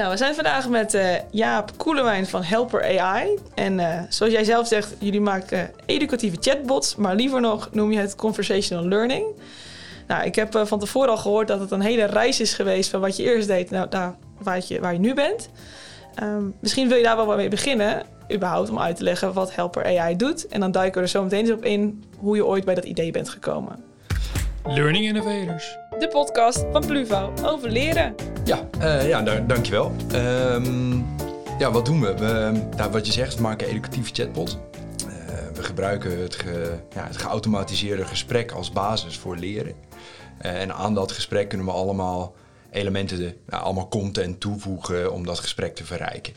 Nou, 0.00 0.12
we 0.12 0.18
zijn 0.18 0.34
vandaag 0.34 0.68
met 0.68 0.94
uh, 0.94 1.14
Jaap 1.30 1.70
Koelewijn 1.76 2.26
van 2.26 2.42
Helper 2.42 3.00
AI. 3.00 3.38
En 3.54 3.78
uh, 3.78 4.00
zoals 4.08 4.32
jij 4.32 4.44
zelf 4.44 4.66
zegt, 4.66 4.94
jullie 4.98 5.20
maken 5.20 5.70
educatieve 5.86 6.36
chatbots, 6.40 6.96
maar 6.96 7.14
liever 7.14 7.40
nog 7.40 7.68
noem 7.72 7.92
je 7.92 7.98
het 7.98 8.14
conversational 8.14 8.84
learning. 8.84 9.24
Nou, 10.06 10.24
ik 10.24 10.34
heb 10.34 10.60
van 10.62 10.78
tevoren 10.78 11.10
al 11.10 11.16
gehoord 11.16 11.48
dat 11.48 11.60
het 11.60 11.70
een 11.70 11.80
hele 11.80 12.04
reis 12.04 12.40
is 12.40 12.54
geweest 12.54 12.90
van 12.90 13.00
wat 13.00 13.16
je 13.16 13.22
eerst 13.22 13.48
deed 13.48 13.70
naar 13.70 13.86
nou, 13.90 14.14
waar, 14.38 14.60
je, 14.66 14.80
waar 14.80 14.92
je 14.92 14.98
nu 14.98 15.14
bent. 15.14 15.48
Um, 16.22 16.54
misschien 16.60 16.88
wil 16.88 16.96
je 16.96 17.02
daar 17.02 17.16
wel 17.16 17.36
mee 17.36 17.48
beginnen, 17.48 18.02
überhaupt 18.32 18.70
om 18.70 18.78
uit 18.78 18.96
te 18.96 19.04
leggen 19.04 19.32
wat 19.32 19.54
Helper 19.54 19.84
AI 19.84 20.16
doet. 20.16 20.46
En 20.46 20.60
dan 20.60 20.70
duiken 20.70 20.96
we 20.96 21.06
er 21.06 21.08
zo 21.08 21.22
meteen 21.22 21.40
eens 21.40 21.50
op 21.50 21.64
in 21.64 22.04
hoe 22.18 22.36
je 22.36 22.46
ooit 22.46 22.64
bij 22.64 22.74
dat 22.74 22.84
idee 22.84 23.10
bent 23.10 23.28
gekomen. 23.28 23.84
Learning 24.64 25.04
Innovators. 25.04 25.79
De 26.00 26.08
podcast 26.08 26.64
van 26.72 26.86
Pluvo 26.86 27.32
over 27.44 27.70
leren. 27.70 28.14
Ja, 28.44 28.68
uh, 28.78 29.08
ja 29.08 29.40
dankjewel. 29.40 29.92
Um, 30.14 31.06
ja, 31.58 31.70
wat 31.70 31.84
doen 31.84 32.00
we? 32.00 32.14
we 32.14 32.62
nou, 32.76 32.90
wat 32.90 33.06
je 33.06 33.12
zegt, 33.12 33.34
we 33.34 33.42
maken 33.42 33.66
educatieve 33.66 34.10
chatbot. 34.12 34.58
Uh, 35.06 35.10
we 35.54 35.62
gebruiken 35.62 36.20
het, 36.20 36.44
ja, 36.94 37.06
het 37.06 37.16
geautomatiseerde 37.16 38.04
gesprek 38.04 38.52
als 38.52 38.72
basis 38.72 39.18
voor 39.18 39.36
leren. 39.36 39.74
Uh, 40.42 40.60
en 40.60 40.74
aan 40.74 40.94
dat 40.94 41.12
gesprek 41.12 41.48
kunnen 41.48 41.66
we 41.66 41.72
allemaal 41.72 42.34
elementen, 42.70 43.34
nou, 43.46 43.62
allemaal 43.62 43.88
content 43.88 44.40
toevoegen 44.40 45.12
om 45.12 45.26
dat 45.26 45.38
gesprek 45.38 45.74
te 45.74 45.84
verrijken. 45.84 46.34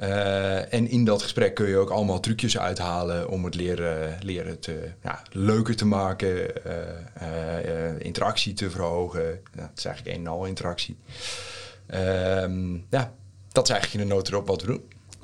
Uh, 0.00 0.72
en 0.72 0.88
in 0.88 1.04
dat 1.04 1.22
gesprek 1.22 1.54
kun 1.54 1.68
je 1.68 1.76
ook 1.76 1.90
allemaal 1.90 2.20
trucjes 2.20 2.58
uithalen 2.58 3.28
om 3.28 3.44
het 3.44 3.54
leren, 3.54 4.18
leren 4.20 4.60
te, 4.60 4.90
ja, 5.02 5.22
leuker 5.30 5.76
te 5.76 5.86
maken, 5.86 6.66
uh, 6.66 6.72
uh, 7.22 7.98
interactie 7.98 8.52
te 8.52 8.70
verhogen. 8.70 9.40
Nou, 9.54 9.68
het 9.68 9.78
is 9.78 9.84
eigenlijk 9.84 10.16
een 10.16 10.24
en 10.24 10.30
al 10.30 10.44
interactie. 10.44 10.96
Ehm, 11.86 12.74
ja, 12.90 13.12
dat 13.52 13.64
is 13.64 13.70
eigenlijk 13.70 14.02
in 14.02 14.08
de 14.08 14.14
noot 14.14 14.28
erop 14.28 14.46
wat 14.46 14.60
we 14.60 14.66
doen. 14.66 14.82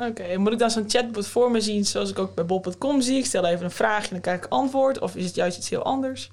Oké, 0.09 0.37
moet 0.37 0.53
ik 0.53 0.59
dan 0.59 0.71
zo'n 0.71 0.91
chatbot 0.91 1.27
voor 1.27 1.51
me 1.51 1.61
zien 1.61 1.85
zoals 1.85 2.11
ik 2.11 2.19
ook 2.19 2.35
bij 2.35 2.47
Bob.com 2.47 3.01
zie? 3.01 3.19
Ik 3.19 3.27
stel 3.27 3.47
even 3.47 3.65
een 3.65 3.71
vraagje 3.71 4.07
en 4.07 4.11
dan 4.11 4.21
krijg 4.21 4.39
ik 4.39 4.47
antwoord. 4.49 4.99
Of 4.99 5.17
is 5.17 5.25
het 5.25 5.35
juist 5.35 5.59
iets 5.59 5.69
heel 5.69 5.83
anders? 5.83 6.29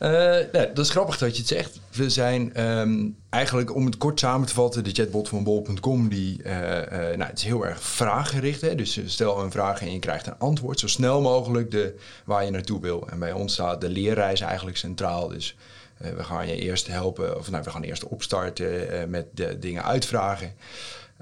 Uh, 0.00 0.10
nee, 0.52 0.72
dat 0.72 0.78
is 0.78 0.90
grappig 0.90 1.18
dat 1.18 1.32
je 1.32 1.38
het 1.38 1.48
zegt. 1.48 1.80
We 1.90 2.10
zijn 2.10 2.64
um, 2.64 3.16
eigenlijk, 3.30 3.74
om 3.74 3.84
het 3.84 3.96
kort 3.96 4.20
samen 4.20 4.46
te 4.46 4.54
vatten, 4.54 4.84
de 4.84 4.90
chatbot 4.90 5.28
van 5.28 5.44
Bol.com, 5.44 6.08
die 6.08 6.42
uh, 6.42 6.52
uh, 6.52 6.90
nou, 6.90 7.22
het 7.22 7.38
is 7.38 7.44
heel 7.44 7.66
erg 7.66 7.82
vraaggericht. 7.82 8.60
Hè? 8.60 8.74
Dus 8.74 9.00
stel 9.06 9.42
een 9.42 9.50
vraag 9.50 9.80
en 9.80 9.92
je 9.92 9.98
krijgt 9.98 10.26
een 10.26 10.38
antwoord. 10.38 10.80
Zo 10.80 10.86
snel 10.86 11.20
mogelijk 11.20 11.70
de, 11.70 11.94
waar 12.24 12.44
je 12.44 12.50
naartoe 12.50 12.80
wil. 12.80 13.08
En 13.10 13.18
bij 13.18 13.32
ons 13.32 13.52
staat 13.52 13.80
de 13.80 13.88
leerreis 13.88 14.40
eigenlijk 14.40 14.76
centraal. 14.76 15.28
Dus 15.28 15.56
we 15.96 16.24
gaan 16.24 16.46
je 16.46 16.56
eerst 16.56 16.86
helpen, 16.86 17.38
of 17.38 17.50
nou, 17.50 17.64
we 17.64 17.70
gaan 17.70 17.82
eerst 17.82 18.04
opstarten 18.04 19.10
met 19.10 19.26
de 19.34 19.58
dingen 19.58 19.84
uitvragen. 19.84 20.52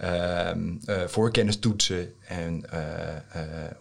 Uh, 0.02 0.50
uh, 0.86 1.06
voorkennis 1.06 1.58
toetsen 1.58 2.14
en 2.28 2.64
uh, 2.72 2.80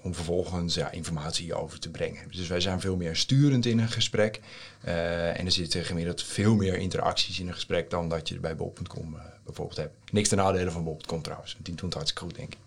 om 0.03 0.13
vervolgens 0.13 0.75
ja, 0.75 0.91
informatie 0.91 1.53
over 1.53 1.79
te 1.79 1.89
brengen. 1.89 2.31
Dus 2.31 2.47
wij 2.47 2.59
zijn 2.59 2.79
veel 2.79 2.95
meer 2.95 3.15
sturend 3.15 3.65
in 3.65 3.79
een 3.79 3.89
gesprek 3.89 4.39
en 4.81 5.45
er 5.45 5.51
zitten 5.51 5.85
gemiddeld 5.85 6.23
veel 6.23 6.55
meer 6.55 6.77
interacties 6.77 7.39
in 7.39 7.47
een 7.47 7.53
gesprek 7.53 7.89
dan 7.89 8.09
dat 8.09 8.29
je 8.29 8.39
bij 8.39 8.55
Bob.com 8.55 9.17
bijvoorbeeld 9.45 9.77
hebt. 9.77 10.11
Niks 10.11 10.29
ten 10.29 10.37
nadele 10.37 10.71
van 10.71 10.83
Bob.com 10.83 11.21
trouwens, 11.21 11.57
die 11.57 11.73
doet 11.73 11.81
het 11.81 11.93
hartstikke 11.93 12.23
goed 12.23 12.35
denk 12.35 12.53
ik. 12.53 12.59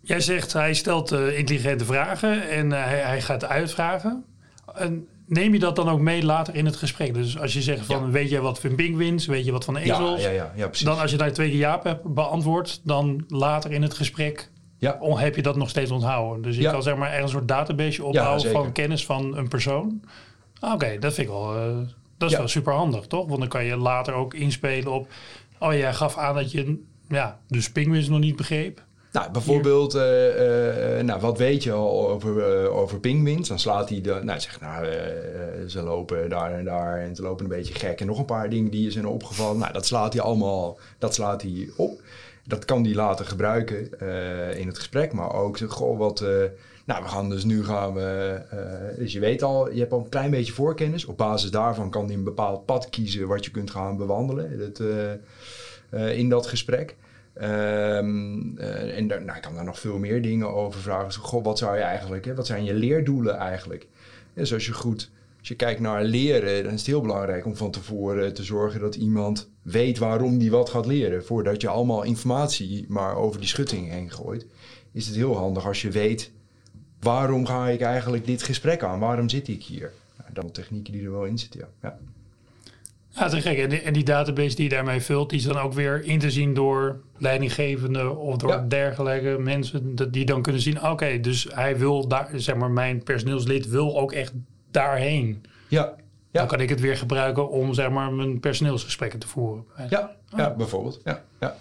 Jij 0.00 0.20
zegt 0.20 0.52
hij 0.52 0.74
stelt 0.74 1.12
intelligente 1.12 1.84
vragen 1.84 2.48
en 2.48 2.70
hij, 2.70 2.98
hij 2.98 3.22
gaat 3.22 3.44
uitvragen. 3.44 4.24
En 4.74 5.08
neem 5.30 5.52
je 5.52 5.58
dat 5.58 5.76
dan 5.76 5.88
ook 5.88 6.00
mee 6.00 6.24
later 6.24 6.54
in 6.54 6.64
het 6.64 6.76
gesprek? 6.76 7.14
Dus 7.14 7.38
als 7.38 7.52
je 7.52 7.62
zegt 7.62 7.86
van, 7.86 8.04
ja. 8.04 8.10
weet 8.10 8.30
je 8.30 8.40
wat 8.40 8.60
van 8.60 8.74
pinguïns, 8.74 9.26
weet 9.26 9.44
je 9.44 9.52
wat 9.52 9.64
van 9.64 9.76
ezels? 9.76 10.22
Ja, 10.22 10.30
ja, 10.30 10.52
precies. 10.54 10.86
Dan 10.86 10.98
als 10.98 11.10
je 11.10 11.16
daar 11.16 11.32
twee 11.32 11.50
keer 11.50 11.58
Jaap 11.58 11.84
hebt 11.84 12.14
beantwoord, 12.14 12.80
dan 12.84 13.24
later 13.28 13.72
in 13.72 13.82
het 13.82 13.94
gesprek 13.94 14.50
ja. 14.78 14.98
heb 15.00 15.36
je 15.36 15.42
dat 15.42 15.56
nog 15.56 15.68
steeds 15.68 15.90
onthouden. 15.90 16.42
Dus 16.42 16.56
je 16.56 16.70
kan 16.70 16.82
zeg 16.82 16.96
maar 16.96 17.08
ergens 17.08 17.32
een 17.32 17.38
soort 17.38 17.48
database 17.48 18.04
opbouwen 18.04 18.50
van 18.50 18.72
kennis 18.72 19.04
van 19.04 19.36
een 19.36 19.48
persoon. 19.48 20.02
Oké, 20.60 20.72
okay, 20.72 20.98
dat 20.98 21.14
vind 21.14 21.26
ik 21.26 21.32
wel, 21.32 21.56
uh, 21.56 21.78
dat 22.18 22.30
is 22.30 22.36
wel 22.36 22.48
super 22.48 22.72
handig, 22.72 23.06
toch? 23.06 23.26
Want 23.26 23.40
dan 23.40 23.48
kan 23.48 23.64
je 23.64 23.76
later 23.76 24.14
ook 24.14 24.34
inspelen 24.34 24.92
op, 24.92 25.08
oh 25.58 25.72
jij 25.72 25.94
gaf 25.94 26.16
aan 26.16 26.34
dat 26.34 26.52
je 26.52 26.82
ja, 27.08 27.40
dus 27.48 27.72
nog 28.08 28.20
niet 28.20 28.36
begreep. 28.36 28.82
Nou, 29.12 29.30
bijvoorbeeld, 29.30 29.94
uh, 29.94 30.98
uh, 30.98 31.02
nou, 31.02 31.20
wat 31.20 31.38
weet 31.38 31.62
je 31.62 31.72
al 31.72 32.08
over, 32.08 32.62
uh, 32.64 32.76
over 32.76 33.00
pinguïns? 33.00 33.48
Dan 33.48 33.58
slaat 33.58 33.88
hij, 33.88 34.00
de, 34.00 34.20
nou, 34.22 34.40
zegt, 34.40 34.60
nou, 34.60 34.86
ze 35.68 35.82
lopen 35.82 36.28
daar 36.28 36.52
en 36.52 36.64
daar 36.64 37.00
en 37.00 37.16
ze 37.16 37.22
lopen 37.22 37.44
een 37.44 37.50
beetje 37.50 37.74
gek. 37.74 38.00
En 38.00 38.06
nog 38.06 38.18
een 38.18 38.24
paar 38.24 38.50
dingen 38.50 38.70
die 38.70 38.82
je 38.82 38.90
zijn 38.90 39.06
opgevallen. 39.06 39.58
Nou, 39.58 39.72
dat 39.72 39.86
slaat 39.86 40.12
hij 40.12 40.22
allemaal, 40.22 40.78
dat 40.98 41.14
slaat 41.14 41.42
hij 41.42 41.68
op. 41.76 42.00
Dat 42.46 42.64
kan 42.64 42.84
hij 42.84 42.94
later 42.94 43.26
gebruiken 43.26 43.98
in 44.58 44.66
het 44.66 44.76
gesprek, 44.76 45.12
maar 45.12 45.34
ook, 45.34 45.58
goh, 45.58 45.98
wat... 45.98 46.20
nou, 46.84 47.02
we 47.02 47.08
gaan 47.08 47.30
dus 47.30 47.44
nu 47.44 47.64
gaan 47.64 47.94
we, 47.94 48.40
dus 48.98 49.12
je 49.12 49.20
weet 49.20 49.42
al, 49.42 49.72
je 49.72 49.80
hebt 49.80 49.92
al 49.92 49.98
een 49.98 50.08
klein 50.08 50.30
beetje 50.30 50.52
voorkennis. 50.52 51.04
Op 51.04 51.16
basis 51.16 51.50
daarvan 51.50 51.90
kan 51.90 52.06
hij 52.06 52.14
een 52.14 52.24
bepaald 52.24 52.64
pad 52.64 52.90
kiezen 52.90 53.28
wat 53.28 53.44
je 53.44 53.50
kunt 53.50 53.70
gaan 53.70 53.96
bewandelen 53.96 54.58
dat, 54.58 54.82
in 56.12 56.28
dat 56.28 56.46
gesprek. 56.46 56.96
Um, 57.34 58.58
uh, 58.58 58.96
en 58.96 59.08
daar, 59.08 59.22
nou, 59.22 59.36
ik 59.36 59.42
kan 59.42 59.54
daar 59.54 59.64
nog 59.64 59.80
veel 59.80 59.98
meer 59.98 60.22
dingen 60.22 60.54
over 60.54 60.80
vragen. 60.80 61.12
Goh, 61.12 61.44
wat 61.44 61.58
zou 61.58 61.76
je 61.76 61.82
eigenlijk, 61.82 62.24
hè? 62.24 62.34
wat 62.34 62.46
zijn 62.46 62.64
je 62.64 62.74
leerdoelen 62.74 63.36
eigenlijk? 63.36 63.88
Dus 64.34 64.52
als 64.52 64.66
je 64.66 64.72
goed, 64.72 65.10
als 65.38 65.48
je 65.48 65.54
kijkt 65.54 65.80
naar 65.80 66.04
leren, 66.04 66.64
dan 66.64 66.72
is 66.72 66.78
het 66.78 66.88
heel 66.88 67.00
belangrijk 67.00 67.46
om 67.46 67.56
van 67.56 67.70
tevoren 67.70 68.34
te 68.34 68.42
zorgen 68.42 68.80
dat 68.80 68.94
iemand 68.94 69.50
weet 69.62 69.98
waarom 69.98 70.38
die 70.38 70.50
wat 70.50 70.70
gaat 70.70 70.86
leren. 70.86 71.24
Voordat 71.24 71.60
je 71.60 71.68
allemaal 71.68 72.02
informatie 72.02 72.84
maar 72.88 73.16
over 73.16 73.40
die 73.40 73.48
schutting 73.48 73.90
heen 73.90 74.10
gooit, 74.10 74.46
is 74.92 75.06
het 75.06 75.16
heel 75.16 75.36
handig 75.36 75.66
als 75.66 75.82
je 75.82 75.90
weet 75.90 76.32
waarom 77.00 77.46
ga 77.46 77.68
ik 77.68 77.80
eigenlijk 77.80 78.26
dit 78.26 78.42
gesprek 78.42 78.82
aan? 78.82 78.98
Waarom 78.98 79.28
zit 79.28 79.48
ik 79.48 79.62
hier? 79.62 79.92
Nou, 80.18 80.30
dan 80.32 80.50
technieken 80.50 80.92
die 80.92 81.04
er 81.04 81.10
wel 81.10 81.24
in 81.24 81.38
zitten, 81.38 81.60
ja. 81.60 81.68
ja. 81.82 81.98
Ja, 83.10 83.28
te 83.28 83.40
gek. 83.40 83.58
En 83.58 83.68
die, 83.68 83.80
en 83.80 83.92
die, 83.92 84.04
database 84.04 84.56
die 84.56 84.64
je 84.64 84.70
daarmee 84.70 85.00
vult, 85.00 85.30
die 85.30 85.38
is 85.38 85.44
dan 85.44 85.58
ook 85.58 85.72
weer 85.72 86.04
in 86.04 86.18
te 86.18 86.30
zien 86.30 86.54
door 86.54 87.00
leidinggevenden 87.16 88.18
of 88.18 88.36
door 88.36 88.50
ja. 88.50 88.64
dergelijke 88.68 89.36
mensen 89.38 89.96
die 90.10 90.24
dan 90.24 90.42
kunnen 90.42 90.62
zien, 90.62 90.76
oké, 90.76 90.88
okay, 90.88 91.20
dus 91.20 91.46
hij 91.54 91.78
wil 91.78 92.08
daar, 92.08 92.28
zeg 92.34 92.56
maar, 92.56 92.70
mijn 92.70 93.02
personeelslid 93.02 93.68
wil 93.68 93.98
ook 93.98 94.12
echt 94.12 94.32
daarheen. 94.70 95.42
Ja. 95.68 95.94
ja. 96.30 96.40
Dan 96.40 96.46
kan 96.46 96.60
ik 96.60 96.68
het 96.68 96.80
weer 96.80 96.96
gebruiken 96.96 97.50
om, 97.50 97.74
zeg 97.74 97.90
maar, 97.90 98.12
mijn 98.12 98.40
personeelsgesprekken 98.40 99.18
te 99.18 99.28
voeren. 99.28 99.64
Ja, 99.88 100.16
oh. 100.32 100.38
ja 100.38 100.50
bijvoorbeeld. 100.50 101.00
Ja. 101.04 101.22
ja. 101.40 101.56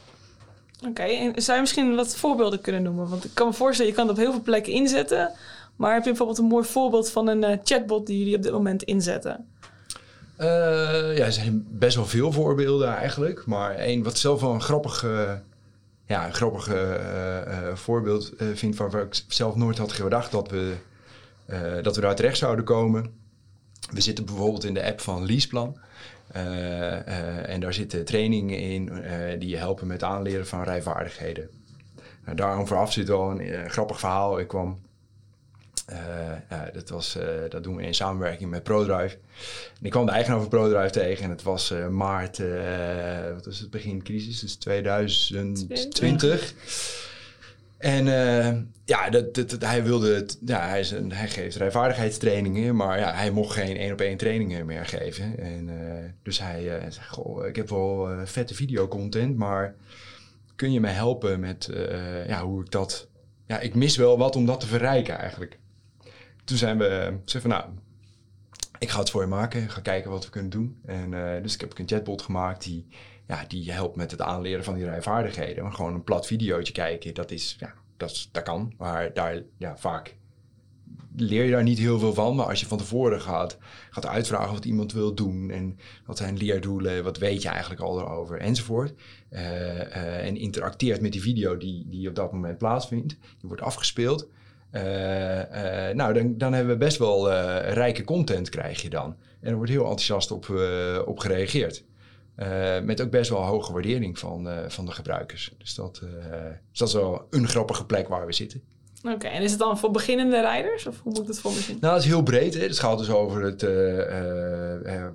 Oké, 0.79 0.89
okay, 0.89 1.31
en 1.35 1.41
zou 1.41 1.55
je 1.55 1.61
misschien 1.61 1.95
wat 1.95 2.15
voorbeelden 2.15 2.61
kunnen 2.61 2.83
noemen? 2.83 3.09
Want 3.09 3.25
ik 3.25 3.31
kan 3.33 3.47
me 3.47 3.53
voorstellen, 3.53 3.91
je 3.91 3.97
kan 3.97 4.07
het 4.07 4.17
op 4.17 4.23
heel 4.23 4.31
veel 4.31 4.41
plekken 4.41 4.73
inzetten. 4.73 5.31
Maar 5.75 5.93
heb 5.93 6.03
je 6.03 6.09
bijvoorbeeld 6.09 6.37
een 6.37 6.45
mooi 6.45 6.65
voorbeeld 6.65 7.11
van 7.11 7.27
een 7.27 7.43
uh, 7.43 7.57
chatbot 7.63 8.07
die 8.07 8.17
jullie 8.17 8.35
op 8.35 8.43
dit 8.43 8.51
moment 8.51 8.83
inzetten? 8.83 9.47
Uh, 10.41 11.17
ja, 11.17 11.25
er 11.25 11.31
zijn 11.31 11.67
best 11.69 11.95
wel 11.95 12.05
veel 12.05 12.31
voorbeelden 12.31 12.95
eigenlijk. 12.95 13.45
Maar 13.45 13.75
één 13.75 14.03
wat 14.03 14.17
zelf 14.17 14.41
wel 14.41 14.53
een 14.53 14.61
grappig, 14.61 15.03
uh, 15.03 15.31
ja, 16.05 16.25
een 16.25 16.33
grappig 16.33 16.69
uh, 16.73 17.73
voorbeeld 17.73 18.33
vind... 18.53 18.75
waarvan 18.75 19.01
ik 19.01 19.23
zelf 19.27 19.55
nooit 19.55 19.77
had 19.77 19.91
gedacht 19.91 20.31
dat 20.31 20.49
we, 20.49 20.75
dat 21.81 21.95
we 21.95 22.01
daar 22.01 22.15
terecht 22.15 22.37
zouden 22.37 22.65
komen. 22.65 23.11
We 23.91 24.01
zitten 24.01 24.25
bijvoorbeeld 24.25 24.63
in 24.63 24.73
de 24.73 24.85
app 24.85 25.01
van 25.01 25.25
Leaseplan. 25.25 25.79
en 27.45 27.59
daar 27.59 27.73
zitten 27.73 28.05
trainingen 28.05 28.59
in 28.59 28.91
die 29.39 29.49
je 29.49 29.57
helpen 29.57 29.87
met 29.87 30.03
aanleren 30.03 30.47
van 30.47 30.63
rijvaardigheden. 30.63 31.49
Nou, 32.25 32.37
daarom 32.37 32.67
vooraf 32.67 32.93
zit 32.93 33.09
al 33.09 33.39
een 33.39 33.69
grappig 33.69 33.99
verhaal. 33.99 34.39
Ik 34.39 34.47
kwam 34.47 34.79
uh, 35.91 35.97
ja, 36.49 36.69
dat, 36.73 36.89
was, 36.89 37.17
uh, 37.17 37.23
dat 37.49 37.63
doen 37.63 37.75
we 37.75 37.83
in 37.83 37.93
samenwerking 37.93 38.49
met 38.49 38.63
ProDrive. 38.63 39.17
En 39.79 39.85
ik 39.85 39.91
kwam 39.91 40.05
de 40.05 40.11
eigenaar 40.11 40.39
van 40.39 40.49
ProDrive 40.49 40.89
tegen 40.89 41.23
en 41.23 41.29
het 41.29 41.43
was 41.43 41.71
uh, 41.71 41.87
maart, 41.87 42.37
wat 43.33 43.45
was 43.45 43.59
het, 43.59 43.69
begin 43.69 44.03
crisis, 44.03 44.39
dus 44.39 44.55
2020. 44.55 46.53
En 47.77 48.05
ja, 48.85 49.09
dat, 49.09 49.35
dat, 49.35 49.61
hij 49.61 49.83
wilde, 49.83 50.15
het, 50.15 50.37
ja, 50.45 50.67
hij, 50.67 50.79
is 50.79 50.91
een, 50.91 51.11
hij 51.11 51.27
geeft 51.27 51.55
rijvaardigheidstrainingen, 51.55 52.75
maar 52.75 52.99
ja, 52.99 53.13
hij 53.13 53.31
mocht 53.31 53.53
geen 53.53 53.77
één 53.77 53.91
op 53.91 54.01
één 54.01 54.17
trainingen 54.17 54.65
meer 54.65 54.85
geven. 54.85 55.37
En, 55.37 55.69
dus 56.23 56.39
hij 56.39 56.63
zei, 56.89 57.05
goh, 57.07 57.47
ik 57.47 57.55
heb 57.55 57.69
wel 57.69 58.09
vette 58.25 58.55
videocontent, 58.55 59.37
maar 59.37 59.75
kun 60.55 60.71
je 60.71 60.79
me 60.79 60.87
helpen 60.87 61.39
met 61.39 61.69
ja, 62.27 62.43
hoe 62.43 62.61
ik 62.61 62.71
dat... 62.71 63.07
Ja, 63.45 63.59
ik 63.59 63.75
mis 63.75 63.97
wel 63.97 64.17
wat 64.17 64.35
om 64.35 64.45
dat 64.45 64.59
te 64.59 64.67
verrijken 64.67 65.17
eigenlijk 65.17 65.59
toen 66.49 66.57
zijn 66.57 66.77
we, 66.77 67.17
ze 67.25 67.41
van 67.41 67.49
nou, 67.49 67.63
ik 68.79 68.89
ga 68.89 68.99
het 68.99 69.09
voor 69.09 69.21
je 69.21 69.27
maken, 69.27 69.69
ga 69.69 69.81
kijken 69.81 70.11
wat 70.11 70.25
we 70.25 70.31
kunnen 70.31 70.49
doen. 70.51 70.79
En 70.85 71.11
uh, 71.11 71.41
dus 71.41 71.53
ik 71.53 71.61
heb 71.61 71.79
een 71.79 71.87
chatbot 71.87 72.21
gemaakt 72.21 72.63
die, 72.63 72.87
ja, 73.27 73.45
die 73.47 73.71
helpt 73.71 73.95
met 73.95 74.11
het 74.11 74.21
aanleren 74.21 74.63
van 74.63 74.73
die 74.73 74.85
rijvaardigheden. 74.85 75.63
Maar 75.63 75.73
gewoon 75.73 75.93
een 75.93 76.03
plat 76.03 76.25
videootje 76.25 76.73
kijken, 76.73 77.13
dat 77.13 77.31
is, 77.31 77.55
ja, 77.59 77.73
dat, 77.97 78.29
dat 78.31 78.43
kan. 78.43 78.73
Maar 78.77 79.13
daar, 79.13 79.41
ja, 79.57 79.77
vaak 79.77 80.15
leer 81.15 81.43
je 81.43 81.51
daar 81.51 81.63
niet 81.63 81.77
heel 81.77 81.99
veel 81.99 82.13
van. 82.13 82.35
Maar 82.35 82.45
als 82.45 82.59
je 82.59 82.65
van 82.65 82.77
tevoren 82.77 83.21
gaat, 83.21 83.57
gaat 83.89 84.05
uitvragen 84.05 84.53
wat 84.53 84.65
iemand 84.65 84.93
wil 84.93 85.13
doen 85.13 85.49
en 85.49 85.77
wat 86.05 86.17
zijn 86.17 86.37
leerdoelen, 86.37 87.03
wat 87.03 87.17
weet 87.17 87.41
je 87.41 87.49
eigenlijk 87.49 87.81
al 87.81 87.99
erover 87.99 88.39
enzovoort. 88.39 88.93
Uh, 89.31 90.25
en 90.25 90.37
interacteert 90.37 91.01
met 91.01 91.11
die 91.11 91.21
video 91.21 91.57
die, 91.57 91.85
die 91.87 92.09
op 92.09 92.15
dat 92.15 92.31
moment 92.31 92.57
plaatsvindt. 92.57 93.09
Die 93.09 93.47
wordt 93.47 93.61
afgespeeld. 93.61 94.27
Nou, 95.93 96.13
dan, 96.13 96.37
dan 96.37 96.53
hebben 96.53 96.73
we 96.73 96.85
best 96.85 96.97
wel 96.97 97.31
rijke 97.61 98.03
content 98.03 98.49
krijg 98.49 98.81
je 98.81 98.89
dan. 98.89 99.15
En 99.41 99.49
er 99.49 99.55
wordt 99.55 99.71
heel 99.71 99.83
enthousiast 99.83 100.31
op, 100.31 100.49
op 101.05 101.19
gereageerd. 101.19 101.83
met 102.83 103.01
ook 103.01 103.09
best 103.09 103.29
wel 103.29 103.43
hoge 103.43 103.73
waardering 103.73 104.19
van, 104.19 104.47
van 104.67 104.85
de 104.85 104.91
gebruikers. 104.91 105.55
Dus 105.57 105.75
dat, 105.75 106.01
dus 106.69 106.79
dat 106.79 106.87
is 106.87 106.93
wel 106.93 107.27
een 107.29 107.47
grappige 107.47 107.85
plek 107.85 108.07
waar 108.07 108.25
we 108.25 108.33
zitten. 108.33 108.61
Oké, 109.03 109.27
en 109.27 109.41
is 109.41 109.51
het 109.51 109.59
dan 109.59 109.77
voor 109.77 109.91
beginnende 109.91 110.41
rijders? 110.41 110.87
Of 110.87 110.99
hoe 111.01 111.11
moet 111.11 111.21
ik 111.21 111.27
het 111.27 111.39
voor 111.39 111.51
me 111.51 111.59
zien? 111.59 111.77
Nou, 111.81 111.93
het 111.93 112.03
is 112.03 112.09
heel 112.09 112.23
breed. 112.23 112.53
Hè. 112.53 112.61
Het 112.61 112.79
gaat 112.79 112.97
dus 112.97 113.09
over 113.09 113.41
het... 113.41 113.63
Uh, 113.63 113.97
uh, 114.85 115.07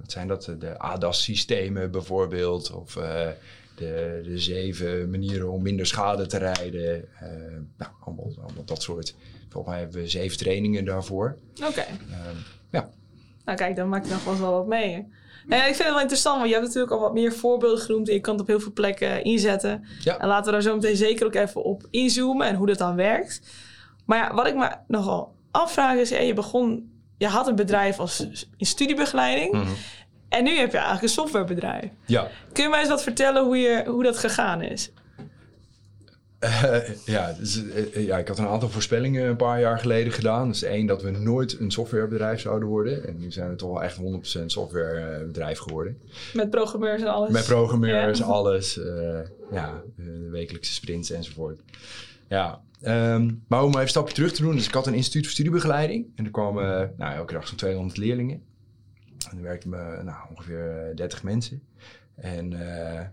wat 0.00 0.12
zijn 0.12 0.28
dat? 0.28 0.54
De 0.58 0.78
ADAS-systemen 0.78 1.90
bijvoorbeeld. 1.90 2.72
Of 2.72 2.98
de, 3.74 4.20
de 4.24 4.38
zeven 4.38 5.10
manieren 5.10 5.50
om 5.50 5.62
minder 5.62 5.86
schade 5.86 6.26
te 6.26 6.38
rijden. 6.38 7.08
nou, 7.76 7.90
allemaal, 8.00 8.32
allemaal 8.42 8.64
dat 8.64 8.82
soort. 8.82 9.14
Volgens 9.48 9.74
mij 9.74 9.82
hebben 9.82 10.00
we 10.00 10.08
zeven 10.08 10.38
trainingen 10.38 10.84
daarvoor. 10.84 11.38
Oké. 11.66 11.80
Ehm, 11.80 12.36
ja. 12.70 12.90
Nou 13.44 13.58
kijk, 13.58 13.76
dan 13.76 13.88
maak 13.88 14.04
je 14.04 14.10
nog 14.10 14.38
wel 14.38 14.52
wat 14.52 14.66
mee. 14.66 15.08
Nou 15.46 15.60
ja, 15.60 15.66
ik 15.68 15.74
vind 15.74 15.78
het 15.78 15.88
wel 15.88 16.00
interessant, 16.00 16.36
want 16.36 16.48
je 16.48 16.54
hebt 16.54 16.66
natuurlijk 16.66 16.92
al 16.92 17.00
wat 17.00 17.12
meer 17.14 17.32
voorbeelden 17.32 17.78
genoemd. 17.78 18.08
En 18.08 18.14
je 18.14 18.20
kan 18.20 18.32
het 18.32 18.42
op 18.42 18.48
heel 18.48 18.60
veel 18.60 18.72
plekken 18.72 19.24
inzetten. 19.24 19.84
Ja. 20.00 20.18
En 20.18 20.28
laten 20.28 20.44
we 20.44 20.50
daar 20.50 20.62
zo 20.62 20.74
meteen 20.74 20.96
zeker 20.96 21.26
ook 21.26 21.34
even 21.34 21.64
op 21.64 21.86
inzoomen 21.90 22.46
en 22.46 22.54
hoe 22.54 22.66
dat 22.66 22.78
dan 22.78 22.96
werkt. 22.96 23.40
Maar 24.06 24.18
ja, 24.18 24.34
wat 24.34 24.46
ik 24.46 24.54
me 24.54 24.70
nogal 24.86 25.34
afvraag 25.50 25.96
is, 25.96 26.08
je 26.08 26.34
begon, 26.34 26.90
je 27.18 27.26
had 27.26 27.46
een 27.46 27.54
bedrijf 27.54 27.98
als 27.98 28.46
in 28.56 28.66
studiebegeleiding. 28.66 29.52
Mhm. 29.52 29.70
En 30.32 30.44
nu 30.44 30.56
heb 30.56 30.70
je 30.70 30.76
eigenlijk 30.76 31.02
een 31.02 31.08
softwarebedrijf. 31.08 31.90
Ja. 32.06 32.28
Kun 32.52 32.62
je 32.62 32.70
mij 32.70 32.80
eens 32.80 32.88
wat 32.88 33.02
vertellen 33.02 33.44
hoe, 33.44 33.56
je, 33.56 33.82
hoe 33.86 34.02
dat 34.02 34.18
gegaan 34.18 34.62
is? 34.62 34.90
Uh, 36.44 36.76
ja, 37.04 37.32
dus, 37.32 37.62
uh, 37.62 38.06
ja, 38.06 38.18
ik 38.18 38.28
had 38.28 38.38
een 38.38 38.46
aantal 38.46 38.68
voorspellingen 38.68 39.28
een 39.28 39.36
paar 39.36 39.60
jaar 39.60 39.78
geleden 39.78 40.12
gedaan. 40.12 40.48
Dus 40.48 40.62
één, 40.62 40.86
dat 40.86 41.02
we 41.02 41.10
nooit 41.10 41.60
een 41.60 41.70
softwarebedrijf 41.70 42.40
zouden 42.40 42.68
worden. 42.68 43.06
En 43.06 43.18
nu 43.18 43.32
zijn 43.32 43.50
we 43.50 43.56
toch 43.56 43.70
wel 43.70 43.82
echt 43.82 43.98
100% 44.40 44.44
softwarebedrijf 44.46 45.58
geworden. 45.58 45.98
Met 46.32 46.50
programmeurs 46.50 47.02
en 47.02 47.08
alles. 47.08 47.30
Met 47.30 47.44
programmeurs, 47.44 48.22
alles. 48.22 48.78
Uh, 48.78 49.18
ja, 49.52 49.82
wekelijkse 50.30 50.72
sprints 50.72 51.10
enzovoort. 51.10 51.60
Ja, 52.28 52.60
um, 52.84 53.42
maar 53.48 53.62
om 53.62 53.68
even 53.68 53.80
een 53.80 53.88
stapje 53.88 54.14
terug 54.14 54.32
te 54.32 54.42
doen. 54.42 54.56
Dus 54.56 54.66
ik 54.66 54.74
had 54.74 54.86
een 54.86 54.94
instituut 54.94 55.22
voor 55.22 55.32
studiebegeleiding. 55.32 56.06
En 56.14 56.24
er 56.24 56.30
kwamen 56.30 56.94
nou, 56.96 57.14
elke 57.14 57.32
dag 57.32 57.48
zo'n 57.48 57.56
200 57.56 57.96
leerlingen. 57.96 58.42
En 59.30 59.36
er 59.36 59.42
werkten 59.42 59.70
me 59.70 60.00
nou, 60.02 60.16
ongeveer 60.30 60.92
30 60.94 61.22
mensen. 61.22 61.62
En 62.14 62.48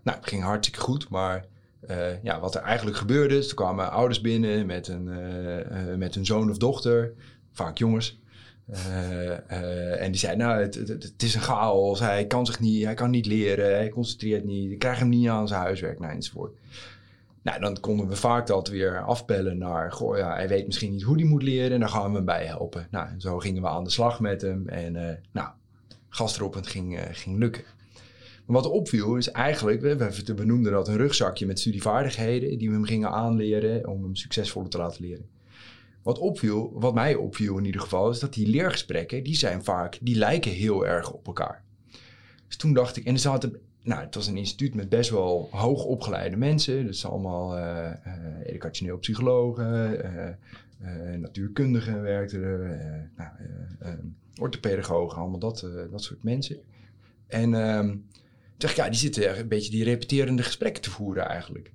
nou, 0.03 0.17
het 0.17 0.27
ging 0.27 0.43
hartstikke 0.43 0.79
goed, 0.79 1.09
maar 1.09 1.45
uh, 1.89 2.23
ja, 2.23 2.39
wat 2.39 2.55
er 2.55 2.61
eigenlijk 2.61 2.97
gebeurde 2.97 3.37
is, 3.37 3.49
er 3.49 3.55
kwamen 3.55 3.91
ouders 3.91 4.21
binnen 4.21 4.65
met 4.65 4.87
een, 4.87 5.09
met 5.97 6.15
een 6.15 6.25
zoon 6.25 6.49
of 6.49 6.57
dochter, 6.57 7.13
vaak 7.51 7.77
jongens. 7.77 8.21
en 9.97 10.11
die 10.11 10.19
zeiden, 10.19 10.47
nou, 10.47 10.61
het, 10.61 10.75
het, 10.75 10.87
het, 10.87 11.23
is 11.23 11.35
een 11.35 11.41
chaos, 11.41 11.99
hij 11.99 12.27
kan 12.27 12.45
zich 12.45 12.59
niet, 12.59 12.83
hij 12.83 12.93
kan 12.93 13.09
niet 13.09 13.25
leren, 13.25 13.75
hij 13.75 13.89
concentreert 13.89 14.45
niet, 14.45 14.71
ik 14.71 14.79
krijg 14.79 14.99
hem 14.99 15.09
niet 15.09 15.29
aan 15.29 15.47
zijn 15.47 15.61
huiswerk, 15.61 15.99
nou, 15.99 16.13
enzovoort. 16.13 16.53
Nou, 17.41 17.59
dan 17.59 17.79
konden 17.79 18.07
we 18.07 18.15
vaak 18.15 18.47
dat 18.47 18.67
weer 18.67 19.03
afbellen 19.03 19.57
naar, 19.57 19.91
goh, 19.91 20.17
ja, 20.17 20.33
hij 20.33 20.47
weet 20.47 20.65
misschien 20.65 20.91
niet 20.91 21.03
hoe 21.03 21.15
hij 21.15 21.25
moet 21.25 21.43
leren 21.43 21.71
en 21.71 21.79
daar 21.79 21.89
gaan 21.89 22.09
we 22.09 22.15
hem 22.15 22.25
bij 22.25 22.45
helpen. 22.45 22.87
Nou, 22.91 23.07
en 23.07 23.21
zo 23.21 23.39
gingen 23.39 23.61
we 23.61 23.67
aan 23.67 23.83
de 23.83 23.89
slag 23.89 24.19
met 24.19 24.41
hem 24.41 24.67
en, 24.67 25.21
nou, 25.31 25.49
gastroppend 26.09 26.67
ging, 26.67 26.99
ging 27.11 27.37
lukken 27.37 27.63
wat 28.53 28.65
opviel 28.65 29.15
is 29.15 29.31
eigenlijk, 29.31 29.81
we, 29.81 30.33
benoemden 30.33 30.71
dat 30.71 30.87
een 30.87 30.97
rugzakje 30.97 31.45
met 31.45 31.59
studievaardigheden 31.59 32.57
die 32.57 32.67
we 32.67 32.73
hem 32.73 32.83
gingen 32.83 33.11
aanleren 33.11 33.87
om 33.87 34.03
hem 34.03 34.15
succesvoller 34.15 34.69
te 34.69 34.77
laten 34.77 35.01
leren. 35.01 35.29
Wat 36.03 36.19
opviel, 36.19 36.71
wat 36.73 36.93
mij 36.93 37.15
opviel 37.15 37.57
in 37.57 37.65
ieder 37.65 37.81
geval, 37.81 38.09
is 38.09 38.19
dat 38.19 38.33
die 38.33 38.47
leergesprekken, 38.47 39.23
die 39.23 39.35
zijn 39.35 39.63
vaak, 39.63 39.97
die 40.01 40.15
lijken 40.15 40.51
heel 40.51 40.87
erg 40.87 41.11
op 41.11 41.27
elkaar. 41.27 41.63
Dus 42.47 42.57
toen 42.57 42.73
dacht 42.73 42.97
ik, 42.97 43.05
en 43.05 43.13
er 43.13 43.19
zaten, 43.19 43.59
nou, 43.83 44.01
het 44.01 44.15
was 44.15 44.27
een 44.27 44.37
instituut 44.37 44.73
met 44.73 44.89
best 44.89 45.09
wel 45.09 45.49
hoog 45.51 45.83
opgeleide 45.83 46.37
mensen, 46.37 46.85
dus 46.85 47.05
allemaal 47.05 47.57
uh, 47.57 48.99
psychologen, 48.99 50.37
natuurkundigen 51.17 52.01
werkten 52.01 52.43
er, 52.43 53.11
nou, 53.15 53.31
orthopedagogen, 54.39 55.17
allemaal 55.17 55.39
dat, 55.39 55.67
dat 55.91 56.03
soort 56.03 56.23
mensen. 56.23 56.57
En 57.27 57.53
ehm, 57.53 57.95
dacht 58.57 58.75
ja, 58.75 58.89
die 58.89 58.99
zitten 58.99 59.39
een 59.39 59.47
beetje 59.47 59.71
die 59.71 59.83
repeterende 59.83 60.43
gesprekken 60.43 60.81
te 60.81 60.89
voeren 60.89 61.27
eigenlijk. 61.27 61.71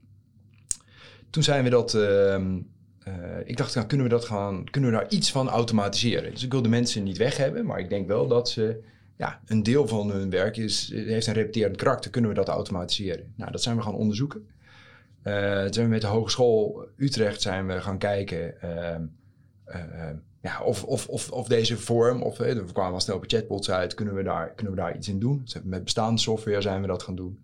Toen 1.30 1.42
zijn 1.42 1.64
we 1.64 1.70
dat... 1.70 1.94
Ehm, 1.94 2.58
eh, 3.04 3.14
ik 3.44 3.56
dacht, 3.56 3.74
nou, 3.74 3.86
kunnen 3.86 4.06
we 4.06 4.12
dat 4.12 4.24
gaan, 4.24 4.64
kunnen 4.70 4.90
we 4.90 4.96
daar 4.96 5.08
iets 5.08 5.30
van 5.30 5.48
automatiseren? 5.48 6.30
Dus 6.30 6.42
ik 6.42 6.52
wil 6.52 6.62
de 6.62 6.68
mensen 6.68 7.02
niet 7.02 7.16
weg 7.16 7.36
hebben, 7.36 7.66
maar 7.66 7.78
ik 7.78 7.88
denk 7.88 8.06
wel 8.06 8.26
dat 8.26 8.48
ze, 8.50 8.82
ja, 9.16 9.40
een 9.46 9.62
deel 9.62 9.88
van 9.88 10.10
hun 10.10 10.30
werk 10.30 10.56
is, 10.56 10.90
heeft 10.94 11.26
een 11.26 11.34
repeterend 11.34 11.76
karakter. 11.76 12.10
Kunnen 12.10 12.30
we 12.30 12.36
dat 12.36 12.48
automatiseren? 12.48 13.32
Nou, 13.36 13.50
dat 13.50 13.62
zijn 13.62 13.76
we 13.76 13.82
gaan 13.82 13.94
onderzoeken. 13.94 14.46
Uh, 15.24 15.62
toen 15.62 15.72
zijn 15.72 15.86
we 15.86 15.92
met 15.92 16.00
de 16.00 16.06
Hogeschool 16.06 16.88
Utrecht 16.96 17.40
zijn 17.40 17.66
we 17.66 17.80
gaan 17.80 17.98
kijken. 17.98 18.60
Ehm, 18.60 19.02
uh, 19.66 20.10
ja, 20.42 20.62
of, 20.62 20.84
of, 20.84 21.08
of, 21.08 21.30
of 21.30 21.48
deze 21.48 21.76
vorm, 21.76 22.22
of 22.22 22.38
we 22.38 22.64
kwamen 22.72 22.92
al 22.92 23.00
snel 23.00 23.16
op 23.16 23.24
chatbots 23.26 23.70
uit, 23.70 23.94
kunnen 23.94 24.14
we 24.14 24.22
daar, 24.22 24.50
kunnen 24.50 24.74
we 24.74 24.80
daar 24.80 24.96
iets 24.96 25.08
in 25.08 25.18
doen? 25.18 25.40
Dus 25.44 25.60
met 25.62 25.84
bestaande 25.84 26.20
software 26.20 26.60
zijn 26.60 26.80
we 26.80 26.86
dat 26.86 27.02
gaan 27.02 27.14
doen. 27.14 27.38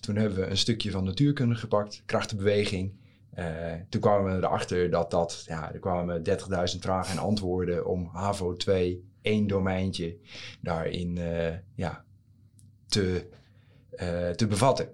Toen 0.00 0.16
hebben 0.16 0.38
we 0.38 0.46
een 0.46 0.56
stukje 0.56 0.90
van 0.90 1.04
natuurkunde 1.04 1.54
gepakt, 1.54 2.02
krachtenbeweging. 2.06 2.92
Toen 3.88 4.00
kwamen 4.00 4.32
we 4.32 4.46
erachter 4.46 4.90
dat 4.90 5.10
dat, 5.10 5.44
ja, 5.46 5.72
er 5.72 5.78
kwamen 5.78 6.22
30.000 6.28 6.78
vragen 6.78 7.12
en 7.12 7.22
antwoorden 7.22 7.86
om 7.86 8.08
HAVO 8.12 8.56
2, 8.56 9.04
één 9.22 9.46
domeintje, 9.46 10.16
daarin 10.60 11.18
ja, 11.74 12.04
te, 12.86 13.26
te 14.36 14.46
bevatten. 14.48 14.88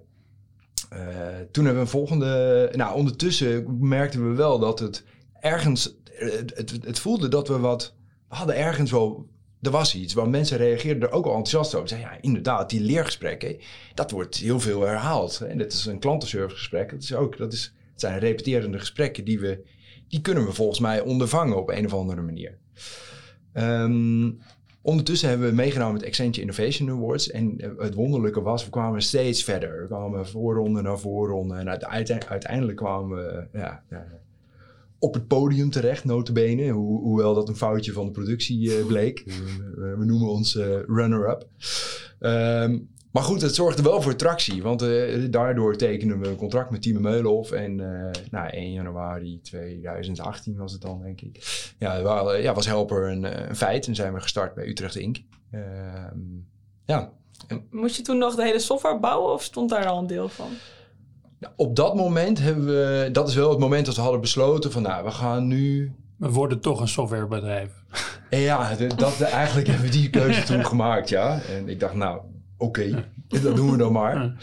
Toen 1.51 1.65
hebben 1.65 1.73
we 1.73 1.79
een 1.79 1.87
volgende, 1.87 2.71
nou 2.75 2.95
ondertussen 2.95 3.77
merkten 3.87 4.29
we 4.29 4.35
wel 4.35 4.59
dat 4.59 4.79
het 4.79 5.03
ergens, 5.39 5.95
het, 6.13 6.71
het, 6.83 6.99
voelde 6.99 7.27
dat 7.27 7.47
we 7.47 7.59
wat, 7.59 7.95
we 8.29 8.35
hadden 8.35 8.55
ergens 8.55 8.91
wel, 8.91 9.27
er 9.61 9.71
was 9.71 9.95
iets 9.95 10.13
waar 10.13 10.29
mensen 10.29 10.57
reageerden 10.57 11.09
er 11.09 11.15
ook 11.15 11.25
al 11.25 11.35
enthousiast 11.35 11.75
over. 11.75 11.87
Zeiden, 11.87 12.09
ja, 12.09 12.17
inderdaad, 12.21 12.69
die 12.69 12.81
leergesprekken, 12.81 13.57
dat 13.93 14.11
wordt 14.11 14.35
heel 14.35 14.59
veel 14.59 14.81
herhaald. 14.81 15.41
En 15.41 15.57
dit 15.57 15.73
is 15.73 15.85
een 15.85 15.99
klantenservicegesprek, 15.99 16.89
dat 16.89 17.01
is 17.01 17.13
ook, 17.13 17.37
dat 17.37 17.53
is, 17.53 17.73
het 17.91 18.01
zijn 18.01 18.19
repeterende 18.19 18.79
gesprekken 18.79 19.25
die 19.25 19.39
we, 19.39 19.65
die 20.07 20.21
kunnen 20.21 20.45
we 20.45 20.53
volgens 20.53 20.79
mij 20.79 21.01
ondervangen 21.01 21.57
op 21.57 21.69
een 21.69 21.85
of 21.85 21.93
andere 21.93 22.21
manier. 22.21 22.57
Um, 23.53 24.39
Ondertussen 24.85 25.29
hebben 25.29 25.47
we 25.47 25.55
meegenomen 25.55 25.93
met 25.93 26.05
Accenture 26.05 26.41
Innovation 26.41 26.89
Awards. 26.89 27.31
En 27.31 27.75
het 27.77 27.93
wonderlijke 27.93 28.41
was, 28.41 28.63
we 28.63 28.69
kwamen 28.69 29.01
steeds 29.01 29.43
verder. 29.43 29.81
We 29.81 29.87
kwamen 29.87 30.27
voorronde 30.27 30.81
naar 30.81 30.99
voorronde. 30.99 31.55
En 31.55 31.69
uiteindelijk 32.27 32.77
kwamen 32.77 33.17
we 33.17 33.47
ja, 33.59 33.83
op 34.99 35.13
het 35.13 35.27
podium 35.27 35.69
terecht, 35.69 36.03
notabene. 36.03 36.71
Ho 36.71 36.79
hoewel 36.79 37.33
dat 37.33 37.49
een 37.49 37.55
foutje 37.55 37.91
van 37.91 38.05
de 38.05 38.11
productie 38.11 38.79
uh, 38.79 38.85
bleek. 38.85 39.23
we, 39.75 40.05
noemen 40.05 40.27
ons 40.27 40.55
runner-up. 40.87 41.47
Um, 42.19 42.89
maar 43.15 43.23
goed, 43.23 43.41
het 43.41 43.55
zorgde 43.55 43.81
wel 43.81 44.01
voor 44.01 44.15
tractie. 44.15 44.63
Want 44.63 44.83
uh, 44.83 45.25
daardoor 45.29 45.77
tekenden 45.77 46.19
we 46.19 46.27
een 46.27 46.35
contract 46.35 46.71
met 46.71 46.81
Team 46.81 47.01
Meulenhof. 47.01 47.51
En 47.51 47.75
nou, 48.31 48.49
1 48.49 48.71
januari 48.71 49.39
2018 49.41 50.57
was 50.57 50.71
het 50.71 50.81
dan, 50.81 51.01
denk 51.01 51.21
ik. 51.21 51.73
Ja, 51.79 52.01
waren, 52.01 52.41
ja 52.41 52.53
was 52.53 52.65
Helper 52.65 53.11
een, 53.11 53.49
een, 53.49 53.55
feit. 53.55 53.87
En 53.87 53.95
zijn 53.95 54.13
we 54.13 54.21
gestart 54.21 54.53
bij 54.53 54.67
Utrecht 54.67 54.95
Inc. 54.95 55.17
Ehm, 55.51 56.19
ja. 56.85 57.11
Moest 57.71 57.95
je 57.95 58.01
toen 58.01 58.17
nog 58.17 58.35
de 58.35 58.43
hele 58.43 58.59
software 58.59 58.99
bouwen 58.99 59.33
of 59.33 59.43
stond 59.43 59.69
daar 59.69 59.85
al 59.85 59.97
een 59.97 60.07
deel 60.07 60.29
van? 60.29 60.49
Nou, 61.39 61.53
op 61.55 61.75
dat 61.75 61.95
moment 61.95 62.39
hebben 62.39 62.65
we, 62.65 63.09
dat 63.11 63.27
is 63.27 63.35
wel 63.35 63.49
het 63.49 63.59
moment 63.59 63.85
dat 63.85 63.95
we 63.95 64.01
hadden 64.01 64.21
besloten 64.21 64.71
van 64.71 64.81
nou, 64.81 65.03
we 65.03 65.11
gaan 65.11 65.47
nu... 65.47 65.93
We 66.17 66.29
worden 66.29 66.59
toch 66.59 66.79
een 66.79 66.87
softwarebedrijf. 66.87 67.71
ja, 68.29 68.75
dat, 68.95 69.21
eigenlijk 69.21 69.67
hebben 69.67 69.85
we 69.85 69.91
die 69.91 70.09
keuze 70.09 70.43
toen 70.43 70.65
gemaakt, 70.65 71.09
ja. 71.09 71.41
En 71.41 71.69
ik 71.69 71.79
dacht 71.79 71.93
nou, 71.93 72.21
oké, 72.57 73.09
dat 73.43 73.55
doen 73.55 73.71
we 73.71 73.77
dan 73.77 73.91
maar. 73.91 74.33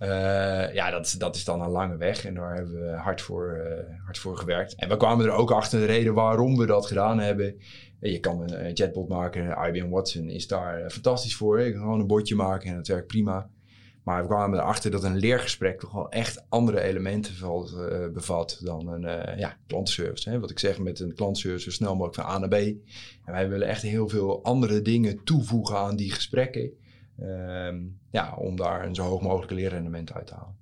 Uh, 0.00 0.74
ja, 0.74 0.90
dat, 0.90 1.14
dat 1.18 1.36
is 1.36 1.44
dan 1.44 1.60
een 1.62 1.70
lange 1.70 1.96
weg 1.96 2.24
en 2.24 2.34
daar 2.34 2.54
hebben 2.54 2.80
we 2.80 2.96
hard 2.96 3.20
voor, 3.20 3.56
uh, 3.56 4.04
hard 4.04 4.18
voor 4.18 4.36
gewerkt. 4.36 4.74
En 4.74 4.88
we 4.88 4.96
kwamen 4.96 5.26
er 5.26 5.32
ook 5.32 5.50
achter 5.50 5.80
de 5.80 5.86
reden 5.86 6.14
waarom 6.14 6.56
we 6.56 6.66
dat 6.66 6.86
gedaan 6.86 7.18
hebben. 7.18 7.56
Je 8.00 8.20
kan 8.20 8.50
een, 8.50 8.76
chatbot 8.76 9.08
maken, 9.08 9.68
IBM 9.68 9.88
Watson 9.88 10.28
is 10.28 10.46
daar 10.46 10.90
fantastisch 10.90 11.36
voor. 11.36 11.60
Je 11.60 11.72
kan 11.72 11.80
gewoon 11.80 12.00
een 12.00 12.06
bordje 12.06 12.34
maken 12.34 12.70
en 12.70 12.76
het 12.76 12.88
werkt 12.88 13.06
prima. 13.06 13.50
Maar 14.04 14.22
we 14.22 14.28
kwamen 14.28 14.58
erachter 14.58 14.90
dat 14.90 15.04
een 15.04 15.16
leergesprek 15.16 15.80
toch 15.80 15.92
wel 15.92 16.10
echt 16.10 16.44
andere 16.48 16.80
elementen 16.80 17.34
valt, 17.34 17.72
uh, 17.72 18.08
bevat 18.12 18.60
dan 18.62 18.88
een 18.88 19.02
uh, 19.02 19.38
ja, 19.38 19.56
klantenservice. 19.66 20.30
Hè? 20.30 20.40
Wat 20.40 20.50
ik 20.50 20.58
zeg 20.58 20.78
met 20.78 21.00
een 21.00 21.14
klantenservice 21.14 21.64
zo 21.64 21.70
snel 21.70 21.96
mogelijk 21.96 22.14
van 22.14 22.24
A 22.24 22.38
naar 22.38 22.48
B. 22.48 22.54
En 23.24 23.32
wij 23.32 23.48
willen 23.48 23.68
echt 23.68 23.82
heel 23.82 24.08
veel 24.08 24.42
andere 24.42 24.82
dingen 24.82 25.24
toevoegen 25.24 25.76
aan 25.76 25.96
die 25.96 26.12
gesprekken. 26.12 26.70
Ehm, 27.20 27.76
ja, 28.10 28.34
om 28.36 28.56
daar 28.56 28.86
een 28.86 28.94
zo 28.94 29.02
hoog 29.02 29.20
mogelijke 29.20 29.54
leerrendement 29.54 30.12
uit 30.12 30.26
te 30.26 30.34
halen. 30.34 30.56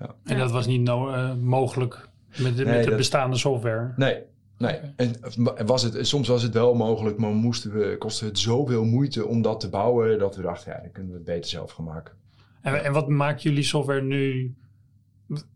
Ja. 0.00 0.14
En 0.24 0.38
dat 0.38 0.50
was 0.50 0.66
niet 0.66 0.80
no 0.80 1.08
uh, 1.08 1.34
mogelijk 1.34 2.08
met 2.38 2.56
de, 2.56 2.64
met 2.64 2.84
de 2.84 2.94
bestaande 2.94 3.36
software? 3.36 3.92
Nee, 3.96 4.22
Nee, 4.62 4.78
en 4.96 5.66
was 5.66 5.82
het, 5.82 6.06
soms 6.06 6.28
was 6.28 6.42
het 6.42 6.54
wel 6.54 6.74
mogelijk, 6.74 7.18
maar 7.18 7.30
moesten 7.30 7.72
we, 7.72 7.96
kostte 7.98 8.24
het 8.24 8.38
zoveel 8.38 8.84
moeite 8.84 9.26
om 9.26 9.42
dat 9.42 9.60
te 9.60 9.68
bouwen 9.68 10.18
dat 10.18 10.36
we 10.36 10.42
dachten, 10.42 10.72
ja, 10.72 10.80
dan 10.80 10.92
kunnen 10.92 11.10
we 11.10 11.16
het 11.16 11.26
beter 11.26 11.50
zelf 11.50 11.70
gaan 11.70 11.84
maken. 11.84 12.14
En, 12.60 12.84
en 12.84 12.92
wat 12.92 13.08
maakt 13.08 13.42
jullie 13.42 13.62
software 13.62 14.02
nu? 14.02 14.54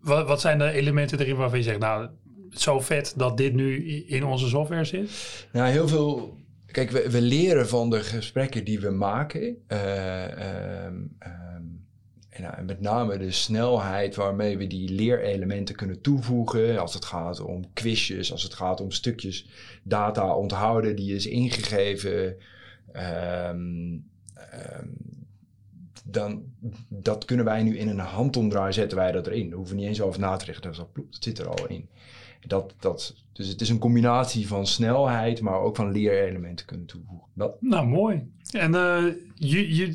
Wat, 0.01 0.27
wat 0.27 0.41
zijn 0.41 0.59
de 0.59 0.71
elementen 0.71 1.19
erin 1.19 1.37
waarvan 1.37 1.59
je 1.59 1.65
zegt, 1.65 1.79
nou, 1.79 2.09
zo 2.51 2.81
vet 2.81 3.15
dat 3.17 3.37
dit 3.37 3.55
nu 3.55 3.85
in 4.07 4.25
onze 4.25 4.49
software 4.49 4.85
zit? 4.85 5.47
Nou, 5.53 5.71
heel 5.71 5.89
veel. 5.89 6.37
Kijk, 6.77 6.91
we, 6.91 7.11
we 7.11 7.21
leren 7.21 7.69
van 7.69 7.91
de 7.91 8.01
gesprekken 8.01 8.65
die 8.65 8.81
we 8.81 8.91
maken. 8.91 9.63
Uh, 9.69 10.85
en 10.85 12.43
nou, 12.43 12.63
met 12.63 12.81
name 12.81 13.19
de 13.19 13.31
snelheid 13.31 14.15
waarmee 14.15 14.59
we 14.59 14.67
die 14.67 14.89
leerelementen 14.89 15.75
kunnen 15.75 16.01
toevoegen. 16.01 16.79
Als 16.79 16.95
het 16.95 17.05
gaat 17.05 17.41
om 17.41 17.73
quizjes, 17.73 18.33
als 18.33 18.43
het 18.43 18.55
gaat 18.55 18.81
om 18.81 18.91
stukjes 18.91 19.49
data 19.83 20.35
onthouden 20.35 20.97
die 20.97 21.15
is 21.15 21.27
ingegeven. 21.27 22.37
Um, 23.49 24.11
dan 26.05 26.45
dat 26.89 27.25
kunnen 27.25 27.45
wij 27.45 27.63
nu 27.63 27.79
in 27.79 27.89
een 27.89 27.99
handomdraai 27.99 28.73
zetten 28.73 28.99
wij 28.99 29.13
dat 29.13 29.27
erin. 29.27 29.49
Daar 29.49 29.57
hoeven 29.57 29.75
we 29.75 29.81
niet 29.81 29.91
eens 29.91 30.01
over 30.01 30.21
na 30.21 30.37
te. 30.37 30.55
Dat, 30.61 30.75
dat 30.75 30.87
zit 31.11 31.39
er 31.39 31.49
al 31.49 31.67
in. 31.67 31.89
Dat, 32.47 32.75
dat, 32.81 33.15
dus 33.33 33.49
het 33.49 33.61
is 33.61 33.69
een 33.69 33.79
combinatie 33.79 34.47
van 34.47 34.67
snelheid, 34.67 35.41
maar 35.41 35.61
ook 35.61 35.77
van 35.77 35.93
leerelementen 35.93 36.67
kunnen 36.67 36.87
toevoegen. 36.87 37.27
Dat. 37.35 37.57
Nou, 37.61 37.87
mooi. 37.87 38.23
En 38.51 38.75
uh, 38.75 39.05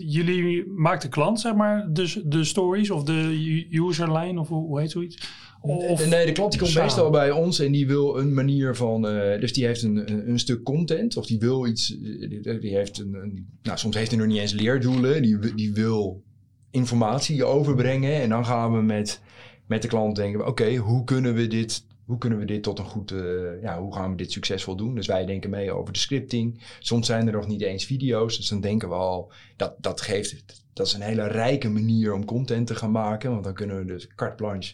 jullie 0.08 0.68
maakt 0.68 1.02
de 1.02 1.10
klant, 1.10 1.40
zeg 1.40 1.56
maar, 1.56 1.88
de, 1.94 2.22
de 2.26 2.44
stories 2.44 2.90
of 2.90 3.04
de 3.04 3.68
userline 3.72 4.40
of 4.40 4.48
hoe 4.48 4.80
heet 4.80 4.92
zoiets? 4.92 5.18
Of 5.62 6.10
nee, 6.10 6.26
de 6.26 6.32
klant 6.32 6.52
die 6.52 6.62
komt 6.62 6.76
meestal 6.76 7.10
bij 7.10 7.32
ons 7.32 7.60
en 7.60 7.72
die 7.72 7.88
wil 7.88 8.20
een 8.20 8.34
manier 8.34 8.76
van. 8.76 9.06
Uh, 9.06 9.40
dus 9.40 9.54
die 9.54 9.66
heeft 9.66 9.82
een, 9.84 10.12
een, 10.12 10.30
een, 10.30 10.40
stuk 10.40 10.64
content 10.64 11.18
of 11.18 11.26
die 11.26 11.40
wil 11.40 11.68
iets. 11.68 11.88
Die, 11.88 12.60
die 12.60 12.76
heeft 12.76 13.00
een, 13.00 13.14
een, 13.14 13.48
Nou, 13.64 13.78
soms 13.78 13.96
heeft 13.96 14.12
hij 14.12 14.20
nog 14.20 14.28
niet 14.28 14.40
eens 14.40 14.54
leerdoelen. 14.54 15.22
Die, 15.22 15.56
die 15.56 15.74
wil 15.74 16.24
informatie 16.72 17.44
overbrengen. 17.44 18.22
En 18.22 18.30
dan 18.30 18.46
gaan 18.46 18.74
we 18.74 18.82
met, 18.82 19.22
met 19.66 19.82
de 19.82 19.88
klant 19.88 20.16
denken: 20.16 20.48
oké, 20.48 20.76
hoe 20.76 21.04
kunnen 21.04 21.34
we 21.34 21.48
dit 21.48 21.84
hoe 22.12 22.20
kunnen 22.20 22.40
we 22.40 22.46
dit 22.46 22.64
tot 22.64 22.80
een 22.80 22.86
goed, 22.86 23.12
uh, 23.12 23.62
ja, 23.62 23.80
hoe 23.80 23.94
gaan 23.94 24.12
we 24.12 24.18
dit 24.18 24.32
succesvol 24.32 24.76
doen? 24.76 24.96
Dus 24.96 25.08
wij 25.08 25.26
denken 25.26 25.50
mee 25.50 25.72
over 25.72 25.94
de 25.94 26.00
scripting. 26.00 26.64
Soms 26.80 27.08
zijn 27.08 27.28
er 27.28 27.34
nog 27.34 27.48
niet 27.48 27.62
eens 27.62 27.86
video's, 27.86 28.38
dus 28.38 28.48
dan 28.48 28.62
denken 28.62 28.90
we 28.90 28.96
al, 28.96 29.32
dat, 29.56 29.76
dat 29.78 30.02
geeft, 30.02 30.64
dat 30.74 30.88
is 30.88 30.94
een 30.94 31.02
hele 31.02 31.28
rijke 31.28 31.70
manier 31.70 32.14
om 32.14 32.26
content 32.26 32.68
te 32.68 32.76
gaan 32.76 32.92
maken. 32.92 33.32
Want 33.32 33.44
dan 33.44 33.54
kunnen 33.54 33.78
we 33.78 33.86
dus 33.86 34.08
carte 34.16 34.36
blanche 34.36 34.74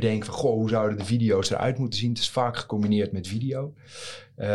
bedenken 0.00 0.26
van, 0.26 0.34
goh, 0.34 0.54
hoe 0.54 0.68
zouden 0.68 0.98
de 0.98 1.04
video's 1.04 1.50
eruit 1.50 1.78
moeten 1.78 1.98
zien? 1.98 2.08
Het 2.08 2.18
is 2.18 2.30
vaak 2.30 2.56
gecombineerd 2.56 3.12
met 3.12 3.28
video. 3.28 3.74
Uh, 4.38 4.46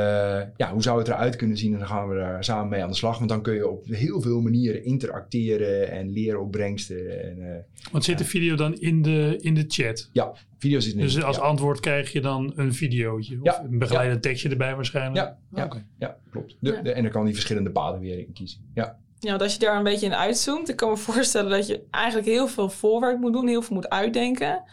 ja, 0.58 0.72
hoe 0.72 0.82
zou 0.82 1.00
het 1.00 1.08
eruit 1.08 1.36
kunnen 1.36 1.58
zien? 1.58 1.74
En 1.74 1.80
dan 1.80 1.88
gaan 1.88 2.10
we 2.10 2.16
daar 2.16 2.44
samen 2.44 2.70
mee 2.70 2.84
aan 2.84 2.90
de 2.90 2.96
slag. 2.96 3.18
Want 3.18 3.30
dan 3.30 3.42
kun 3.42 3.54
je 3.54 3.68
op 3.68 3.86
heel 3.86 4.22
veel 4.22 4.42
manieren 4.42 4.84
interacteren 4.84 5.92
en 5.92 6.10
leren 6.10 6.42
opbrengsten. 6.42 7.24
En, 7.24 7.38
uh, 7.40 7.56
Want 7.92 8.04
zit 8.04 8.18
de 8.18 8.26
video 8.26 8.56
dan 8.56 8.74
in 8.74 9.02
de, 9.02 9.38
in 9.42 9.54
de 9.54 9.66
chat? 9.68 10.10
Ja, 10.14 10.34
video 10.58 10.80
zit 10.80 10.94
in 10.94 11.00
Dus 11.00 11.24
als 11.24 11.36
ja. 11.36 11.42
antwoord 11.42 11.80
krijg 11.80 12.12
je 12.12 12.22
dan 12.22 12.52
een 12.56 12.74
videootje? 12.74 13.36
Of 13.42 13.46
Ja, 13.46 13.64
een 13.64 13.80
begeleidend 13.80 14.24
ja. 14.24 14.30
tekstje 14.30 14.50
erbij 14.50 14.76
waarschijnlijk? 14.76 15.26
Ja, 15.26 15.38
ja, 15.56 15.66
Oké. 15.66 15.86
ja 16.00 16.18
klopt. 16.32 16.56
De, 16.60 16.72
Ja. 16.72 16.82
De, 16.82 16.92
en 16.92 17.04
dan 17.04 17.12
kan 17.12 17.26
die 17.26 17.34
verschillende 17.34 17.72
paden 17.72 18.00
weer 18.00 18.20
in 18.20 18.34
kiezen. 18.34 18.60
Ja. 18.74 18.98
Ja, 19.20 19.30
want 19.30 19.42
als 19.42 19.54
je 19.54 19.60
daar 19.60 19.78
een 19.78 19.84
beetje 19.84 20.06
in 20.06 20.16
uitzoomt, 20.16 20.70
ik 20.70 20.76
kan 20.76 20.90
me 20.90 20.98
voorstellen 20.98 21.52
dat 21.52 21.68
je 21.68 21.84
eigenlijk 21.92 22.28
heel 22.28 22.48
veel 22.48 22.70
voorwerk 22.70 23.20
moet 23.20 23.34
doen, 23.34 23.48
heel 23.48 23.62
veel 23.62 23.76
moet 23.76 23.90
uitdenken. 23.90 24.64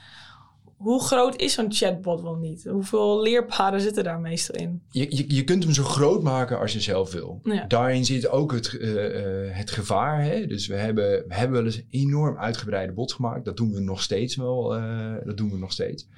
Hoe 0.76 1.02
groot 1.02 1.36
is 1.36 1.52
zo'n 1.52 1.72
chatbot 1.72 2.20
wel 2.22 2.34
niet? 2.34 2.64
Hoeveel 2.64 3.22
leerpaden 3.22 3.80
zitten 3.80 4.04
daar 4.04 4.20
meestal 4.20 4.54
in? 4.54 4.82
Je, 4.90 5.16
je, 5.16 5.34
je 5.34 5.44
kunt 5.44 5.62
hem 5.62 5.72
zo 5.72 5.82
groot 5.82 6.22
maken 6.22 6.58
als 6.58 6.72
je 6.72 6.80
zelf 6.80 7.12
wil. 7.12 7.40
Ja. 7.42 7.64
Daarin 7.66 8.04
zit 8.04 8.28
ook 8.28 8.52
het, 8.52 8.78
eh, 8.78 9.46
eh, 9.46 9.56
het 9.56 9.70
gevaar. 9.70 10.22
Hè? 10.22 10.46
Dus 10.46 10.66
we 10.66 10.74
hebben, 10.74 11.04
we 11.28 11.34
hebben 11.34 11.56
wel 11.56 11.64
eens 11.64 11.82
enorm 11.90 12.38
uitgebreide 12.38 12.92
bots 12.92 13.12
gemaakt. 13.12 13.44
Dat 13.44 13.56
doen 13.56 13.72
we 13.72 13.80
nog 13.80 14.02
steeds 14.02 14.36
wel. 14.36 14.76
eh, 14.76 15.14
dat 15.24 15.36
doen 15.36 15.50
we 15.50 15.58
nog 15.58 15.72
steeds. 15.72 16.08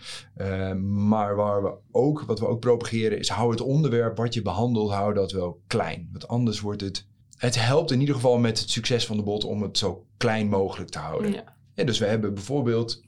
Maar 0.81 1.37
waar 1.37 1.63
we 1.63 1.73
ook, 1.91 2.21
wat 2.27 2.41
we 2.41 2.47
ook 2.47 2.61
propageren 2.61 3.19
is... 3.19 3.29
hou 3.29 3.51
het 3.51 3.61
onderwerp 3.61 4.17
wat 4.17 4.35
je 4.35 4.43
behandelt, 4.43 4.91
hou 4.91 5.15
dat 5.15 5.33
wel 5.33 5.61
klein. 5.67 6.09
Want 6.13 6.29
anders 6.29 6.61
wordt 6.61 6.81
het... 6.81 7.07
Het 7.37 7.65
helpt 7.65 7.91
in 7.91 8.01
ieder 8.01 8.15
geval 8.15 8.39
met 8.39 8.59
het 8.61 8.71
succes 8.71 9.07
van 9.07 9.17
de 9.17 9.23
bot 9.23 9.45
om 9.45 9.63
het 9.63 9.79
zo 9.79 10.05
klein 10.17 10.49
mogelijk 10.49 10.91
te 10.91 10.99
houden. 10.99 11.33
Ja. 11.33 11.57
Ja, 11.75 11.85
dus 11.85 11.99
we 11.99 12.07
hebben 12.07 12.35
bijvoorbeeld, 12.35 13.03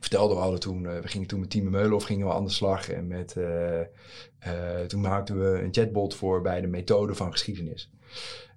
ik 0.00 0.06
vertelde 0.06 0.34
we 0.34 0.40
hadden 0.40 0.60
toen, 0.60 0.86
eh, 0.86 0.98
we 0.98 1.08
gingen 1.08 1.26
toen 1.26 1.40
met 1.40 1.50
Team 1.50 1.70
Meulenhof 1.70 2.04
gingen 2.04 2.26
we 2.26 2.32
aan 2.32 2.44
de 2.44 2.50
slag 2.50 2.90
en 2.90 3.06
met, 3.06 3.36
eh, 3.36 3.80
eh, 3.80 4.86
toen 4.86 5.00
maakten 5.00 5.40
we 5.40 5.60
een 5.62 5.72
chatbot 5.72 6.14
voor 6.14 6.42
bij 6.42 6.60
de 6.60 6.66
methode 6.66 7.14
van 7.14 7.32
geschiedenis. 7.32 7.90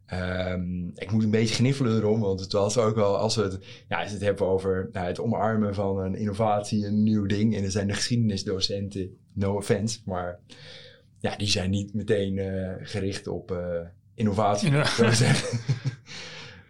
Ehm, 0.06 0.88
ik 0.96 1.12
moet 1.12 1.24
een 1.24 1.32
beetje 1.32 1.56
gniffelen 1.56 1.98
erom, 1.98 2.20
want 2.20 2.40
het 2.40 2.52
was 2.52 2.78
ook 2.78 2.96
wel, 2.96 3.18
als 3.18 3.36
we 3.36 3.42
het, 3.42 3.60
ja, 3.90 4.02
als 4.02 4.12
het 4.12 4.22
hebben 4.22 4.48
over 4.48 4.90
nou, 4.92 5.08
het 5.08 5.20
omarmen 5.20 5.76
van 5.76 6.00
een 6.00 6.16
innovatie, 6.16 6.86
een 6.86 7.04
nieuw 7.04 7.26
ding, 7.26 7.56
en 7.56 7.64
er 7.64 7.72
zijn 7.72 7.88
de 7.88 7.94
geschiedenisdocenten, 7.94 9.18
no 9.34 9.56
offense, 9.56 10.00
maar 10.06 10.40
ja, 11.20 11.36
die 11.36 11.48
zijn 11.48 11.70
niet 11.70 11.94
meteen 11.94 12.40
gericht 12.82 13.28
op 13.28 13.58
innovatie. 14.16 14.72
Ja. 14.72 14.84
we 14.98 15.14
zeggen. 15.14 15.60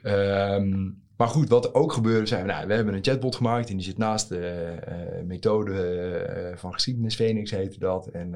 Ehm, 0.03 0.89
maar 1.17 1.27
goed, 1.27 1.49
wat 1.49 1.65
er 1.65 1.73
ook 1.73 1.93
gebeurde, 1.93 2.25
zijn 2.25 2.45
we, 2.45 2.51
nou, 2.51 2.67
we 2.67 2.73
hebben 2.73 2.93
een 2.93 3.03
chatbot 3.03 3.35
gemaakt 3.35 3.69
en 3.69 3.75
die 3.75 3.85
zit 3.85 3.97
naast 3.97 4.29
de 4.29 4.47
eh, 4.47 5.23
methode 5.23 5.73
eh, 5.73 6.57
van 6.57 6.73
geschiedenis, 6.73 7.15
Phoenix 7.15 7.51
heette 7.51 7.79
dat. 7.79 8.07
En 8.07 8.31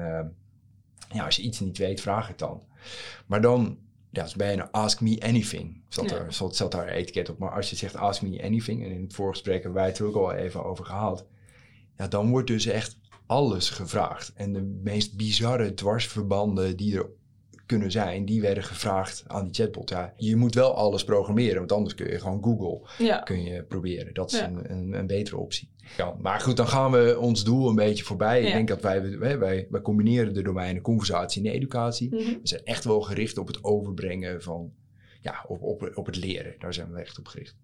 ja, 1.12 1.24
als 1.24 1.36
je 1.36 1.42
iets 1.42 1.60
niet 1.60 1.78
weet, 1.78 2.00
vraag 2.00 2.28
het 2.28 2.38
dan. 2.38 2.62
Maar 3.26 3.40
dan, 3.40 3.78
ja, 4.10 4.22
als 4.22 4.34
bij 4.34 4.52
een 4.52 4.70
Ask 4.70 5.00
Me 5.00 5.20
Anything, 5.20 5.80
zat, 5.88 6.10
Ja. 6.10 6.16
er, 6.16 6.32
zat, 6.32 6.56
zat 6.56 6.72
daar 6.72 6.88
een 6.88 6.94
etiket 6.94 7.28
op. 7.30 7.38
Maar 7.38 7.50
als 7.50 7.70
je 7.70 7.76
zegt 7.76 7.96
Ask 7.96 8.22
Me 8.22 8.42
Anything, 8.42 8.84
en 8.84 8.90
in 8.90 9.02
het 9.02 9.14
voorgesprek 9.14 9.62
hebben 9.62 9.80
wij 9.80 9.86
het 9.86 9.98
er 9.98 10.06
ook 10.06 10.14
al 10.14 10.32
even 10.32 10.64
over 10.64 10.84
gehad, 10.84 11.26
ja, 11.96 12.08
dan 12.08 12.30
wordt 12.30 12.46
dus 12.46 12.66
echt 12.66 12.98
alles 13.26 13.70
gevraagd. 13.70 14.32
En 14.34 14.52
de 14.52 14.62
meest 14.62 15.16
bizarre 15.16 15.74
dwarsverbanden 15.74 16.76
die 16.76 16.98
er 16.98 17.06
kunnen 17.68 17.90
zijn, 17.90 18.24
die 18.24 18.40
werden 18.40 18.62
gevraagd 18.62 19.24
aan 19.26 19.44
die 19.44 19.54
chatbot. 19.54 19.88
Ja, 19.88 20.12
je 20.16 20.36
moet 20.36 20.54
wel 20.54 20.74
alles 20.74 21.04
programmeren, 21.04 21.58
want 21.58 21.72
anders 21.72 21.94
kun 21.94 22.10
je 22.10 22.20
gewoon 22.20 22.42
Google 22.42 22.88
Ja. 23.04 23.18
kun 23.18 23.42
je 23.42 23.62
proberen. 23.62 24.14
Dat 24.14 24.32
is 24.32 24.38
Ja. 24.38 24.46
een, 24.46 24.70
een, 24.70 24.92
een 24.92 25.06
betere 25.06 25.36
optie. 25.36 25.70
Ja, 25.96 26.14
maar 26.20 26.40
goed, 26.40 26.56
dan 26.56 26.68
gaan 26.68 26.90
we 26.90 27.18
ons 27.20 27.44
doel 27.44 27.68
een 27.68 27.74
beetje 27.74 28.04
voorbij. 28.04 28.40
Ja. 28.40 28.46
Ik 28.46 28.52
denk 28.52 28.68
dat 28.68 28.82
wij, 28.82 29.18
wij, 29.18 29.38
wij, 29.38 29.66
wij 29.70 29.80
combineren 29.80 30.34
de 30.34 30.42
domeinen 30.42 30.82
conversatie 30.82 31.44
en 31.44 31.52
educatie. 31.52 32.08
Mhm. 32.10 32.18
We 32.24 32.38
zijn 32.42 32.64
echt 32.64 32.84
wel 32.84 33.00
gericht 33.00 33.38
op 33.38 33.46
het 33.46 33.64
overbrengen 33.64 34.42
van, 34.42 34.72
ja, 35.20 35.44
op, 35.48 35.62
op, 35.62 35.90
op 35.94 36.06
het 36.06 36.16
leren. 36.16 36.54
Daar 36.58 36.74
zijn 36.74 36.92
we 36.92 37.00
echt 37.00 37.18
op 37.18 37.26
gericht. 37.26 37.56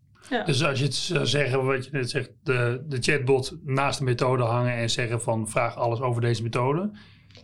Dus 0.47 0.65
als 0.65 0.79
je 0.79 0.85
het 0.85 0.95
zou 0.95 1.27
zeggen, 1.27 1.65
wat 1.65 1.85
je 1.85 1.91
net 1.93 2.11
zegt, 2.11 2.31
de, 2.43 2.85
de 2.89 2.97
chatbot 3.01 3.57
naast 3.65 3.99
de 3.99 4.05
methode 4.05 4.43
hangen 4.43 4.75
en 4.75 4.91
zeggen 4.91 5.21
van 5.21 5.49
vraag 5.49 5.77
alles 5.77 6.01
over 6.01 6.21
deze 6.23 6.43
methode, 6.43 6.91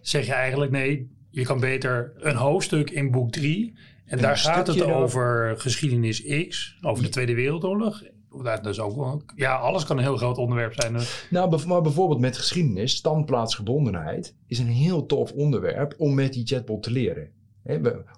zeg 0.01 0.27
je 0.27 0.33
eigenlijk 0.33 0.71
nee, 0.71 1.11
je 1.31 1.45
kan 1.45 1.61
beter 1.61 2.13
een 2.17 2.37
hoofdstuk 2.37 2.91
in 2.91 3.11
boek 3.11 3.31
3 3.31 3.75
en 4.05 4.17
Een 4.17 4.23
daar 4.23 4.37
gaat 4.37 4.67
het 4.67 4.83
over 4.83 5.55
geschiedenis 5.59 6.47
X, 6.49 6.79
over 6.81 7.03
de 7.03 7.09
Tweede 7.09 7.35
Wereldoorlog. 7.35 8.03
Dat 8.43 8.67
is 8.67 8.81
ook 8.81 8.97
wel, 8.97 9.23
ja, 9.37 9.55
alles 9.55 9.85
kan 9.85 9.97
een 9.97 10.03
heel 10.03 10.17
groot 10.17 10.39
onderwerp 10.39 10.75
zijn. 10.75 10.93
Dus 10.93 11.27
Nou, 11.31 11.67
maar 11.67 11.83
bijvoorbeeld 11.83 12.21
met 12.21 12.37
geschiedenis, 12.37 12.97
standplaatsgebondenheid 12.97 14.35
is 14.47 14.59
een 14.59 14.67
heel 14.67 15.07
tof 15.07 15.33
onderwerp 15.33 15.95
om 15.99 16.15
met 16.15 16.33
die 16.33 16.47
chatbot 16.47 16.83
te 16.83 16.91
leren. 16.91 17.31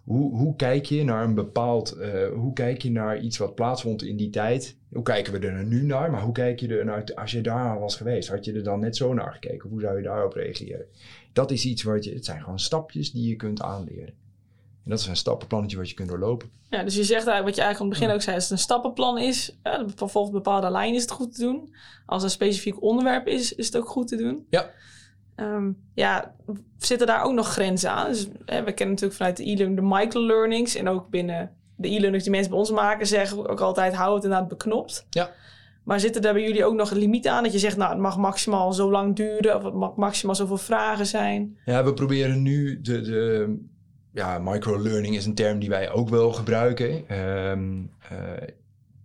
Hoe, 0.05 0.37
hoe 0.37 0.57
kijk 0.57 0.85
je 0.85 1.05
naar 1.05 1.25
een 1.25 1.35
bepaald, 1.35 1.93
eh, 1.93 2.29
hoe 2.29 2.53
kijk 2.53 2.83
je 2.83 2.91
naar 2.91 3.21
iets 3.21 3.39
wat 3.39 3.55
plaatsvond 3.55 4.03
in 4.03 4.17
die 4.17 4.31
tijd? 4.31 4.77
Hoe 4.93 5.03
kijken 5.03 5.33
we 5.33 5.47
er 5.47 5.65
nu 5.65 5.83
naar? 5.83 6.11
Maar 6.11 6.23
hoe 6.23 6.33
kijk 6.33 6.61
je 6.61 6.79
er 6.79 6.85
naar, 6.85 7.05
als 7.15 7.31
je 7.31 7.41
daar 7.41 7.81
was 7.81 7.97
geweest, 7.97 8.29
had 8.29 8.45
je 8.45 8.53
er 8.53 8.63
dan 8.63 8.81
net 8.81 8.97
zo 8.97 9.15
naar 9.15 9.33
gekeken? 9.33 9.69
Hoe 9.69 9.81
zou 9.81 9.97
je 9.97 10.03
daarop 10.03 10.33
reageren? 10.33 10.87
Dat 11.33 11.51
is 11.51 11.65
iets 11.65 11.83
wat 11.83 12.05
je, 12.05 12.15
het 12.15 12.25
zijn 12.25 12.41
gewoon 12.41 12.59
stapjes 12.59 13.13
die 13.13 13.29
je 13.29 13.37
kunt 13.37 13.63
aanleren. 13.63 14.15
En 14.85 14.91
dat 14.91 14.99
is 14.99 15.07
een 15.07 15.17
stappenplannetje 15.17 15.77
wat 15.77 15.89
je 15.89 15.95
kunt 15.95 16.09
doorlopen. 16.09 16.51
Ja, 16.71 16.85
dus 16.85 16.95
je 16.95 17.05
zegt 17.05 17.27
eigenlijk 17.27 17.45
wat 17.45 17.55
je 17.55 17.61
eigenlijk 17.63 17.81
aan 17.81 17.89
het 17.89 17.99
begin 17.99 18.15
ook 18.15 18.23
zei, 18.23 18.35
als 18.35 18.45
het 18.45 18.53
een 18.53 18.59
stappenplan 18.59 19.19
is, 19.19 19.57
ja, 19.63 19.85
volgens 19.97 20.33
bepaalde 20.33 20.71
lijnen 20.71 20.95
is 20.95 21.03
het 21.03 21.11
goed 21.11 21.35
te 21.35 21.41
doen. 21.41 21.75
Als 22.07 22.23
een 22.23 22.31
specifiek 22.31 22.83
onderwerp 22.83 23.27
is, 23.27 23.55
is 23.55 23.67
het 23.67 23.77
ook 23.77 23.89
goed 23.89 24.09
te 24.09 24.17
doen. 24.17 24.47
Ja. 24.51 24.71
Ehm, 25.35 25.73
ja, 25.95 26.35
zitten 26.79 27.07
daar 27.07 27.23
ook 27.23 27.33
nog 27.33 27.49
grenzen 27.49 27.91
aan? 27.91 28.09
Dus, 28.09 28.29
hè, 28.45 28.63
we 28.63 28.73
kennen 28.73 28.95
natuurlijk 28.95 29.15
vanuit 29.15 29.37
de 29.37 29.51
e-learning 29.51 29.77
de 29.77 29.97
microlearnings 29.97 30.75
en 30.75 30.89
ook 30.89 31.09
binnen 31.09 31.57
de 31.77 31.89
e-learnings 31.89 32.23
die 32.23 32.33
mensen 32.33 32.51
bij 32.51 32.59
ons 32.59 32.71
maken, 32.71 33.07
zeggen 33.07 33.43
we 33.43 33.49
ook 33.49 33.61
altijd, 33.61 33.95
hou 33.95 34.15
het 34.15 34.25
inderdaad 34.25 34.49
beknopt. 34.49 35.07
Ja. 35.11 35.31
Maar 35.85 36.01
zitten 36.01 36.23
daar 36.23 36.33
bij 36.33 36.43
jullie 36.43 36.65
ook 36.65 36.75
nog 36.75 36.91
een 36.91 36.99
limiet 36.99 37.27
aan? 37.27 37.43
Dat 37.43 37.53
je 37.53 37.59
zegt, 37.59 37.77
nou, 37.77 37.91
het 37.91 38.01
mag 38.01 38.19
maximaal 38.19 38.73
zo 38.73 38.91
lang 38.91 39.17
duren 39.17 39.57
of 39.57 39.63
het 39.63 39.75
mag 39.75 39.97
maximaal 39.97 40.35
zoveel 40.35 40.59
vragen 40.59 41.07
zijn? 41.07 41.59
Ja, 41.65 41.85
we 41.85 41.95
proberen 41.95 42.43
nu 42.43 42.81
de, 42.81 43.01
de 43.01 43.57
ja, 44.13 44.39
microlearning 44.39 45.17
is 45.17 45.27
een 45.27 45.35
term 45.35 45.59
die 45.59 45.69
wij 45.69 45.91
ook 45.91 46.09
wel 46.09 46.33
gebruiken. 46.33 47.09
Ehm, 47.09 47.83
eh, 48.09 48.33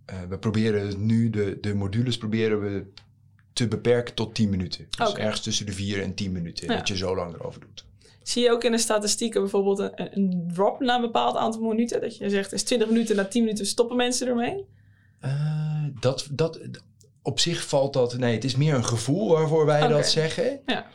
eh, 0.04 0.16
we 0.28 0.38
proberen 0.38 1.06
nu 1.06 1.30
de, 1.30 1.58
de 1.60 1.74
modules 1.74 2.18
proberen 2.18 2.60
we 2.60 2.84
te 3.52 3.68
beperken 3.68 4.14
tot 4.14 4.34
10 4.34 4.50
minuten. 4.50 4.86
Dus 4.98 5.14
ergens 5.14 5.40
tussen 5.40 5.66
de 5.66 5.72
4 5.72 6.02
en 6.02 6.14
10 6.14 6.32
minuten 6.32 6.68
dat 6.68 6.88
je 6.88 6.96
zo 6.96 7.14
lang 7.16 7.34
erover 7.34 7.60
doet. 7.60 7.86
Zie 8.22 8.42
je 8.42 8.50
ook 8.50 8.64
in 8.64 8.72
de 8.72 8.78
statistieken 8.78 9.40
bijvoorbeeld 9.40 9.78
een, 9.78 9.92
een, 9.94 10.50
drop 10.54 10.80
na 10.80 10.94
een 10.94 11.00
bepaald 11.00 11.36
aantal 11.36 11.60
minuten? 11.60 12.00
Dat 12.00 12.16
je 12.16 12.30
zegt, 12.30 12.52
is 12.52 12.62
20 12.62 12.88
minuten, 12.88 13.16
na 13.16 13.24
10 13.24 13.44
minuten 13.44 13.66
stoppen 13.66 13.96
mensen 13.96 14.28
ermee? 14.28 14.66
Uh, 15.24 15.84
dat, 16.00 16.28
dat, 16.30 16.60
op 17.22 17.40
zich 17.40 17.68
valt 17.68 17.92
dat... 17.92 18.18
Nee, 18.18 18.34
het 18.34 18.44
is 18.44 18.56
meer 18.56 18.74
een 18.74 18.84
gevoel 18.84 19.28
waarvoor 19.28 19.66
wij 19.66 19.88
dat 19.88 20.06
zeggen. 20.06 20.60
Ja. 20.66 20.86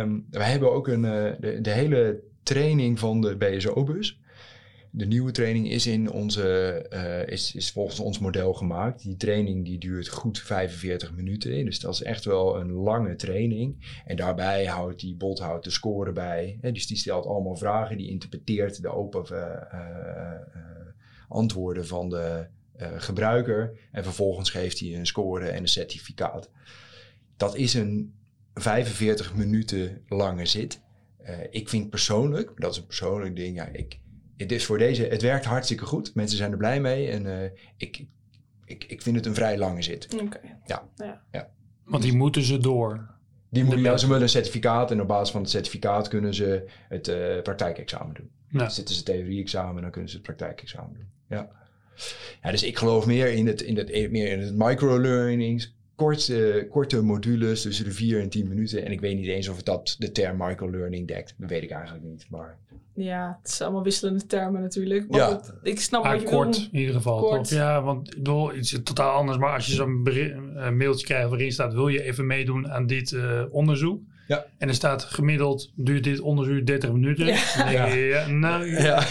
Um, 0.00 0.26
wij 0.30 0.50
hebben 0.50 0.72
ook 0.72 0.88
een, 0.88 1.02
de, 1.02 1.58
de 1.62 1.70
hele 1.70 2.22
training 2.42 2.98
van 2.98 3.20
de 3.20 3.36
BSO-bus. 3.36 4.20
De 4.92 5.06
nieuwe 5.06 5.30
training 5.30 5.70
is, 5.70 5.86
in 5.86 6.10
onze, 6.10 6.86
uh, 6.92 7.32
is, 7.32 7.54
is 7.54 7.70
volgens 7.70 8.00
ons 8.00 8.18
model 8.18 8.52
gemaakt. 8.52 9.02
Die 9.02 9.16
training 9.16 9.64
die 9.64 9.78
duurt 9.78 10.08
goed 10.08 10.38
45 10.38 11.12
minuten. 11.12 11.64
Dus 11.64 11.80
dat 11.80 11.94
is 11.94 12.02
echt 12.02 12.24
wel 12.24 12.60
een 12.60 12.70
lange 12.70 13.16
training. 13.16 14.00
En 14.04 14.16
daarbij 14.16 14.64
houdt 14.64 15.00
die 15.00 15.14
bot 15.14 15.38
houdt 15.38 15.64
de 15.64 15.70
score 15.70 16.12
bij. 16.12 16.58
Hè? 16.60 16.72
Dus 16.72 16.86
die 16.86 16.96
stelt 16.96 17.26
allemaal 17.26 17.56
vragen. 17.56 17.96
Die 17.96 18.10
interpreteert 18.10 18.82
de 18.82 18.88
open 18.88 19.24
uh, 19.32 19.38
uh, 19.74 20.60
antwoorden 21.28 21.86
van 21.86 22.08
de 22.08 22.46
gebruiker. 22.96 23.78
En 23.92 24.04
vervolgens 24.04 24.50
geeft 24.50 24.78
hij 24.78 24.96
een 24.96 25.06
score 25.06 25.48
en 25.48 25.62
een 25.62 25.68
certificaat. 25.68 26.50
Dat 27.36 27.56
is 27.56 27.74
een 27.74 28.14
45 28.54 29.34
minuten 29.34 30.02
lange 30.08 30.46
zit. 30.46 30.80
Uh, 31.22 31.28
ik 31.50 31.68
vind 31.68 31.90
persoonlijk, 31.90 32.52
dat 32.56 32.72
is 32.72 32.78
een 32.78 32.86
persoonlijk 32.86 33.36
ding, 33.36 33.56
ja, 33.56 33.66
ik, 33.66 33.98
het 34.36 34.52
is 34.52 34.64
voor 34.64 34.78
deze, 34.78 35.02
het 35.02 35.22
werkt 35.22 35.44
hartstikke 35.44 35.84
goed. 35.84 36.14
Mensen 36.14 36.36
zijn 36.36 36.52
er 36.52 36.56
blij 36.56 36.80
mee 36.80 37.10
en 37.10 37.24
uh, 37.24 37.50
ik, 37.76 38.06
ik, 38.64 38.84
ik 38.84 39.02
vind 39.02 39.16
het 39.16 39.26
een 39.26 39.34
vrij 39.34 39.58
lange 39.58 39.82
zit. 39.82 40.14
Oké. 40.20 40.40
Ja. 40.66 40.88
ja. 40.96 41.22
ja. 41.32 41.50
Want 41.84 42.02
die 42.02 42.16
moeten 42.16 42.42
ze 42.42 42.58
door. 42.58 43.18
Die 43.50 43.64
moeten, 43.64 43.82
ja, 43.82 43.96
ze 43.96 44.06
willen 44.06 44.22
een 44.22 44.28
certificaat 44.28 44.90
en 44.90 45.00
op 45.00 45.08
basis 45.08 45.30
van 45.30 45.40
het 45.40 45.50
certificaat 45.50 46.08
kunnen 46.08 46.34
ze 46.34 46.70
het 46.88 47.08
uh, 47.08 47.42
praktijkexamen 47.42 48.14
doen. 48.14 48.30
Ja. 48.48 48.64
Dus 48.64 48.74
zitten 48.74 48.94
ze 48.94 49.02
theorie-examen, 49.02 49.82
dan 49.82 49.90
kunnen 49.90 50.10
ze 50.10 50.16
het 50.16 50.26
praktijkexamen 50.26 50.94
doen. 50.94 51.08
Ja. 51.28 51.50
Ja, 52.42 52.50
dus 52.50 52.62
ik 52.62 52.78
geloof 52.78 53.06
meer 53.06 53.32
in 53.32 53.46
het, 53.46 53.62
in 53.62 53.76
het, 53.76 54.10
meer 54.10 54.32
in 54.32 54.40
het 54.40 54.54
microlearning 54.56 55.68
korte, 56.00 56.66
korte 56.70 57.02
modules 57.02 57.62
tussen 57.62 57.84
de 57.84 57.92
4 57.92 58.20
en 58.20 58.28
10 58.28 58.48
minuten. 58.48 58.84
En 58.84 58.92
ik 58.92 59.00
weet 59.00 59.16
niet 59.16 59.26
eens 59.26 59.48
of 59.48 59.56
het 59.56 59.64
dat 59.64 59.96
de 59.98 60.12
term 60.12 60.36
microlearning 60.38 61.08
dekt. 61.08 61.34
Dat 61.36 61.48
weet 61.48 61.62
ik 61.62 61.70
eigenlijk 61.70 62.04
niet. 62.04 62.26
Maar... 62.30 62.58
Ja, 62.94 63.38
het 63.42 63.50
zijn 63.50 63.68
allemaal 63.68 63.84
wisselende 63.84 64.26
termen 64.26 64.60
natuurlijk. 64.60 65.08
Maar 65.08 65.20
ja. 65.20 65.40
ik 65.62 65.80
snap 65.80 66.04
ah, 66.04 66.12
wat 66.12 66.20
je 66.20 66.26
kort 66.26 66.68
in 66.72 66.78
ieder 66.78 66.94
geval. 66.94 67.18
Kort. 67.18 67.48
Ja, 67.48 67.82
want 67.82 68.08
ik 68.08 68.14
bedoel, 68.14 68.54
iets 68.54 68.82
totaal 68.82 69.16
anders. 69.16 69.38
Maar 69.38 69.54
als 69.54 69.66
je 69.66 69.72
zo'n 69.72 70.02
mailtje 70.76 71.06
krijgt 71.06 71.28
waarin 71.28 71.52
staat... 71.52 71.72
wil 71.72 71.88
je 71.88 72.02
even 72.02 72.26
meedoen 72.26 72.70
aan 72.70 72.86
dit 72.86 73.10
uh, 73.10 73.42
onderzoek? 73.50 74.02
Ja. 74.30 74.44
En 74.58 74.68
er 74.68 74.74
staat 74.74 75.04
gemiddeld 75.04 75.72
duurt 75.74 76.04
dit 76.04 76.20
onderzoek 76.20 76.66
30 76.66 76.92
minuten. 76.92 77.26
Ja. 77.26 77.36
Dan 77.56 77.66
denk 77.68 77.92
je, 77.92 77.98
ja, 77.98 78.26
nou, 78.26 78.66
ja. 78.66 79.02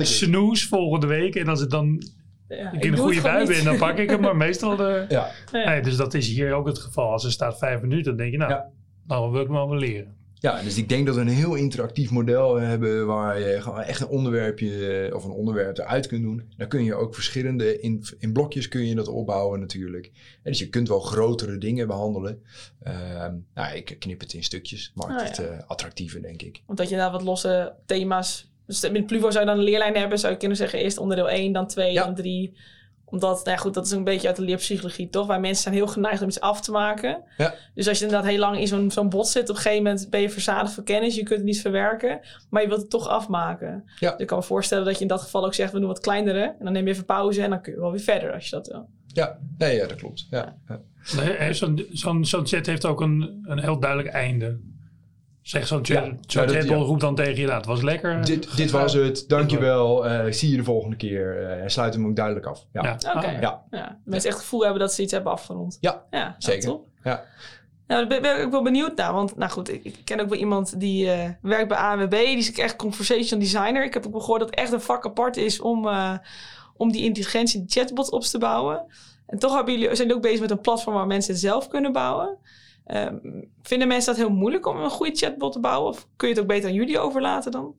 snoes 0.00 0.66
volgende 0.66 1.06
week. 1.06 1.34
En 1.34 1.48
als 1.48 1.60
het 1.60 1.70
dan 1.70 2.02
ja, 2.48 2.72
ik 2.72 2.84
in 2.84 2.92
een 2.92 2.98
goede 2.98 3.20
bui 3.20 3.46
ben, 3.46 3.64
dan 3.64 3.78
pak 3.78 3.98
ik 3.98 4.10
hem. 4.10 4.20
Maar 4.20 4.36
meestal... 4.46 4.76
De, 4.76 5.04
ja. 5.08 5.30
Nee, 5.52 5.80
dus 5.80 5.96
dat 5.96 6.14
is 6.14 6.28
hier 6.28 6.52
ook 6.52 6.66
het 6.66 6.78
geval. 6.78 7.12
Als 7.12 7.24
er 7.24 7.32
staat 7.32 7.58
vijf 7.58 7.80
minuten, 7.80 8.04
dan 8.04 8.16
denk 8.16 8.30
je, 8.30 8.38
nou, 8.38 8.50
ja. 8.50 8.70
nou 9.06 9.32
wil 9.32 9.40
ik 9.40 9.48
me 9.48 9.54
wel 9.54 9.74
leren. 9.74 10.16
Ja, 10.40 10.62
dus 10.62 10.76
ik 10.76 10.88
denk 10.88 11.06
dat 11.06 11.14
we 11.14 11.20
een 11.20 11.28
heel 11.28 11.54
interactief 11.54 12.10
model 12.10 12.54
hebben 12.54 13.06
waar 13.06 13.40
je 13.40 13.60
gewoon 13.60 13.80
echt 13.80 14.00
een 14.00 14.08
onderwerpje 14.08 14.88
eh, 14.88 15.14
of 15.14 15.24
een 15.24 15.30
onderwerp 15.30 15.78
eruit 15.78 16.06
kunt 16.06 16.22
doen. 16.22 16.52
Dan 16.56 16.68
kun 16.68 16.84
je 16.84 16.94
ook 16.94 17.14
verschillende, 17.14 17.80
in, 17.80 18.04
in 18.18 18.32
blokjes 18.32 18.68
kun 18.68 18.86
je 18.86 18.94
dat 18.94 19.08
opbouwen 19.08 19.60
natuurlijk. 19.60 20.06
En 20.42 20.50
dus 20.50 20.58
je 20.58 20.68
kunt 20.68 20.88
wel 20.88 21.00
grotere 21.00 21.58
dingen 21.58 21.86
behandelen. 21.86 22.42
Uh, 22.86 23.26
nou, 23.54 23.76
ik 23.76 23.96
knip 23.98 24.20
het 24.20 24.32
in 24.32 24.44
stukjes, 24.44 24.92
maakt 24.94 25.20
oh, 25.20 25.26
het 25.26 25.38
uh, 25.38 25.46
attractiever 25.66 26.22
denk 26.22 26.42
ik. 26.42 26.62
Omdat 26.66 26.88
je 26.88 26.96
daar 26.96 27.10
wat 27.10 27.22
losse 27.22 27.74
thema's 27.86 28.48
dus 28.68 28.90
met 28.90 29.06
Pluvo 29.06 29.30
zou 29.30 29.44
je 29.44 29.50
dan 29.50 29.58
een 29.58 29.64
leerlijn 29.64 29.96
hebben, 29.96 30.18
zou 30.18 30.32
je 30.32 30.38
kunnen 30.38 30.56
zeggen 30.56 30.78
eerst 30.78 30.98
onderdeel 30.98 31.30
1, 31.30 31.52
dan 31.52 31.66
2, 31.66 31.94
dan 31.94 32.14
3. 32.14 32.56
Omdat, 33.10 33.44
nou 33.44 33.56
ja, 33.56 33.56
goed, 33.56 33.74
dat 33.74 33.86
is 33.86 33.90
een 33.90 34.04
beetje 34.04 34.26
uit 34.26 34.36
de 34.36 34.42
leerpsychologie, 34.42 35.08
toch? 35.08 35.26
Waar 35.26 35.40
mensen 35.40 35.62
zijn 35.62 35.74
heel 35.74 35.86
geneigd 35.86 36.22
om 36.22 36.28
iets 36.28 36.40
af 36.40 36.60
te 36.60 36.70
maken. 36.70 37.22
Ja. 37.36 37.54
Dus 37.74 37.88
als 37.88 37.98
je 37.98 38.04
inderdaad 38.04 38.30
heel 38.30 38.38
lang 38.38 38.58
in 38.58 38.66
zo'n 38.66 38.90
zo'n 38.90 39.08
bot 39.08 39.28
zit, 39.28 39.42
op 39.42 39.56
een 39.56 39.62
gegeven 39.62 39.82
moment 39.82 40.10
ben 40.10 40.20
je 40.20 40.30
verzadigd 40.30 40.74
van 40.74 40.84
kennis, 40.84 41.14
je 41.14 41.22
kunt 41.22 41.38
het 41.38 41.48
niet 41.48 41.60
verwerken, 41.60 42.20
maar 42.50 42.62
je 42.62 42.68
wilt 42.68 42.80
het 42.80 42.90
toch 42.90 43.08
afmaken. 43.08 43.84
Ja. 43.98 44.10
Dus 44.10 44.20
ik 44.20 44.26
kan 44.26 44.38
me 44.38 44.44
voorstellen 44.44 44.84
dat 44.84 44.94
je 44.94 45.00
in 45.00 45.08
dat 45.08 45.22
geval 45.22 45.44
ook 45.44 45.54
zegt, 45.54 45.72
we 45.72 45.78
doen 45.78 45.88
wat 45.88 46.00
kleinere, 46.00 46.42
en 46.58 46.64
dan 46.64 46.72
neem 46.72 46.86
je 46.86 46.92
even 46.92 47.04
pauze 47.04 47.42
en 47.42 47.50
dan 47.50 47.62
kun 47.62 47.72
je 47.72 47.80
wel 47.80 47.90
weer 47.90 48.00
verder 48.00 48.32
als 48.32 48.44
je 48.44 48.50
dat 48.50 48.66
wil. 48.66 48.88
Ja, 49.06 49.38
nee, 49.58 49.76
ja 49.76 49.86
dat 49.86 49.98
klopt. 49.98 50.26
Ja. 50.30 50.56
ja. 50.68 50.80
Zo'n 51.52 51.86
zo 51.92 52.22
zo 52.22 52.44
set 52.44 52.66
heeft 52.66 52.86
ook 52.86 53.00
een, 53.00 53.38
een 53.42 53.58
heel 53.58 53.80
duidelijk 53.80 54.08
einde. 54.14 54.60
Zeg 55.48 55.66
zo'n 55.66 55.80
ja, 55.82 56.12
zo 56.26 56.44
Red 56.46 56.66
Bull 56.66 56.78
roept 56.78 57.00
dan 57.00 57.14
tegen 57.14 57.40
je, 57.40 57.46
nou, 57.46 57.56
het 57.56 57.66
was 57.66 57.82
lekker. 57.82 58.24
Dit, 58.24 58.56
dit 58.56 58.70
was 58.70 58.92
het, 58.92 59.24
dankjewel, 59.28 60.06
uh, 60.06 60.32
zie 60.32 60.50
je 60.50 60.56
de 60.56 60.64
volgende 60.64 60.96
keer. 60.96 61.40
Uh, 61.40 61.62
en 61.62 61.70
sluit 61.70 61.94
hem 61.94 62.06
ook 62.06 62.16
duidelijk 62.16 62.46
af. 62.46 62.66
Ja, 62.72 62.82
ja. 62.82 62.94
oké. 62.94 63.16
Okay. 63.16 63.40
Ja. 63.40 63.62
ja. 63.70 63.98
Mensen 64.04 64.28
echt 64.28 64.38
het 64.38 64.46
gevoel 64.46 64.62
hebben 64.62 64.80
dat 64.80 64.92
ze 64.92 65.02
iets 65.02 65.12
hebben 65.12 65.32
afgerond. 65.32 65.78
Ja, 65.80 66.02
ja 66.10 66.34
zeker. 66.38 66.76
Ja. 67.02 67.24
Nou, 67.86 68.08
daar 68.08 68.20
ben 68.20 68.42
ik 68.42 68.50
wel 68.50 68.62
benieuwd 68.62 68.96
naar. 68.96 69.12
Want 69.12 69.36
nou 69.36 69.50
goed, 69.50 69.72
ik, 69.72 69.84
ik 69.84 69.96
ken 70.04 70.20
ook 70.20 70.28
wel 70.28 70.38
iemand 70.38 70.80
die 70.80 71.06
uh, 71.06 71.28
werkt 71.42 71.68
bij 71.68 71.78
ANWB. 71.78 72.10
Die 72.10 72.36
is 72.36 72.52
echt 72.52 72.76
conversation 72.76 73.40
designer. 73.40 73.84
Ik 73.84 73.94
heb 73.94 74.06
ook 74.06 74.20
gehoord 74.20 74.40
dat 74.40 74.50
het 74.50 74.58
echt 74.58 74.72
een 74.72 74.80
vak 74.80 75.06
apart 75.06 75.36
is 75.36 75.60
om, 75.60 75.86
uh, 75.86 76.16
om 76.76 76.92
die 76.92 77.04
intelligentie, 77.04 77.60
die 77.60 77.70
chatbots 77.70 78.10
op 78.10 78.22
te 78.22 78.38
bouwen. 78.38 78.84
En 79.26 79.38
toch 79.38 79.54
hebben 79.54 79.72
jullie, 79.72 79.86
zijn 79.86 79.98
jullie 79.98 80.14
ook 80.14 80.22
bezig 80.22 80.40
met 80.40 80.50
een 80.50 80.60
platform 80.60 80.94
waar 80.94 81.06
mensen 81.06 81.32
het 81.32 81.42
zelf 81.42 81.68
kunnen 81.68 81.92
bouwen. 81.92 82.38
Ehm, 82.88 83.16
vinden 83.62 83.88
mensen 83.88 84.14
dat 84.14 84.26
heel 84.26 84.34
moeilijk 84.34 84.66
om 84.66 84.76
een 84.76 84.90
goede 84.90 85.16
chatbot 85.16 85.52
te 85.52 85.60
bouwen? 85.60 85.90
Of 85.90 86.08
kun 86.16 86.28
je 86.28 86.34
het 86.34 86.42
ook 86.42 86.48
beter 86.48 86.68
aan 86.68 86.74
jullie 86.74 86.98
overlaten 86.98 87.52
dan? 87.52 87.76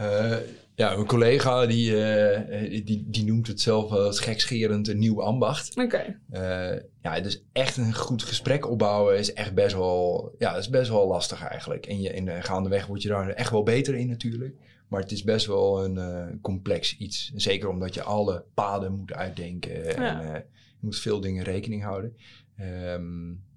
Uh, 0.00 0.36
ja, 0.74 0.92
een 0.92 1.06
collega 1.06 1.66
die, 1.66 1.90
uh, 1.90 2.84
die, 2.84 3.04
die 3.06 3.24
noemt 3.24 3.46
het 3.46 3.60
zelf 3.60 3.90
als 3.90 4.20
gekscherend 4.20 4.88
een 4.88 4.98
nieuw 4.98 5.22
ambacht. 5.22 5.76
Oké. 5.76 5.82
Okay. 5.82 6.72
Uh, 6.72 6.82
ja, 7.02 7.20
dus 7.20 7.44
echt 7.52 7.76
een 7.76 7.94
goed 7.94 8.22
gesprek 8.22 8.70
opbouwen 8.70 9.18
is 9.18 9.32
echt 9.32 9.54
best 9.54 9.74
wel, 9.74 10.34
ja, 10.38 10.56
is 10.56 10.70
best 10.70 10.90
wel 10.90 11.06
lastig 11.06 11.46
eigenlijk. 11.46 11.86
En 11.86 12.00
je, 12.00 12.14
in 12.14 12.24
de 12.24 12.42
gaandeweg 12.42 12.86
word 12.86 13.02
je 13.02 13.08
daar 13.08 13.28
echt 13.28 13.50
wel 13.50 13.62
beter 13.62 13.94
in 13.94 14.08
natuurlijk. 14.08 14.54
Maar 14.88 15.00
het 15.00 15.12
is 15.12 15.24
best 15.24 15.46
wel 15.46 15.84
een 15.84 16.38
complex 16.40 16.96
iets. 16.96 17.32
Zeker 17.34 17.68
omdat 17.68 17.94
je 17.94 18.02
alle 18.02 18.44
paden 18.54 18.92
moet 18.92 19.12
uitdenken. 19.12 19.84
Ja. 19.84 20.22
En 20.22 20.32
je 20.52 20.78
moet 20.80 20.98
veel 20.98 21.20
dingen 21.20 21.44
rekening 21.44 21.82
houden. 21.82 22.16
Um, 22.60 23.48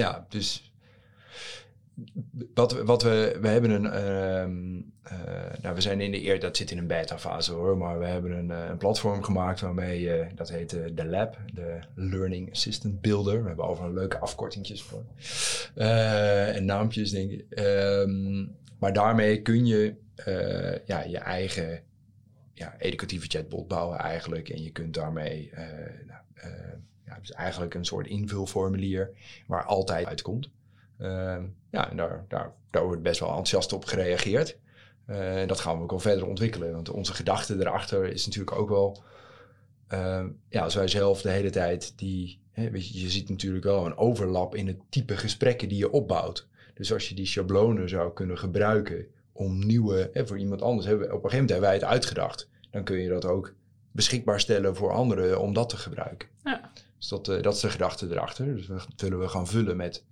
ja, 0.00 0.26
dus 0.28 0.72
wat, 2.54 2.72
wat 2.72 3.02
we, 3.02 3.38
we 3.40 3.48
hebben 3.48 3.70
een, 3.70 3.84
uh, 3.84 5.62
nou 5.62 5.74
we 5.74 5.80
zijn 5.80 6.00
in 6.00 6.10
de 6.10 6.24
eer, 6.24 6.40
dat 6.40 6.56
zit 6.56 6.70
in 6.70 6.78
een 6.78 6.86
beta 6.86 7.18
fase 7.18 7.52
hoor, 7.52 7.76
maar 7.76 7.98
we 7.98 8.06
hebben 8.06 8.32
een, 8.32 8.50
uh, 8.50 8.68
een 8.68 8.76
platform 8.76 9.22
gemaakt 9.22 9.60
waarmee, 9.60 10.26
dat 10.34 10.50
heet 10.50 10.70
de 10.70 11.06
Lab, 11.06 11.38
de 11.52 11.78
Learning 11.94 12.50
Assistant 12.50 13.00
Builder. 13.00 13.40
We 13.40 13.46
hebben 13.46 13.64
overal 13.64 13.92
leuke 13.92 14.18
afkortingjes 14.18 14.82
voor 14.82 15.04
en 15.74 16.64
naampjes 16.64 17.10
denk 17.10 17.30
ik. 17.30 17.58
Um, 17.58 18.56
maar 18.78 18.92
daarmee 18.92 19.42
kun 19.42 19.66
je 19.66 19.94
ja, 20.86 21.02
je 21.02 21.18
eigen 21.18 21.82
ja, 22.54 22.74
educatieve 22.78 23.26
chatbot 23.26 23.68
bouwen 23.68 23.98
eigenlijk 23.98 24.48
en 24.48 24.62
je 24.62 24.70
kunt 24.70 24.94
daarmee 24.94 25.50
nou, 26.06 26.20
ja, 27.10 27.18
dus 27.20 27.32
eigenlijk 27.32 27.74
een 27.74 27.84
soort 27.84 28.06
invulformulier 28.06 29.10
waar 29.46 29.64
altijd 29.64 30.06
uitkomt. 30.06 30.50
Uh, 30.98 31.36
ja, 31.70 31.90
en 31.90 31.96
daar, 31.96 32.24
daar, 32.28 32.52
daar 32.70 32.84
wordt 32.84 33.02
best 33.02 33.20
wel 33.20 33.28
enthousiast 33.28 33.72
op 33.72 33.84
gereageerd. 33.84 34.58
Uh, 35.06 35.46
dat 35.46 35.60
gaan 35.60 35.76
we 35.76 35.82
ook 35.82 35.90
wel 35.90 35.98
verder 35.98 36.26
ontwikkelen. 36.26 36.72
Want 36.72 36.90
onze 36.90 37.14
gedachte 37.14 37.56
erachter 37.58 38.06
is 38.06 38.26
natuurlijk 38.26 38.56
ook 38.56 38.68
wel... 38.68 39.02
Uh, 39.92 40.24
ja, 40.48 40.62
als 40.62 40.74
wij 40.74 40.88
zelf 40.88 41.22
de 41.22 41.30
hele 41.30 41.50
tijd 41.50 41.92
die... 41.98 42.40
Hè, 42.50 42.70
weet 42.70 42.88
je, 42.88 43.00
je 43.00 43.10
ziet 43.10 43.28
natuurlijk 43.28 43.64
wel 43.64 43.86
een 43.86 43.96
overlap 43.96 44.54
in 44.54 44.66
het 44.66 44.78
type 44.88 45.16
gesprekken 45.16 45.68
die 45.68 45.78
je 45.78 45.90
opbouwt. 45.90 46.48
Dus 46.74 46.92
als 46.92 47.08
je 47.08 47.14
die 47.14 47.26
schablonen 47.26 47.88
zou 47.88 48.12
kunnen 48.12 48.38
gebruiken 48.38 49.06
om 49.32 49.66
nieuwe... 49.66 50.10
Hè, 50.12 50.26
voor 50.26 50.38
iemand 50.38 50.62
anders, 50.62 50.86
hebben, 50.86 51.06
op 51.06 51.24
een 51.24 51.30
gegeven 51.30 51.38
moment 51.38 51.50
hebben 51.50 51.68
wij 51.68 51.78
het 51.78 51.88
uitgedacht. 51.88 52.48
Dan 52.70 52.84
kun 52.84 52.98
je 52.98 53.08
dat 53.08 53.24
ook 53.24 53.54
beschikbaar 53.92 54.40
stellen 54.40 54.76
voor 54.76 54.92
anderen 54.92 55.40
om 55.40 55.52
dat 55.52 55.68
te 55.68 55.76
gebruiken. 55.76 56.28
Ja. 56.44 56.70
Dus 57.00 57.08
dat, 57.08 57.28
uh, 57.28 57.42
dat 57.42 57.54
is 57.54 57.60
de 57.60 57.70
gedachte 57.70 58.06
erachter. 58.10 58.56
Dus 58.56 58.66
dat 58.66 58.86
willen 58.96 59.18
we 59.18 59.28
gaan 59.28 59.46
vullen 59.46 59.76
met 59.76 60.04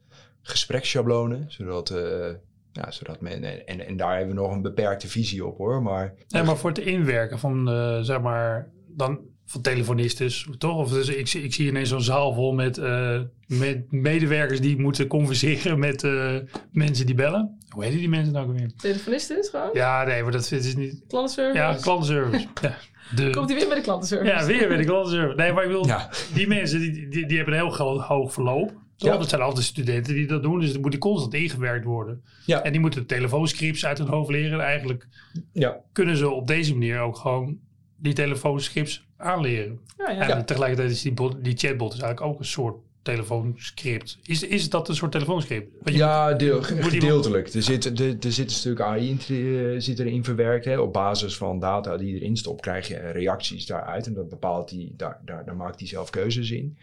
gespreksschablonen, 0.42 1.44
zodat, 1.48 1.90
uh, 1.90 2.28
ja, 2.72 2.90
zodat 2.90 3.20
men, 3.20 3.66
en, 3.66 3.86
en 3.86 3.96
daar 3.96 4.16
hebben 4.16 4.34
we 4.34 4.40
nog 4.40 4.52
een 4.52 4.62
beperkte 4.62 5.08
visie 5.08 5.46
op 5.46 5.58
hoor. 5.58 5.82
Maar, 5.82 6.14
ja, 6.26 6.42
maar 6.42 6.56
voor 6.56 6.70
het 6.70 6.78
inwerken 6.78 7.38
van, 7.38 7.68
uh, 7.68 8.00
zeg 8.00 8.20
maar, 8.20 8.70
dan 8.86 9.20
van 9.48 9.60
telefonistes, 9.60 10.48
toch? 10.58 10.76
Of 10.76 10.90
dus 10.90 11.08
ik, 11.08 11.32
ik 11.32 11.54
zie 11.54 11.68
ineens 11.68 11.88
zo'n 11.88 12.02
zaal 12.02 12.34
vol 12.34 12.52
met, 12.52 12.78
uh, 12.78 13.20
met 13.46 13.92
medewerkers 13.92 14.60
die 14.60 14.78
moeten 14.78 15.06
converseren 15.06 15.78
met 15.78 16.02
uh, 16.02 16.36
mensen 16.72 17.06
die 17.06 17.14
bellen. 17.14 17.58
Hoe 17.68 17.84
heet 17.84 17.92
die 17.92 18.08
mensen 18.08 18.32
nou 18.32 18.52
weer? 18.52 18.72
Telefonistes 18.76 19.48
gewoon? 19.48 19.70
Ja, 19.72 20.04
nee, 20.04 20.22
maar 20.22 20.32
dat 20.32 20.52
is 20.52 20.76
niet... 20.76 21.02
Klantenservice? 21.08 21.58
Ja, 21.58 21.74
klantenservice. 21.74 22.46
ja. 22.62 22.76
De... 23.16 23.30
Komt 23.30 23.48
hij 23.48 23.58
weer 23.58 23.68
bij 23.68 23.76
de 23.76 23.82
klantenservice? 23.82 24.32
Ja, 24.32 24.46
weer 24.46 24.68
bij 24.68 24.76
de 24.76 24.84
klantenservice. 24.84 25.36
Nee, 25.36 25.52
maar 25.52 25.64
ik 25.64 25.70
wil... 25.70 25.86
Ja. 25.86 26.10
Die 26.34 26.48
mensen, 26.48 26.80
die, 26.80 27.08
die, 27.08 27.26
die 27.26 27.36
hebben 27.36 27.54
een 27.54 27.60
heel 27.60 28.02
hoog 28.02 28.32
verloop. 28.32 28.72
Ja. 28.96 29.16
Dat 29.16 29.28
zijn 29.28 29.40
altijd 29.40 29.64
studenten 29.64 30.14
die 30.14 30.26
dat 30.26 30.42
doen. 30.42 30.60
Dus 30.60 30.72
dan 30.72 30.80
moet 30.80 30.90
die 30.90 31.00
constant 31.00 31.34
ingewerkt 31.34 31.84
worden. 31.84 32.22
Ja. 32.46 32.62
En 32.62 32.72
die 32.72 32.80
moeten 32.80 33.06
telefoonscripts 33.06 33.86
uit 33.86 33.98
hun 33.98 34.08
hoofd 34.08 34.30
leren. 34.30 34.52
En 34.52 34.66
eigenlijk 34.66 35.08
ja. 35.52 35.76
kunnen 35.92 36.16
ze 36.16 36.30
op 36.30 36.46
deze 36.46 36.72
manier 36.72 37.00
ook 37.00 37.16
gewoon 37.16 37.58
die 37.96 38.12
telefoonscripts 38.12 39.06
aanleren. 39.16 39.80
Ja, 39.96 40.10
ja. 40.10 40.28
En 40.28 40.44
tegelijkertijd 40.44 40.90
is 40.90 41.02
die, 41.02 41.14
die 41.40 41.56
chatbot 41.56 41.92
is 41.92 42.00
eigenlijk 42.00 42.32
ook 42.32 42.38
een 42.38 42.44
soort 42.44 42.76
telefoonscript. 43.08 44.18
Is, 44.22 44.42
is 44.42 44.70
dat 44.70 44.88
een 44.88 44.94
soort 44.94 45.12
telefoonscript? 45.12 45.70
ja, 45.84 46.32
deel, 46.32 46.62
gedeeltelijk. 46.62 47.48
Er 47.48 47.62
zit, 47.62 47.84
er, 47.84 48.16
er 48.20 48.32
zit 48.32 48.44
een 48.44 48.50
stuk 48.50 48.80
AI 48.80 49.08
in, 49.08 49.20
uh, 49.28 49.80
zit 49.80 49.98
erin 49.98 50.24
verwerkt. 50.24 50.64
Hè. 50.64 50.80
Op 50.80 50.92
basis 50.92 51.36
van 51.36 51.58
data 51.58 51.96
die 51.96 52.14
erin 52.14 52.36
stopt, 52.36 52.60
krijg 52.60 52.88
je 52.88 52.96
reacties 52.96 53.66
daaruit. 53.66 54.06
En 54.06 54.14
dat 54.14 54.28
bepaalt 54.28 54.68
die, 54.68 54.94
daar, 54.96 55.20
daar, 55.24 55.44
daar 55.44 55.56
maakt 55.56 55.78
hij 55.78 55.88
zelf 55.88 56.10
keuzes 56.10 56.50
in. 56.50 56.78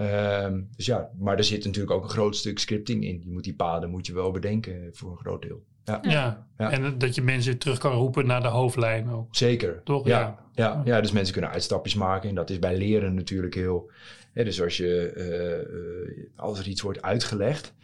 Um, 0.00 0.68
dus 0.76 0.86
ja, 0.86 1.10
maar 1.18 1.36
er 1.36 1.44
zit 1.44 1.64
natuurlijk 1.64 1.94
ook 1.94 2.02
een 2.02 2.10
groot 2.10 2.36
stuk 2.36 2.58
scripting 2.58 3.04
in. 3.04 3.22
Je 3.24 3.30
moet 3.30 3.44
die 3.44 3.54
paden 3.54 3.90
moet 3.90 4.06
je 4.06 4.12
wel 4.12 4.30
bedenken 4.30 4.90
voor 4.92 5.10
een 5.10 5.16
groot 5.16 5.42
deel. 5.42 5.62
Ja. 5.84 6.46
ja. 6.56 6.70
en 6.70 6.98
dat 6.98 7.14
je 7.14 7.22
mensen 7.22 7.58
terug 7.58 7.78
kan 7.78 7.92
roepen 7.92 8.26
naar 8.26 8.42
de 8.42 8.48
hoofdlijn 8.48 9.10
ook. 9.10 9.26
Zeker. 9.30 9.80
Toch? 9.84 10.06
Ja. 10.06 10.38
Ja. 10.54 10.82
ja. 10.84 11.00
dus 11.00 11.12
mensen 11.12 11.32
kunnen 11.32 11.50
uitstapjes 11.50 11.94
maken. 11.94 12.28
En 12.28 12.34
dat 12.34 12.50
is 12.50 12.58
bij 12.58 12.76
leren 12.76 13.14
natuurlijk 13.14 13.54
heel... 13.54 13.90
Dus 14.44 14.62
als, 14.62 14.76
je, 14.76 15.12
uh, 16.16 16.26
als 16.36 16.58
er 16.58 16.68
iets 16.68 16.80
wordt 16.80 17.02
uitgelegd... 17.02 17.74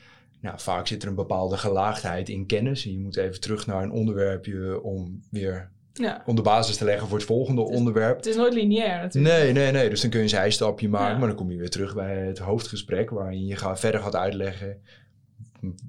Nou, 0.40 0.60
vaak 0.60 0.86
zit 0.86 1.02
er 1.02 1.08
een 1.08 1.14
bepaalde 1.14 1.56
gelaagdheid 1.56 2.28
in 2.28 2.46
kennis. 2.46 2.84
En 2.84 2.92
je 2.92 2.98
moet 2.98 3.16
even 3.16 3.40
terug 3.40 3.66
naar 3.66 3.82
een 3.82 3.90
onderwerpje 3.90 4.82
om 4.82 5.22
weer 5.30 5.70
ja. 5.92 6.22
om 6.26 6.36
de 6.36 6.42
basis 6.42 6.76
te 6.76 6.84
leggen 6.84 7.08
voor 7.08 7.16
het 7.16 7.26
volgende 7.26 7.60
onderwerp. 7.60 8.16
Het 8.16 8.26
is 8.26 8.36
nooit 8.36 8.54
lineair 8.54 9.02
natuurlijk. 9.02 9.34
Nee, 9.34 9.52
nee, 9.52 9.72
nee. 9.72 9.88
Dus 9.88 10.00
dan 10.00 10.10
kun 10.10 10.18
je 10.18 10.24
een 10.24 10.30
zijstapje 10.30 10.88
maken, 10.88 11.18
maar 11.18 11.28
dan 11.28 11.36
kom 11.36 11.50
je 11.50 11.58
weer 11.58 11.70
terug 11.70 11.94
bij 11.94 12.16
het 12.16 12.38
hoofdgesprek 12.38 13.10
waarin 13.10 13.46
je 13.46 13.56
gaat, 13.56 13.80
verder 13.80 14.00
gaat 14.00 14.16
uitleggen 14.16 14.80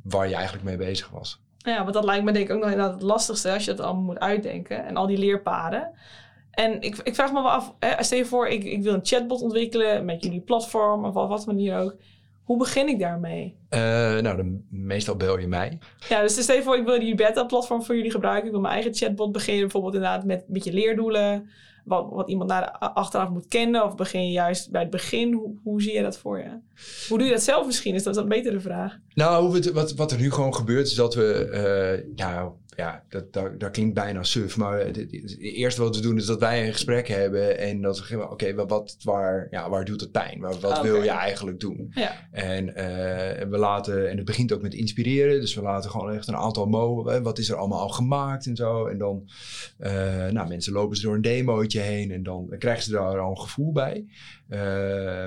waar 0.04 0.28
je 0.28 0.36
eigenlijk 0.36 0.66
mee 0.66 0.78
bezig 0.78 1.10
was. 1.10 1.42
Ja, 1.58 1.82
want 1.82 1.94
dat 1.94 2.04
lijkt 2.04 2.24
me 2.24 2.32
denk 2.32 2.50
ik 2.50 2.56
ook 2.56 2.62
nog 2.62 2.72
inderdaad 2.72 2.94
het 2.94 3.04
lastigste 3.04 3.52
als 3.52 3.66
je 3.66 3.74
dat 3.74 3.86
allemaal 3.86 4.04
moet 4.04 4.20
uitdenken 4.20 4.86
en 4.86 4.96
al 4.96 5.08
die 5.08 5.18
leerpaden. 5.18 5.92
En 6.56 6.82
ik, 6.82 6.98
ik 7.04 7.16
vraag 7.16 7.32
me 7.32 7.42
wel 7.42 7.52
af, 7.52 7.74
hè, 7.80 8.04
stel 8.04 8.18
je 8.18 8.26
voor, 8.26 8.48
ik, 8.48 8.64
ik 8.64 8.84
wil 8.84 8.94
een 8.94 9.06
chatbot 9.06 9.42
ontwikkelen 9.42 10.06
met 10.06 10.24
jullie 10.24 10.42
platform 10.42 11.06
of 11.06 11.16
op 11.16 11.30
wat 11.30 11.46
manier 11.46 11.78
ook. 11.80 11.96
Hoe 12.44 12.58
begin 12.58 12.88
ik 12.88 13.00
daarmee? 13.00 13.56
Uh, 13.70 13.80
nou, 14.20 14.36
dan, 14.36 14.62
meestal 14.70 15.16
bel 15.16 15.40
je 15.40 15.48
mij. 15.48 15.80
Ja, 16.10 16.22
dus 16.22 16.42
stel 16.42 16.56
je 16.56 16.64
voor, 16.64 16.78
ik 16.78 16.86
wil 16.86 17.00
die 17.00 17.16
beta-platform 17.16 17.84
voor 17.84 17.96
jullie 17.96 18.12
gebruiken. 18.12 18.46
Ik 18.46 18.52
wil 18.52 18.62
mijn 18.62 18.74
eigen 18.74 18.94
chatbot 18.94 19.32
beginnen, 19.32 19.62
bijvoorbeeld 19.62 19.94
inderdaad 19.94 20.26
met, 20.26 20.44
met 20.48 20.64
je 20.64 20.74
leerdoelen. 20.74 21.50
Wat, 21.86 22.08
wat 22.10 22.30
iemand 22.30 22.50
naar 22.50 22.62
de 22.62 22.80
achteraf 22.80 23.30
moet 23.30 23.48
kennen. 23.48 23.86
Of 23.86 23.96
begin 23.96 24.26
je 24.26 24.32
juist 24.32 24.72
bij 24.72 24.82
het 24.82 24.90
begin? 24.90 25.34
Hoe, 25.34 25.56
hoe 25.64 25.82
zie 25.82 25.94
je 25.94 26.02
dat 26.02 26.18
voor 26.18 26.38
je? 26.38 26.60
Hoe 27.10 27.18
doe 27.18 27.28
je 27.28 27.34
dat 27.34 27.44
zelf 27.44 27.66
misschien? 27.66 27.96
Is 27.96 28.04
dat 28.04 28.18
een 28.18 28.28
betere 28.28 28.60
vraag? 28.60 28.98
Nou, 29.14 29.62
wat, 29.74 29.94
wat 29.94 30.12
er 30.12 30.20
nu 30.20 30.32
gewoon 30.32 30.56
gebeurt, 30.56 30.88
is 30.88 30.96
dat 30.96 31.16
we... 31.16 31.50
Uh, 32.08 32.12
ja, 32.16 32.52
ja, 32.76 33.04
dat, 33.10 33.34
dat, 33.34 33.60
dat 33.60 33.72
klinkt 33.72 33.94
bijna 33.94 34.24
suf. 34.24 34.58
Maar 34.58 34.80
het, 34.80 35.38
eerste 35.40 35.82
wat 35.82 35.96
we 35.96 36.02
doen 36.02 36.18
is 36.18 36.26
dat 36.26 36.40
wij 36.40 36.66
een 36.66 36.74
gesprek 36.74 37.08
hebben. 37.08 37.60
En 37.60 37.82
dat 37.82 38.08
we 38.08 38.30
oké, 38.30 38.54
wat, 38.54 38.98
waar, 39.04 39.48
ja, 39.52 39.70
waar 39.70 39.86
doet 39.86 40.02
het 40.02 40.12
pijn? 40.12 40.40
Wat, 40.40 40.60
wat 40.60 40.82
wil 40.82 41.04
je 41.04 41.10
eigenlijk 41.10 41.60
doen? 41.60 41.92
Ja. 41.94 42.30
En 42.32 42.68
uh, 42.68 42.74
we 43.50 43.58
laten, 43.58 44.10
en 44.10 44.18
het 44.18 44.26
begint 44.26 44.54
ook 44.54 44.62
met 44.62 44.74
inspireren. 44.74 45.40
Dus 45.40 45.56
we 45.56 45.62
laten 45.62 45.90
gewoon 45.90 46.12
echt 46.12 46.28
een 46.28 46.36
aantal 46.36 46.66
mo. 46.66 47.22
Wat 47.22 47.40
is 47.40 47.50
er 47.50 47.56
allemaal 47.56 47.82
al 47.82 47.90
gemaakt 47.90 48.46
en 48.46 48.56
zo. 48.56 48.86
En 48.86 48.98
dan, 48.98 49.30
uh, 49.80 50.28
nou, 50.28 50.48
mensen 50.48 50.74
lopen 50.74 50.98
ze 50.98 51.04
door 51.04 51.16
een 51.16 51.22
demootje 51.22 51.80
heen. 51.80 52.12
En 52.12 52.24
dan 52.24 52.56
krijgen 52.58 52.84
ze 52.84 52.92
daar 52.92 53.20
al 53.20 53.30
een 53.30 53.40
gevoel 53.40 53.72
bij. 53.72 54.06
Uh, 54.50 55.24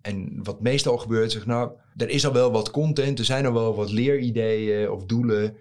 en 0.00 0.40
wat 0.42 0.60
meestal 0.60 0.98
gebeurt, 0.98 1.32
zeg 1.32 1.46
nou, 1.46 1.70
er 1.96 2.08
is 2.08 2.26
al 2.26 2.32
wel 2.32 2.52
wat 2.52 2.70
content, 2.70 3.18
er 3.18 3.24
zijn 3.24 3.46
al 3.46 3.52
wel 3.52 3.74
wat 3.74 3.92
leerideeën 3.92 4.90
of 4.90 5.04
doelen 5.04 5.56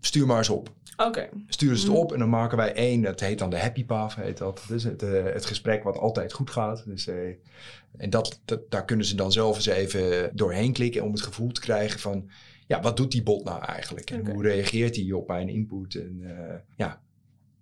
stuur 0.00 0.26
maar 0.26 0.38
eens 0.38 0.48
op. 0.48 0.70
Oké. 1.06 1.28
Stuur 1.46 1.76
ze 1.76 1.82
het 1.82 1.92
mhm. 1.92 2.00
op 2.00 2.12
en 2.12 2.18
dan 2.18 2.28
maken 2.28 2.56
wij 2.56 2.72
één, 2.74 3.02
dat 3.02 3.20
heet 3.20 3.38
dan 3.38 3.50
de 3.50 3.58
happy 3.58 3.84
path, 3.84 4.14
heet 4.14 4.38
dat. 4.38 4.64
Dus 4.68 4.84
het, 4.84 5.02
uh, 5.02 5.24
het 5.24 5.46
gesprek 5.46 5.82
wat 5.82 5.98
altijd 5.98 6.32
goed 6.32 6.50
gaat. 6.50 6.84
Dus, 6.86 7.06
uh, 7.06 7.34
en 7.96 8.10
dat, 8.10 8.40
dat, 8.44 8.70
daar 8.70 8.84
kunnen 8.84 9.06
ze 9.06 9.14
dan 9.14 9.32
zelf 9.32 9.56
eens 9.56 9.66
even 9.66 10.36
doorheen 10.36 10.72
klikken 10.72 11.02
om 11.02 11.12
het 11.12 11.22
gevoel 11.22 11.52
te 11.52 11.60
krijgen 11.60 12.00
van, 12.00 12.30
ja, 12.66 12.80
wat 12.80 12.96
doet 12.96 13.12
die 13.12 13.22
bot 13.22 13.44
nou 13.44 13.64
eigenlijk? 13.64 14.10
En 14.10 14.30
hoe 14.30 14.42
reageert 14.42 14.96
hij 14.96 15.12
op 15.12 15.28
mijn 15.28 15.48
input? 15.48 15.94
En 15.94 16.18
uh, 16.20 16.54
ja, 16.76 17.00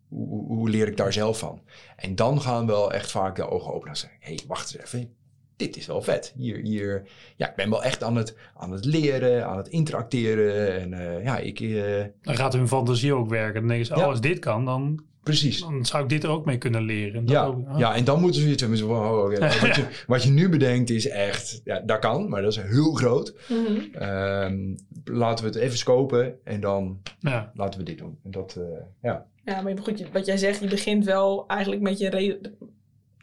hoe, 0.09 0.47
hoe, 0.47 0.71
leer 0.71 0.89
ik 0.89 0.97
daar 0.97 1.13
zelf 1.13 1.39
van? 1.39 1.63
En 1.97 2.15
dan 2.15 2.41
gaan 2.41 2.67
we 2.67 2.73
wel 2.73 2.93
echt 2.93 3.11
vaak 3.11 3.37
de 3.37 3.49
ogen 3.49 3.73
open 3.73 3.89
en 3.89 3.97
zeggen, 3.97 4.19
hé, 4.21 4.35
hey, 4.35 4.45
wacht 4.47 4.75
eens 4.75 4.85
even, 4.85 5.15
dit 5.59 5.77
is 5.77 5.87
wel 5.87 6.03
vet. 6.03 6.35
Hier, 6.37 6.57
hier, 6.57 7.03
ja, 7.37 7.49
ik 7.49 7.57
ben 7.57 7.71
wel 7.71 7.85
echt 7.85 8.03
aan 8.03 8.17
het, 8.17 8.37
aan 8.57 8.73
het 8.73 8.85
leren, 8.85 9.47
aan 9.47 9.57
het 9.57 9.69
interacteren. 9.69 10.81
En 10.81 10.93
uh, 10.93 11.25
ja, 11.25 11.39
ik... 11.39 11.61
Uh, 11.61 12.05
dan 12.23 12.37
gaat 12.37 12.53
hun 12.53 12.69
fantasie 12.69 13.15
ook 13.15 13.29
werken. 13.29 13.61
Dan 13.61 13.69
denken 13.69 13.87
ze, 13.87 13.95
oh, 13.95 14.05
als 14.05 14.21
dit 14.21 14.39
kan, 14.39 14.65
dan... 14.65 15.07
Precies. 15.23 15.61
Dan 15.61 15.87
zou 15.87 16.03
ik 16.03 16.09
dit 16.09 16.25
er 16.25 16.31
ook 16.31 16.45
mee 16.45 16.59
kunnen 16.59 16.83
leren. 16.83 17.27
ja, 17.27 17.45
ook, 17.45 17.69
oh. 17.69 17.79
ja, 17.79 17.95
en 17.95 18.05
dan 18.05 18.21
moeten 18.21 18.41
ze 18.41 18.51
iets 18.51 18.63
hebben. 18.63 18.83
Oh, 18.89 19.25
okay. 19.25 19.39
wat, 19.67 19.77
je, 19.77 19.87
wat 20.07 20.23
je 20.23 20.31
nu 20.31 20.49
bedenkt 20.49 20.91
is 20.91 21.09
echt... 21.09 21.61
Ja, 21.65 21.81
dat 21.81 21.99
kan, 21.99 22.29
maar 22.29 22.43
dat 22.43 22.53
is 22.53 22.63
heel 22.63 22.93
groot. 22.93 23.35
Mm 23.49 23.65
-hmm. 23.65 24.77
laten 25.05 25.45
we 25.45 25.51
het 25.51 25.61
even 25.61 25.79
scopen 25.79 26.35
en 26.45 26.61
dan 26.61 27.03
ja. 27.19 27.53
laten 27.55 27.81
we 27.81 27.87
dit 27.87 27.99
doen. 27.99 28.19
En 28.25 28.31
dat, 28.31 28.57
uh, 28.59 28.65
ja. 29.03 29.27
Ja, 29.45 29.61
maar 29.61 29.79
goed, 29.79 30.05
wat 30.13 30.27
jij 30.27 30.37
zegt, 30.37 30.61
je 30.61 30.69
begint 30.69 31.05
wel 31.05 31.45
eigenlijk 31.47 31.83
met 31.83 31.99
je 31.99 32.41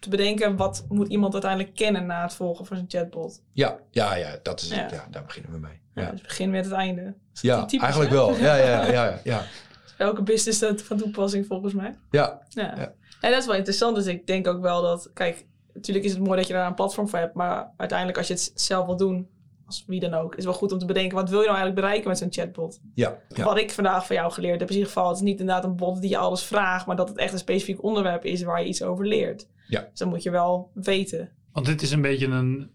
te 0.09 0.17
bedenken 0.17 0.55
wat 0.55 0.85
moet 0.89 1.07
iemand 1.07 1.33
uiteindelijk 1.33 1.75
kennen 1.75 2.05
na 2.05 2.21
het 2.21 2.33
volgen 2.33 2.65
van 2.65 2.75
zijn 2.75 2.89
chatbot. 2.89 3.41
Ja, 3.51 3.79
ja, 3.89 4.15
ja, 4.15 4.39
dat 4.43 4.61
is 4.61 4.69
ja. 4.69 4.87
ja 4.91 5.07
daar 5.09 5.23
beginnen 5.25 5.51
we 5.51 5.57
mee. 5.57 5.79
Ja. 5.95 6.11
dus 6.11 6.21
begin 6.21 6.49
met 6.49 6.65
het 6.65 6.73
einde. 6.73 7.13
Ja, 7.33 7.67
eigenlijk 7.67 8.11
wel. 8.11 8.35
Ja, 8.35 8.55
ja, 8.55 8.91
ja, 8.91 9.19
ja. 9.23 9.43
Elke 9.97 10.21
business 10.21 10.59
dat 10.59 10.81
van 10.81 10.97
toepassing 10.97 11.45
volgens 11.45 11.73
mij. 11.73 11.97
Ja. 12.09 12.41
ja. 12.49 12.93
En 13.21 13.31
dat 13.31 13.39
is 13.39 13.45
wel 13.45 13.55
interessant. 13.55 13.95
Dus 13.95 14.05
ik 14.05 14.27
denk 14.27 14.47
ook 14.47 14.61
wel 14.61 14.81
dat, 14.81 15.09
kijk, 15.13 15.45
natuurlijk 15.73 16.05
is 16.05 16.11
het 16.11 16.23
mooi 16.23 16.37
dat 16.37 16.47
je 16.47 16.53
daar 16.53 16.67
een 16.67 16.73
platform 16.73 17.09
voor 17.09 17.19
hebt, 17.19 17.33
maar 17.33 17.71
uiteindelijk 17.77 18.17
als 18.17 18.27
je 18.27 18.33
het 18.33 18.51
zelf 18.55 18.85
wil 18.85 18.97
doen, 18.97 19.29
als 19.65 19.83
wie 19.87 19.99
dan 19.99 20.13
ook, 20.13 20.35
is 20.35 20.43
wel 20.43 20.53
goed 20.53 20.71
om 20.71 20.79
te 20.79 20.85
bedenken, 20.85 21.15
wat 21.17 21.29
wil 21.29 21.39
je 21.39 21.45
nou 21.45 21.57
eigenlijk 21.57 21.81
bereiken 21.81 22.09
met 22.09 22.17
zo'n 22.17 22.31
chatbot? 22.31 22.79
Ja, 22.93 23.17
Wat 23.35 23.57
ik 23.57 23.71
vandaag 23.71 24.05
van 24.05 24.15
jou 24.15 24.31
geleerd 24.31 24.59
heb, 24.59 24.69
is 24.69 24.75
in 24.75 24.81
ieder 24.81 24.93
geval, 24.93 25.09
het 25.09 25.17
is 25.17 25.23
niet 25.23 25.39
inderdaad 25.39 25.63
een 25.63 25.75
bot 25.75 26.01
die 26.01 26.09
je 26.09 26.17
alles 26.17 26.43
vraagt, 26.43 26.85
maar 26.85 26.95
dat 26.95 27.09
het 27.09 27.17
echt 27.17 27.33
een 27.33 27.39
specifiek 27.39 27.83
onderwerp 27.83 28.23
is 28.25 28.43
waar 28.43 28.61
je 28.61 28.67
iets 28.67 28.83
over 28.83 29.07
leert. 29.07 29.47
Ja. 29.67 29.87
Dus 29.89 29.99
dat 29.99 30.07
moet 30.07 30.23
je 30.23 30.29
wel 30.29 30.71
weten. 30.73 31.29
Want 31.51 31.65
dit 31.65 31.81
is 31.81 31.91
een 31.91 32.01
beetje 32.01 32.27
een 32.27 32.71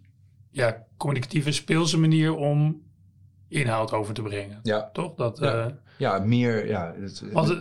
ja, 0.50 0.86
communicatieve, 0.96 1.52
speelse 1.52 1.98
manier 1.98 2.34
om 2.34 2.82
inhoud 3.48 3.92
over 3.92 4.14
te 4.14 4.22
brengen. 4.22 4.60
Ja. 4.62 4.90
Toch? 4.92 5.14
Dat, 5.14 5.38
ja. 5.38 5.66
Uh, 5.66 5.72
ja, 5.98 6.18
meer. 6.18 6.66
Ja, 6.66 6.94
het, 7.00 7.32
want 7.32 7.50
uh, 7.50 7.58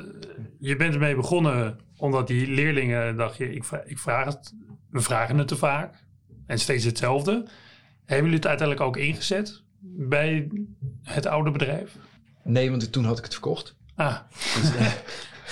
je 0.59 0.75
bent 0.75 0.93
ermee 0.93 1.15
begonnen 1.15 1.79
omdat 1.97 2.27
die 2.27 2.47
leerlingen 2.47 3.15
dacht 3.15 3.37
je, 3.37 3.53
ik, 3.53 3.63
vraag, 3.63 3.85
ik 3.85 3.97
vraag 3.97 4.25
het, 4.25 4.53
we 4.89 4.99
vragen 4.99 5.37
het 5.37 5.47
te 5.47 5.55
vaak. 5.55 6.07
En 6.45 6.59
steeds 6.59 6.83
hetzelfde. 6.83 7.45
Hebben 8.09 8.29
jullie 8.29 8.39
het 8.39 8.47
uiteindelijk 8.47 8.87
ook 8.87 8.97
ingezet 8.97 9.61
bij 9.81 10.49
het 11.03 11.25
oude 11.25 11.51
bedrijf? 11.51 11.95
Nee, 12.43 12.69
want 12.69 12.91
toen 12.91 13.03
had 13.03 13.17
ik 13.17 13.23
het 13.23 13.33
verkocht. 13.33 13.75
Ah. 13.95 14.17
Dus, 14.29 14.73
uh, 14.75 14.93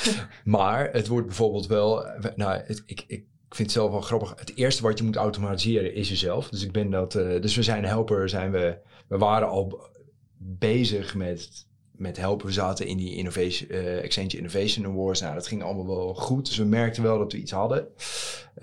maar 0.56 0.90
het 0.92 1.08
wordt 1.08 1.28
bijvoorbeeld 1.28 1.68
wel. 1.68 2.06
Nou, 2.36 2.62
het, 2.66 2.84
ik, 2.86 3.04
ik 3.08 3.24
ik 3.50 3.56
vind 3.56 3.68
het 3.68 3.72
zelf 3.72 3.92
wel 3.92 4.02
grappig. 4.02 4.34
Het 4.36 4.56
eerste 4.56 4.82
wat 4.82 4.98
je 4.98 5.04
moet 5.04 5.16
automatiseren 5.16 5.94
is 5.94 6.10
jezelf. 6.10 6.50
Dus 6.50 6.64
ik 6.64 6.72
ben 6.72 6.90
dat. 6.90 7.16
Uh, 7.16 7.42
dus 7.42 7.56
we 7.56 7.64
zijn 7.64 7.86
helper, 7.86 8.30
zijn 8.30 8.52
we. 8.52 8.78
We 9.08 9.18
waren 9.18 9.48
al 9.48 9.90
bezig 10.38 11.16
met 11.16 11.67
met 11.98 12.18
helpen. 12.18 12.46
We 12.48 12.54
zaten 12.54 12.88
in 12.88 12.98
die 12.98 13.16
innovation, 13.16 13.72
uh, 13.72 14.04
Exchange 14.04 14.38
Innovation 14.38 14.86
Awards. 14.86 15.22
Nou, 15.22 15.34
dat 15.34 15.48
ging 15.48 15.64
allemaal 15.64 15.88
wel 15.88 16.14
goed. 16.14 16.46
Dus 16.46 16.58
we 16.58 16.66
merkten 16.66 17.04
wel 17.04 17.18
dat 17.18 17.32
we 17.32 17.38
iets 17.38 17.52
hadden. 17.52 17.88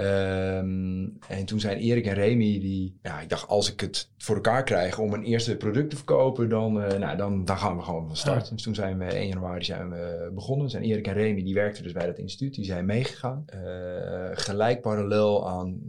Um, 0.00 1.18
en 1.28 1.44
toen 1.44 1.60
zijn 1.60 1.78
Erik 1.78 2.06
en 2.06 2.14
Remy, 2.14 2.60
die, 2.60 2.98
ja, 3.02 3.20
ik 3.20 3.28
dacht, 3.28 3.48
als 3.48 3.72
ik 3.72 3.80
het 3.80 4.10
voor 4.18 4.34
elkaar 4.34 4.64
krijg 4.64 4.98
om 4.98 5.12
een 5.12 5.22
eerste 5.22 5.56
product 5.56 5.90
te 5.90 5.96
verkopen, 5.96 6.48
dan, 6.48 6.82
uh, 6.82 6.92
nou, 6.92 7.16
dan, 7.16 7.44
dan 7.44 7.58
gaan 7.58 7.76
we 7.76 7.82
gewoon 7.82 8.06
van 8.06 8.16
start. 8.16 8.50
Dus 8.50 8.62
toen 8.62 8.74
zijn 8.74 8.98
we 8.98 9.04
1 9.04 9.28
januari 9.28 9.64
zijn 9.64 9.90
we 9.90 10.30
begonnen. 10.34 10.70
Zijn 10.70 10.82
Erik 10.82 11.06
en 11.06 11.12
Remy, 11.12 11.42
die 11.42 11.54
werkten 11.54 11.82
dus 11.82 11.92
bij 11.92 12.06
dat 12.06 12.18
instituut, 12.18 12.54
die 12.54 12.64
zijn 12.64 12.84
meegegaan. 12.84 13.44
Uh, 13.54 13.60
gelijk 14.32 14.80
parallel 14.80 15.48
aan 15.48 15.80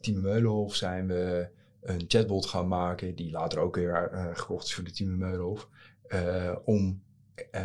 Team 0.00 0.20
Meulenhof 0.20 0.74
zijn 0.74 1.06
we 1.06 1.48
een 1.82 2.04
chatbot 2.08 2.46
gaan 2.46 2.68
maken, 2.68 3.14
die 3.14 3.30
later 3.30 3.58
ook 3.58 3.76
weer 3.76 4.30
gekocht 4.34 4.66
is 4.66 4.74
voor 4.74 4.84
de 4.84 4.90
Team 4.90 5.18
Meulenhof. 5.18 5.68
Uh, 6.14 6.52
om 6.64 7.02
uh, 7.54 7.60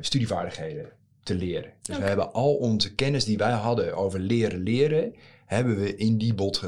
studievaardigheden 0.00 0.88
te 1.22 1.34
leren. 1.34 1.72
Dus 1.82 1.98
we 1.98 2.04
hebben 2.04 2.32
al 2.32 2.54
onze 2.54 2.94
kennis 2.94 3.24
die 3.24 3.38
wij 3.38 3.52
hadden 3.52 3.96
over 3.96 4.20
leren 4.20 4.62
leren, 4.62 5.14
hebben 5.46 5.80
we 5.80 5.96
in 5.96 6.18
die 6.18 6.34
bot 6.34 6.62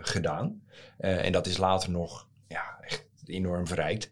gedaan. 0.00 0.62
en 0.98 1.32
dat 1.32 1.46
is 1.46 1.56
later 1.56 1.90
nog 1.90 2.28
ja, 2.48 2.78
echt 2.80 3.06
enorm 3.26 3.66
verrijkt. 3.66 4.10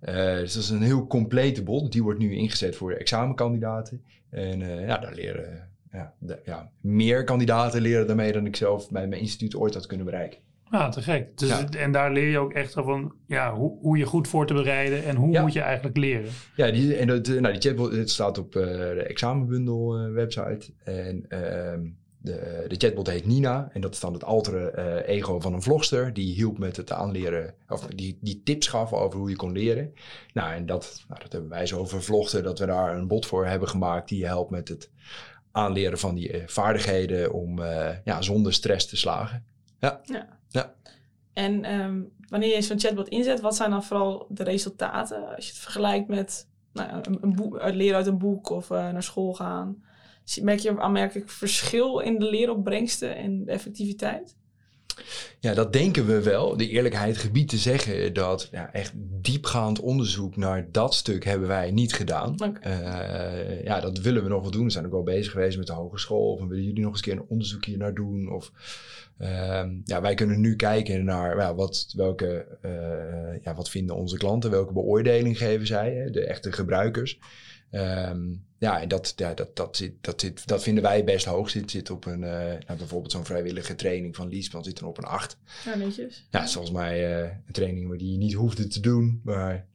dus 0.00 0.52
dat 0.54 0.62
is 0.62 0.70
een 0.70 0.82
heel 0.82 1.06
complete 1.06 1.62
bot. 1.62 1.92
Die 1.92 2.02
wordt 2.02 2.18
nu 2.18 2.34
ingezet 2.34 2.76
voor 2.76 2.92
examenkandidaten. 2.92 4.04
En 4.30 4.58
ja, 4.60 4.98
daar 4.98 5.14
leren 5.14 5.68
ja, 5.92 6.14
ja, 6.44 6.70
meer 6.80 7.24
kandidaten 7.24 7.80
leren 7.80 8.06
daarmee 8.06 8.32
dan 8.32 8.46
ik 8.46 8.56
zelf 8.56 8.90
bij 8.90 9.06
mijn 9.06 9.20
instituut 9.20 9.56
ooit 9.56 9.74
had 9.74 9.86
kunnen 9.86 10.06
bereiken. 10.06 10.40
Ah, 10.70 10.90
te 10.90 11.02
gek. 11.02 11.38
Dus, 11.38 11.64
En 11.64 11.92
daar 11.92 12.12
leer 12.12 12.30
je 12.30 12.38
ook 12.38 12.52
echt 12.52 12.72
van 12.72 13.12
ja, 13.26 13.54
hoe, 13.54 13.78
hoe 13.80 13.98
je 13.98 14.04
goed 14.04 14.28
voor 14.28 14.46
te 14.46 14.54
bereiden 14.54 15.04
en 15.04 15.16
hoe 15.16 15.40
moet 15.40 15.52
je 15.52 15.60
eigenlijk 15.60 15.96
leren. 15.96 16.30
Ja, 16.56 16.70
die, 16.70 16.96
en 16.96 17.06
dat, 17.06 17.26
nou, 17.26 17.52
die 17.52 17.60
chatbot 17.60 17.92
het 17.92 18.10
staat 18.10 18.38
op 18.38 18.54
uh, 18.54 18.64
de 18.64 19.02
examenbundel 19.02 20.00
uh, 20.00 20.12
website. 20.12 20.72
En 20.84 21.16
uh, 21.16 21.90
de, 22.18 22.64
de 22.68 22.74
chatbot 22.76 23.06
heet 23.06 23.26
Nina. 23.26 23.68
En 23.72 23.80
dat 23.80 23.94
is 23.94 24.00
dan 24.00 24.12
het 24.12 24.24
altere 24.24 25.04
ego 25.06 25.40
van 25.40 25.52
een 25.52 25.62
vlogster. 25.62 26.12
Die 26.12 26.34
hielp 26.34 26.58
met 26.58 26.76
het 26.76 26.92
aanleren, 26.92 27.54
of 27.68 27.86
die, 27.86 28.18
die 28.20 28.40
tips 28.44 28.66
gaf 28.66 28.92
over 28.92 29.18
hoe 29.18 29.30
je 29.30 29.36
kon 29.36 29.52
leren. 29.52 29.92
Nou, 30.32 30.52
en 30.52 30.66
dat, 30.66 31.04
nou, 31.08 31.20
dat 31.22 31.32
hebben 31.32 31.50
wij 31.50 31.66
zo 31.66 31.84
vervlochten 31.84 32.42
dat 32.42 32.58
we 32.58 32.66
daar 32.66 32.96
een 32.96 33.06
bot 33.06 33.26
voor 33.26 33.46
hebben 33.46 33.68
gemaakt. 33.68 34.08
Die 34.08 34.18
je 34.18 34.26
helpt 34.26 34.50
met 34.50 34.68
het 34.68 34.90
aanleren 35.52 35.98
van 35.98 36.14
die 36.14 36.42
vaardigheden 36.46 37.32
om 37.32 37.60
ja, 38.04 38.22
zonder 38.22 38.52
stress 38.52 38.86
te 38.86 38.96
slagen. 38.96 39.44
Ja. 39.78 40.00
ja. 40.04 40.38
Ja. 40.48 40.74
En 41.32 41.74
um, 41.74 42.12
wanneer 42.28 42.54
je 42.54 42.62
zo'n 42.62 42.80
chatbot 42.80 43.08
inzet, 43.08 43.40
wat 43.40 43.56
zijn 43.56 43.70
dan 43.70 43.84
vooral 43.84 44.26
de 44.28 44.42
resultaten? 44.42 45.36
Als 45.36 45.46
je 45.46 45.52
het 45.52 45.60
vergelijkt 45.60 46.08
met 46.08 46.48
nou, 46.72 46.90
een, 47.02 47.18
een 47.20 47.34
boek, 47.34 47.62
het 47.62 47.74
leren 47.74 47.96
uit 47.96 48.06
een 48.06 48.18
boek 48.18 48.50
of 48.50 48.70
uh, 48.70 48.90
naar 48.90 49.02
school 49.02 49.34
gaan. 49.34 49.82
Merk 50.42 50.58
je 50.58 50.80
aanmerkelijk 50.80 51.30
verschil 51.30 51.98
in 51.98 52.18
de 52.18 52.24
leeropbrengsten 52.30 53.16
en 53.16 53.44
de 53.44 53.50
effectiviteit? 53.50 54.36
Ja, 55.40 55.54
dat 55.54 55.72
denken 55.72 56.06
we 56.06 56.22
wel. 56.22 56.56
De 56.56 56.68
eerlijkheid 56.68 57.16
gebied 57.16 57.48
te 57.48 57.56
zeggen 57.56 58.14
dat 58.14 58.48
ja, 58.52 58.72
echt 58.72 58.92
diepgaand 58.96 59.80
onderzoek 59.80 60.36
naar 60.36 60.68
dat 60.72 60.94
stuk 60.94 61.24
hebben 61.24 61.48
wij 61.48 61.70
niet 61.70 61.94
gedaan. 61.94 62.34
Uh, 62.66 63.64
ja, 63.64 63.80
dat 63.80 63.98
willen 63.98 64.22
we 64.22 64.28
nog 64.28 64.42
wel 64.42 64.50
doen. 64.50 64.64
We 64.64 64.70
zijn 64.70 64.86
ook 64.86 64.92
wel 64.92 65.02
bezig 65.02 65.32
geweest 65.32 65.58
met 65.58 65.66
de 65.66 65.72
hogeschool. 65.72 66.32
Of 66.32 66.40
willen 66.40 66.64
jullie 66.64 66.82
nog 66.82 66.90
eens 66.90 66.98
een 66.98 67.12
keer 67.12 67.20
een 67.20 67.28
onderzoek 67.28 67.64
hier 67.64 67.78
naar 67.78 67.94
doen? 67.94 68.32
Of 68.32 68.52
uh, 69.18 69.64
ja, 69.84 70.00
wij 70.00 70.14
kunnen 70.14 70.40
nu 70.40 70.56
kijken 70.56 71.04
naar 71.04 71.36
ja, 71.36 71.54
wat, 71.54 71.92
welke, 71.96 72.58
uh, 72.64 73.42
ja, 73.42 73.54
wat 73.54 73.70
vinden 73.70 73.96
onze 73.96 74.16
klanten, 74.16 74.50
welke 74.50 74.72
beoordeling 74.72 75.38
geven 75.38 75.66
zij, 75.66 75.94
hè, 75.94 76.10
de 76.10 76.24
echte 76.24 76.52
gebruikers. 76.52 77.18
Um, 77.70 78.46
ja, 78.58 78.80
en 78.80 78.88
dat, 78.88 79.12
ja, 79.16 79.34
dat, 79.34 79.56
dat, 79.56 79.76
zit, 79.76 79.92
dat, 80.00 80.20
zit, 80.20 80.46
dat 80.48 80.62
vinden 80.62 80.82
wij 80.82 81.04
best 81.04 81.26
hoog. 81.26 81.50
Zit, 81.50 81.70
zit 81.70 81.90
op 81.90 82.06
een, 82.06 82.22
uh, 82.22 82.30
nou, 82.30 82.78
bijvoorbeeld 82.78 83.12
zo'n 83.12 83.24
vrijwillige 83.24 83.74
training 83.74 84.16
van 84.16 84.28
Liesman 84.28 84.64
zit 84.64 84.78
dan 84.78 84.88
op 84.88 84.98
een 84.98 85.04
8. 85.04 85.38
Ja, 85.64 85.74
netjes. 85.74 86.26
Ja, 86.30 86.46
zoals 86.46 86.70
mij 86.70 87.20
uh, 87.22 87.30
een 87.46 87.52
training 87.52 87.98
die 87.98 88.12
je 88.12 88.18
niet 88.18 88.32
hoefde 88.32 88.66
te 88.66 88.80
doen, 88.80 89.20
maar 89.24 89.66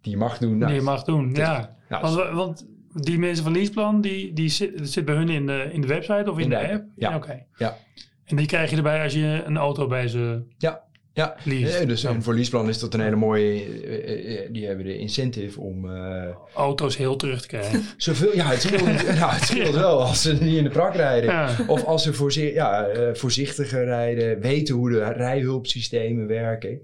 die 0.00 0.12
je 0.12 0.18
mag 0.18 0.38
doen. 0.38 0.58
Nou, 0.58 0.66
die 0.66 0.80
je 0.80 0.86
mag 0.86 1.04
doen, 1.04 1.34
ja. 1.34 1.76
Nou, 1.88 2.02
want, 2.02 2.34
want, 2.34 2.66
die 2.92 3.18
mensen 3.18 3.44
van 3.44 3.52
Leaseplan, 3.52 4.00
die, 4.00 4.32
die 4.32 4.48
zit, 4.48 4.72
zit 4.82 5.04
bij 5.04 5.14
hun 5.14 5.28
in 5.28 5.46
de, 5.46 5.68
in 5.72 5.80
de 5.80 5.86
website 5.86 6.30
of 6.30 6.38
in, 6.38 6.44
in 6.44 6.50
de, 6.50 6.58
app? 6.58 6.72
app? 6.72 6.84
Ja. 6.96 7.16
Oké. 7.16 7.44
Ja. 7.56 7.76
En 8.24 8.36
die 8.36 8.46
krijg 8.46 8.70
je 8.70 8.76
erbij 8.76 9.02
als 9.02 9.12
je 9.12 9.42
een 9.44 9.56
auto 9.56 9.86
bij 9.86 10.08
ze 10.08 10.42
ja. 10.58 10.87
Ja, 11.18 11.36
nee, 11.44 11.86
dus 11.86 12.02
ja. 12.02 12.20
voor 12.20 12.34
leaseplan 12.34 12.68
is 12.68 12.78
dat 12.78 12.94
een 12.94 13.00
hele 13.00 13.16
mooie. 13.16 13.66
Uh, 13.66 14.48
die 14.50 14.66
hebben 14.66 14.84
de 14.84 14.98
incentive 14.98 15.60
om. 15.60 15.84
Uh, 15.84 16.24
Auto's 16.54 16.96
heel 16.96 17.16
terug 17.16 17.40
te 17.40 17.46
krijgen. 17.46 17.82
Zoveel, 17.96 18.34
ja, 18.34 18.46
het 18.46 18.60
scheelt, 18.60 18.82
nou, 19.20 19.32
het 19.32 19.42
scheelt 19.42 19.74
wel 19.74 20.02
als 20.02 20.22
ze 20.22 20.32
niet 20.32 20.56
in 20.56 20.64
de 20.64 20.70
prak 20.70 20.94
rijden. 20.94 21.30
Ja. 21.30 21.56
Of 21.66 21.84
als 21.84 22.02
ze 22.02 22.12
voorzi 22.12 22.52
ja, 22.52 22.88
uh, 22.96 23.14
voorzichtiger 23.14 23.84
rijden, 23.84 24.40
weten 24.40 24.74
hoe 24.74 24.90
de 24.90 25.12
rijhulpsystemen 25.12 26.26
werken. 26.26 26.80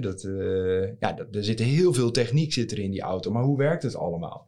dat, 0.00 0.28
ja, 1.00 1.12
dat, 1.12 1.26
er 1.32 1.44
zit 1.44 1.58
heel 1.58 1.92
veel 1.92 2.10
techniek 2.10 2.52
zit 2.52 2.72
er 2.72 2.78
in 2.78 2.90
die 2.90 3.02
auto, 3.02 3.30
maar 3.30 3.42
hoe 3.42 3.58
werkt 3.58 3.82
het 3.82 3.96
allemaal? 3.96 4.46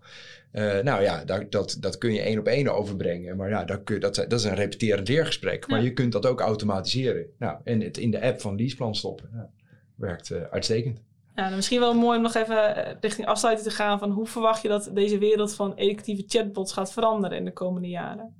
Uh, 0.57 0.79
nou 0.79 1.03
ja, 1.03 1.25
dat, 1.25 1.53
dat, 1.53 1.77
dat 1.81 1.99
kun 1.99 2.13
je 2.13 2.21
één 2.21 2.39
op 2.39 2.47
één 2.47 2.75
overbrengen. 2.75 3.37
Maar 3.37 3.49
ja, 3.49 3.65
dat, 3.65 3.85
kun, 3.85 4.01
dat, 4.01 4.15
dat 4.15 4.33
is 4.33 4.45
een 4.45 4.55
repeterend 4.55 5.09
leergesprek. 5.09 5.69
Maar 5.69 5.83
je 5.83 5.93
kunt 5.93 6.13
dat 6.13 6.27
ook 6.27 6.41
automatiseren. 6.41 7.27
Nou, 7.39 7.59
en 7.65 7.81
het 7.81 7.99
in 7.99 8.11
de 8.11 8.23
app 8.23 8.41
van 8.41 8.57
Leaseplan 8.57 8.95
stoppen. 8.95 9.31
Ja, 9.33 9.51
werkt 9.95 10.31
uh, 10.31 10.43
uitstekend. 10.51 11.01
Ja, 11.35 11.49
misschien 11.49 11.81
wel 11.81 11.95
mooi 11.95 12.17
om 12.17 12.23
nog 12.23 12.35
even 12.35 12.77
eh, 12.77 12.95
richting 13.01 13.27
afsluiting 13.27 13.69
te 13.69 13.75
gaan. 13.75 13.99
Van 13.99 14.11
hoe 14.11 14.27
verwacht 14.27 14.63
je 14.63 14.69
dat 14.69 14.91
deze 14.95 15.19
wereld 15.19 15.55
van 15.55 15.75
educatieve 15.75 16.25
chatbots 16.27 16.73
gaat 16.73 16.93
veranderen 16.93 17.39
in 17.39 17.45
de 17.45 17.53
komende 17.53 17.89
jaren? 17.89 18.35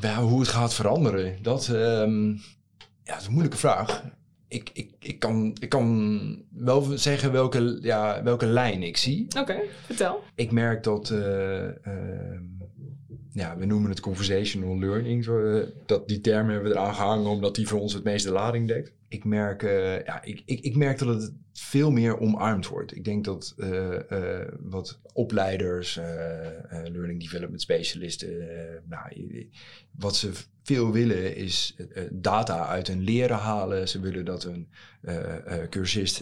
Uh, 0.00 0.18
hoe 0.18 0.40
het 0.40 0.48
gaat 0.48 0.74
veranderen, 0.74 1.42
dat, 1.42 1.68
um, 1.68 2.30
ja, 3.02 3.12
dat 3.12 3.20
is 3.20 3.26
een 3.26 3.32
moeilijke 3.32 3.58
vraag 3.58 4.04
ik, 4.50 4.70
ik, 4.72 4.90
ik, 4.98 5.18
kan, 5.18 5.56
ik 5.60 5.68
kan 5.68 6.42
wel 6.48 6.82
zeggen 6.82 7.32
welke, 7.32 7.78
ja, 7.82 8.22
welke 8.22 8.46
lijn 8.46 8.82
ik 8.82 8.96
zie. 8.96 9.26
Oké, 9.38 9.60
vertel. 9.84 10.22
Ik 10.34 10.50
merk 10.50 10.82
dat, 10.82 11.10
uh, 11.10 11.68
ja, 13.32 13.56
we 13.56 13.64
noemen 13.64 13.90
het 13.90 14.00
conversational 14.00 14.78
learning. 14.78 15.24
Zo, 15.24 15.38
uh, 15.38 15.66
dat, 15.86 16.08
die 16.08 16.20
term 16.20 16.48
hebben 16.48 16.70
we 16.70 16.76
eraan 16.76 16.94
gehangen 16.94 17.26
omdat 17.26 17.54
die 17.54 17.68
voor 17.68 17.80
ons 17.80 17.92
het 17.92 18.04
meeste 18.04 18.30
lading 18.30 18.68
dekt. 18.68 18.92
Ik 19.08 19.24
merk, 19.24 19.62
ja, 20.06 20.22
ik, 20.22 20.42
ik, 20.44 20.60
ik 20.60 20.76
merk 20.76 20.98
dat 20.98 21.08
het 21.08 21.32
veel 21.52 21.90
meer 21.90 22.18
omarmd 22.18 22.68
wordt. 22.68 22.96
Ik 22.96 23.04
denk 23.04 23.24
dat 23.24 23.54
wat 24.60 24.98
opleiders, 25.12 26.00
learning 26.70 27.20
development 27.20 27.60
specialisten, 27.60 28.28
nou, 28.88 29.48
wat 29.90 30.16
ze 30.16 30.30
veel 30.70 30.92
willen 30.92 31.36
is 31.36 31.74
uh, 31.78 32.02
data 32.10 32.66
uit 32.66 32.86
hun 32.86 33.02
leren 33.02 33.36
halen. 33.36 33.88
Ze 33.88 34.00
willen 34.00 34.24
dat 34.24 34.44
een 34.44 34.68
uh, 35.02 35.34
cursist, 35.70 36.20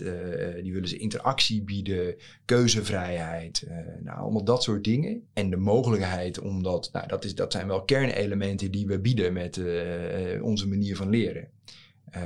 die 0.62 0.72
willen 0.72 0.88
ze 0.88 0.96
interactie 0.96 1.62
bieden, 1.62 2.14
keuzevrijheid, 2.44 3.66
nou, 4.02 4.18
allemaal 4.18 4.44
dat 4.44 4.62
soort 4.62 4.84
dingen. 4.84 5.22
En 5.32 5.50
de 5.50 5.56
mogelijkheid 5.56 6.40
om 6.40 6.62
dat, 6.62 6.90
nou, 6.92 7.06
dat, 7.06 7.24
is, 7.24 7.34
dat 7.34 7.52
zijn 7.52 7.66
wel 7.66 7.84
kernelementen 7.84 8.70
die 8.70 8.86
we 8.86 8.98
bieden 9.00 9.32
met 9.32 9.60
onze 10.40 10.68
manier 10.68 10.96
van 10.96 11.10
leren. 11.10 11.48
Uh, 12.16 12.22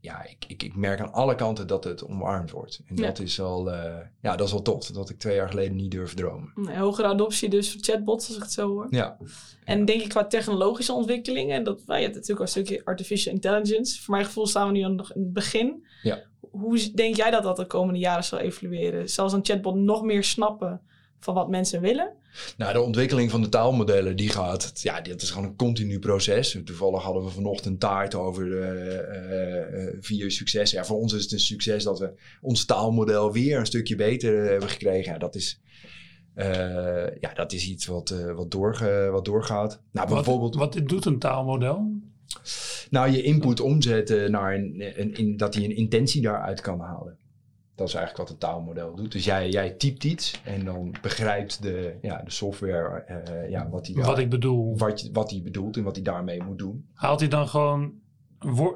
ja, 0.00 0.24
ik, 0.24 0.44
ik, 0.46 0.62
ik, 0.62 0.76
merk 0.76 1.00
aan 1.00 1.12
alle 1.12 1.34
kanten 1.34 1.66
dat 1.66 1.84
het 1.84 2.04
omarmd 2.04 2.50
wordt. 2.50 2.80
En 2.86 2.96
dat 2.96 3.18
is 3.18 3.40
al, 3.40 3.68
uh, 3.68 3.96
ja, 4.22 4.36
dat 4.36 4.46
is 4.46 4.52
wel 4.52 4.62
tof. 4.62 4.86
Dat 4.86 5.10
ik 5.10 5.18
twee 5.18 5.34
jaar 5.34 5.48
geleden 5.48 5.76
niet 5.76 5.90
durfde 5.90 6.16
dromen. 6.16 6.52
Nee, 6.54 6.76
hogere 6.76 7.08
adoptie 7.08 7.48
dus 7.48 7.72
voor 7.72 7.80
chatbots, 7.80 8.26
als 8.26 8.36
ik 8.36 8.42
het 8.42 8.52
zo 8.52 8.68
hoor. 8.68 8.86
Ja. 8.90 9.16
En 9.64 9.84
denk 9.84 10.02
ik 10.02 10.08
qua 10.08 10.26
technologische 10.26 10.92
ontwikkelingen, 10.92 11.64
dat 11.64 11.84
wij 11.84 12.00
nou, 12.00 12.12
natuurlijk 12.12 12.38
al 12.38 12.44
een 12.44 12.48
stukje 12.48 12.84
artificial 12.84 13.34
intelligence. 13.34 14.02
Voor 14.02 14.14
mijn 14.14 14.26
gevoel 14.26 14.46
staan 14.46 14.66
we 14.66 14.72
nu 14.72 14.88
nog 14.88 15.12
in 15.12 15.20
het 15.20 15.32
begin. 15.32 15.84
Ja. 16.02 16.22
Hoe 16.50 16.90
denk 16.94 17.16
jij 17.16 17.30
dat 17.30 17.42
dat 17.42 17.56
de 17.56 17.66
komende 17.66 18.00
jaren 18.00 18.24
zal 18.24 18.38
evolueren? 18.38 19.08
Zal 19.08 19.32
een 19.32 19.44
chatbot 19.44 19.74
nog 19.74 20.02
meer 20.02 20.24
snappen 20.24 20.80
van 21.20 21.34
wat 21.34 21.48
mensen 21.48 21.80
willen? 21.80 22.12
Nou, 22.56 22.72
de 22.72 22.80
ontwikkeling 22.80 23.30
van 23.30 23.42
de 23.42 23.48
taalmodellen, 23.48 24.16
die 24.16 24.28
gaat, 24.28 24.72
ja, 24.82 25.00
dat 25.00 25.22
is 25.22 25.30
gewoon 25.30 25.48
een 25.48 25.56
continu 25.56 25.98
proces. 25.98 26.58
Toevallig 26.64 27.02
hadden 27.02 27.24
we 27.24 27.30
vanochtend 27.30 27.80
taart 27.80 28.14
over 28.14 28.46
uh, 28.46 29.86
uh, 29.86 29.96
vier 30.00 30.30
successen. 30.30 30.78
Ja, 30.78 30.84
voor 30.84 30.98
ons 30.98 31.12
is 31.12 31.22
het 31.22 31.32
een 31.32 31.40
succes 31.40 31.84
dat 31.84 31.98
we 31.98 32.12
ons 32.40 32.64
taalmodel 32.64 33.32
weer 33.32 33.58
een 33.58 33.66
stukje 33.66 33.96
beter 33.96 34.50
hebben 34.50 34.68
gekregen. 34.68 35.12
Ja, 35.12 35.18
dat 35.18 35.34
is, 35.34 35.60
ja, 37.20 37.34
dat 37.34 37.52
is 37.52 37.68
iets 37.68 37.86
wat, 37.86 38.14
wat, 38.34 38.50
doorge, 38.50 39.08
wat 39.12 39.24
doorgaat. 39.24 39.80
Nou, 39.92 40.08
wat, 40.08 40.16
bijvoorbeeld, 40.16 40.54
wat 40.54 40.80
doet 40.84 41.04
een 41.04 41.18
taalmodel? 41.18 42.00
Nou, 42.90 43.10
je 43.10 43.22
input 43.22 43.60
omzetten 43.60 44.30
naar 44.30 44.54
een, 44.54 45.00
een, 45.00 45.14
in, 45.14 45.36
dat 45.36 45.54
hij 45.54 45.64
een 45.64 45.76
intentie 45.76 46.22
daaruit 46.22 46.60
kan 46.60 46.80
halen. 46.80 47.17
Dat 47.78 47.88
is 47.88 47.94
eigenlijk 47.94 48.28
wat 48.28 48.30
een 48.30 48.48
taalmodel 48.48 48.94
doet. 48.94 49.12
Dus 49.12 49.24
jij, 49.24 49.48
jij 49.48 49.70
typt 49.70 50.04
iets 50.04 50.40
en 50.44 50.64
dan 50.64 50.94
begrijpt 51.02 51.62
de, 51.62 51.98
ja, 52.02 52.22
de 52.24 52.30
software 52.30 53.04
uh, 53.08 53.50
ja, 53.50 53.68
wat, 53.68 53.86
hij, 53.86 54.04
wat 54.04 54.18
ik 54.18 54.30
bedoel. 54.30 54.76
Wat, 54.76 55.10
wat 55.12 55.30
hij 55.30 55.42
bedoelt 55.42 55.76
en 55.76 55.82
wat 55.82 55.94
hij 55.94 56.04
daarmee 56.04 56.42
moet 56.42 56.58
doen. 56.58 56.88
Haalt 56.94 57.20
hij 57.20 57.28
dan 57.28 57.48
gewoon, 57.48 57.92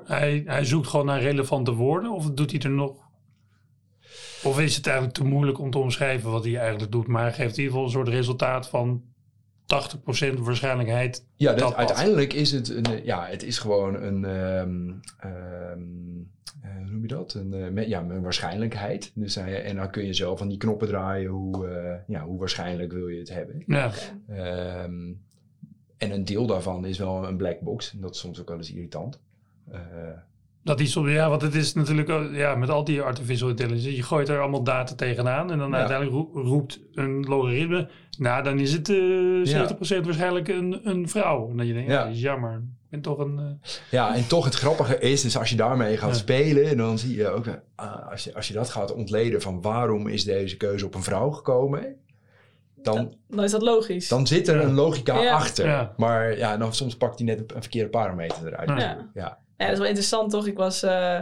hij, 0.05 0.43
hij 0.47 0.65
zoekt 0.65 0.87
gewoon 0.87 1.07
naar 1.07 1.21
relevante 1.21 1.73
woorden 1.73 2.13
of 2.13 2.31
doet 2.31 2.51
hij 2.51 2.61
er 2.61 2.71
nog? 2.71 3.11
Of 4.43 4.61
is 4.61 4.77
het 4.77 4.87
eigenlijk 4.87 5.17
te 5.17 5.25
moeilijk 5.25 5.59
om 5.59 5.71
te 5.71 5.79
omschrijven 5.79 6.31
wat 6.31 6.45
hij 6.45 6.57
eigenlijk 6.57 6.93
doet, 6.93 7.07
maar 7.07 7.33
geeft 7.33 7.57
in 7.57 7.63
ieder 7.63 7.65
geval 7.65 7.85
een 7.85 7.91
soort 7.91 8.09
resultaat 8.09 8.69
van 8.69 9.03
80% 9.73 10.39
waarschijnlijkheid. 10.39 11.27
Ja, 11.37 11.53
dat 11.53 11.75
uiteindelijk 11.75 12.33
is 12.33 12.53
het, 12.53 12.69
een, 12.69 13.05
ja, 13.05 13.27
het 13.27 13.43
is 13.43 13.59
gewoon 13.59 14.03
een, 14.03 14.25
um, 14.25 15.01
um, 15.25 16.31
hoe 16.63 16.91
noem 16.91 17.03
je 17.03 17.09
dat? 17.09 17.35
Een, 17.35 17.79
uh, 17.79 17.89
ja, 17.89 18.01
een 18.01 18.23
waarschijnlijkheid. 18.23 19.13
Dus, 19.15 19.37
uh, 19.37 19.69
en 19.69 19.77
dan 19.77 19.91
kun 19.91 20.05
je 20.05 20.15
zelf 20.15 20.39
van 20.39 20.49
die 20.49 20.59
knoppen 20.59 20.89
draaien 20.89 21.31
hoe, 21.31 21.67
uh, 21.67 21.95
ja, 22.07 22.25
hoe 22.25 22.39
waarschijnlijk 22.39 22.93
wil 22.93 23.09
je 23.09 23.19
het 23.19 23.35
hebben. 23.35 23.63
Ja. 23.67 23.93
Um, 24.85 25.21
en 25.97 26.11
een 26.11 26.25
deel 26.25 26.47
daarvan 26.47 26.85
is 26.85 26.99
wel 26.99 27.27
een 27.27 27.37
black 27.37 27.61
box. 27.61 27.91
Dat 27.97 28.15
is 28.15 28.21
soms 28.21 28.41
ook 28.41 28.49
wel 28.49 28.57
eens 28.57 28.73
irritant. 28.73 29.21
Dat 30.65 30.79
die 30.79 30.87
soms, 30.87 31.11
ja, 31.11 31.29
want 31.29 31.43
het 31.43 31.55
is 31.55 31.75
natuurlijk 31.75 32.09
ja, 32.33 32.55
met 32.55 32.69
al 32.69 32.85
die 32.85 33.03
artificial 33.03 33.49
intelligence, 33.49 33.97
je 33.97 34.03
gooit 34.03 34.29
er 34.29 34.41
allemaal 34.41 34.63
data 34.63 34.95
tegenaan 34.95 35.51
en 35.51 35.59
dan 35.59 35.75
uiteindelijk 35.75 36.29
roept 36.35 36.81
een 36.95 37.25
logaritme, 37.25 37.89
nou 38.19 38.43
dan 38.43 38.59
is 38.59 38.73
het 38.73 38.89
uh, 38.89 39.67
70% 40.01 40.05
waarschijnlijk 40.05 40.49
een, 40.49 40.81
een 40.85 41.09
vrouw. 41.09 41.51
En 41.51 41.57
dan 41.57 41.67
je 41.67 41.73
denkt, 41.73 41.91
ja. 41.91 42.05
dat 42.05 42.13
is 42.13 42.21
jammer. 42.21 42.63
ben 42.89 43.01
toch 43.01 43.19
een... 43.19 43.39
Uh... 43.39 43.69
Ja, 43.91 44.15
en 44.15 44.27
toch 44.27 44.45
het 44.45 44.55
grappige 44.55 44.99
is, 44.99 45.23
dus 45.23 45.39
als 45.39 45.51
je 45.51 45.57
daarmee 45.57 45.97
gaat 45.97 46.17
spelen, 46.17 46.77
dan 46.77 46.99
zie 46.99 47.17
je 47.17 47.29
ook, 47.29 47.47
uh, 47.47 47.55
als, 48.11 48.25
je, 48.25 48.35
als 48.35 48.49
je 48.49 48.55
dat 48.55 48.71
gaat 48.71 48.95
ontleden 48.95 49.43
van 49.43 49.61
waarom 49.61 50.09
is 50.09 50.25
deze 50.25 50.57
keuze 50.57 50.87
op 50.87 50.95
een 50.95 51.03
vrouw 51.03 51.31
gekomen, 51.31 51.97
dan, 52.83 53.15
dan 53.29 53.45
is 53.45 53.51
dat 53.51 53.63
logisch. 53.63 54.09
Dan 54.09 54.27
zit 54.27 54.49
er 54.49 54.61
een 54.61 54.75
logica 54.75 55.31
achter. 55.31 55.91
Maar 55.97 56.39
ja, 56.39 56.57
dan 56.57 56.75
soms 56.75 56.97
pakt 56.97 57.19
hij 57.19 57.27
net 57.27 57.39
een, 57.39 57.63
verkeerde 57.63 57.91
parameter 57.91 58.47
eruit. 58.47 58.99
Ja. 59.15 59.39
Ja. 59.63 59.69
dat 59.69 59.73
is 59.73 59.79
wel 59.79 59.89
interessant 59.89 60.31
toch? 60.31 60.47
Ik 60.47 60.57
was 60.57 60.85
uh, 60.85 61.21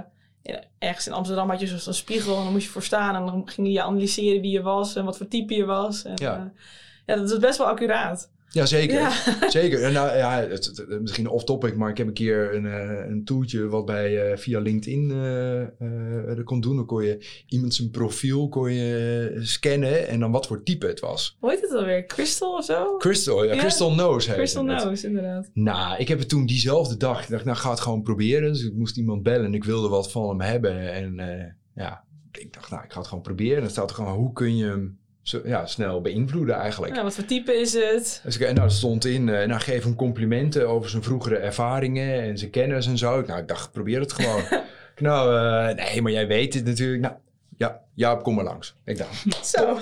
ergens 0.79 1.07
in 1.07 1.13
Amsterdam, 1.13 1.51
had 1.51 1.61
je 1.61 1.79
zo'n 1.79 1.95
spiegel 1.95 2.37
en 2.37 2.43
dan 2.43 2.53
moest 2.53 2.65
je 2.65 2.71
voor 2.71 2.83
staan 2.83 3.15
en 3.15 3.27
dan 3.27 3.49
ging 3.49 3.73
je 3.73 3.83
analyseren 3.83 4.41
wie 4.41 4.51
je 4.51 4.63
was 4.63 4.97
en 4.97 5.05
wat 5.05 5.17
voor 5.17 5.29
type 5.29 5.55
je 5.55 5.65
was. 5.65 6.05
En, 6.05 6.13
ja. 6.15 6.37
Uh, 6.37 6.61
ja, 7.07 7.17
dat 7.17 7.31
is 7.31 7.39
best 7.39 7.59
wel 7.59 7.67
accuraat. 7.67 8.31
Ja, 8.53 8.67
zeker. 8.77 9.23
zeker. 9.49 9.83
En 9.83 9.93
nou, 9.93 10.17
ja, 10.17 10.41
het, 10.41 10.87
misschien 11.01 11.29
off-topic, 11.29 11.77
maar 11.77 11.91
ik 11.91 11.97
heb 11.97 12.07
een 12.07 12.13
keer 12.13 12.55
een, 12.55 12.65
uh, 12.65 13.09
een 13.09 13.25
toeltje 13.25 13.69
wat 13.69 13.85
bij 13.85 14.31
uh, 14.31 14.37
via 14.37 14.61
LinkedIn 14.61 15.11
uh, 15.11 16.45
kon 16.45 16.61
doen. 16.61 16.77
Dan 16.77 16.87
kon 16.87 17.05
je 17.05 17.43
iemand 17.47 17.75
zijn 17.75 17.91
profiel 17.91 18.49
kon 18.49 18.73
je 18.73 19.39
scannen 19.41 20.09
en 20.09 20.21
dan 20.21 20.31
wat 20.31 20.47
voor 20.47 20.63
type 20.63 20.87
het 20.87 21.01
was. 21.01 21.37
Hoe 21.41 21.51
heet 21.51 21.61
het 21.61 21.73
alweer? 21.73 22.07
Crystal 22.07 22.57
of 22.57 22.65
zo? 22.65 22.97
Crystal, 22.97 23.45
ja. 23.45 23.57
Crystal 23.57 23.91
Knows 23.91 24.27
heet 24.27 24.37
Crystal 24.37 24.65
Knows, 24.65 25.05
inderdaad. 25.05 25.51
Nou, 25.55 25.99
ik 25.99 26.09
heb 26.09 26.19
het 26.19 26.29
toen 26.29 26.47
diezelfde 26.47 26.97
dag. 26.97 27.23
Ik 27.23 27.29
dacht, 27.29 27.45
nou 27.45 27.57
ga 27.57 27.71
het 27.71 27.81
gewoon 27.81 28.03
proberen. 28.03 28.53
Dus 28.53 28.65
ik 28.65 28.75
moest 28.75 28.97
iemand 28.97 29.23
bellen 29.23 29.45
en 29.45 29.55
ik 29.55 29.65
wilde 29.65 29.89
wat 29.89 30.11
van 30.11 30.29
hem 30.29 30.41
hebben. 30.41 30.93
En 30.93 31.15
ja, 31.75 32.05
ik 32.33 32.53
dacht, 32.53 32.71
nou, 32.71 32.85
ik 32.85 32.93
ga 32.93 32.99
het 32.99 33.09
gewoon 33.09 33.23
proberen. 33.23 33.57
En 33.57 33.63
dan 33.63 33.71
staat 33.71 33.91
er 33.91 33.97
gewoon, 33.97 34.17
hoe 34.17 34.33
kun 34.33 34.57
je 34.57 34.65
hem 34.65 34.99
ja, 35.45 35.67
snel 35.67 36.01
beïnvloeden 36.01 36.55
eigenlijk. 36.55 36.97
Ja, 36.97 37.03
wat 37.03 37.15
voor 37.15 37.25
type 37.25 37.53
is 37.53 37.73
het? 37.73 38.21
Dus 38.25 38.39
ik, 38.39 38.53
nou, 38.53 38.71
stond 38.71 39.05
in, 39.05 39.29
uh, 39.29 39.47
nou, 39.47 39.61
geef 39.61 39.83
hem 39.83 39.95
complimenten 39.95 40.69
over 40.69 40.91
zijn 40.91 41.03
vroegere 41.03 41.37
ervaringen 41.37 42.23
en 42.23 42.39
zijn 42.39 42.51
kennis 42.51 42.87
en 42.87 42.99
zo. 42.99 43.23
Nou, 43.27 43.41
ik 43.41 43.49
dacht, 43.49 43.73
probeer 43.73 44.01
het 44.01 44.13
gewoon. 44.13 44.43
nou, 44.99 45.35
uh, 45.35 45.85
nee, 45.85 46.03
maar 46.03 46.13
jij 46.13 46.27
weet 46.27 46.55
het 46.55 46.65
natuurlijk. 46.65 47.03
Nou, 47.03 47.15
ja, 47.61 47.81
ja, 47.95 48.15
kom 48.15 48.35
maar 48.35 48.45
langs. 48.45 48.75
Ik 48.85 48.99
dacht. 48.99 49.47
Zo. 49.47 49.77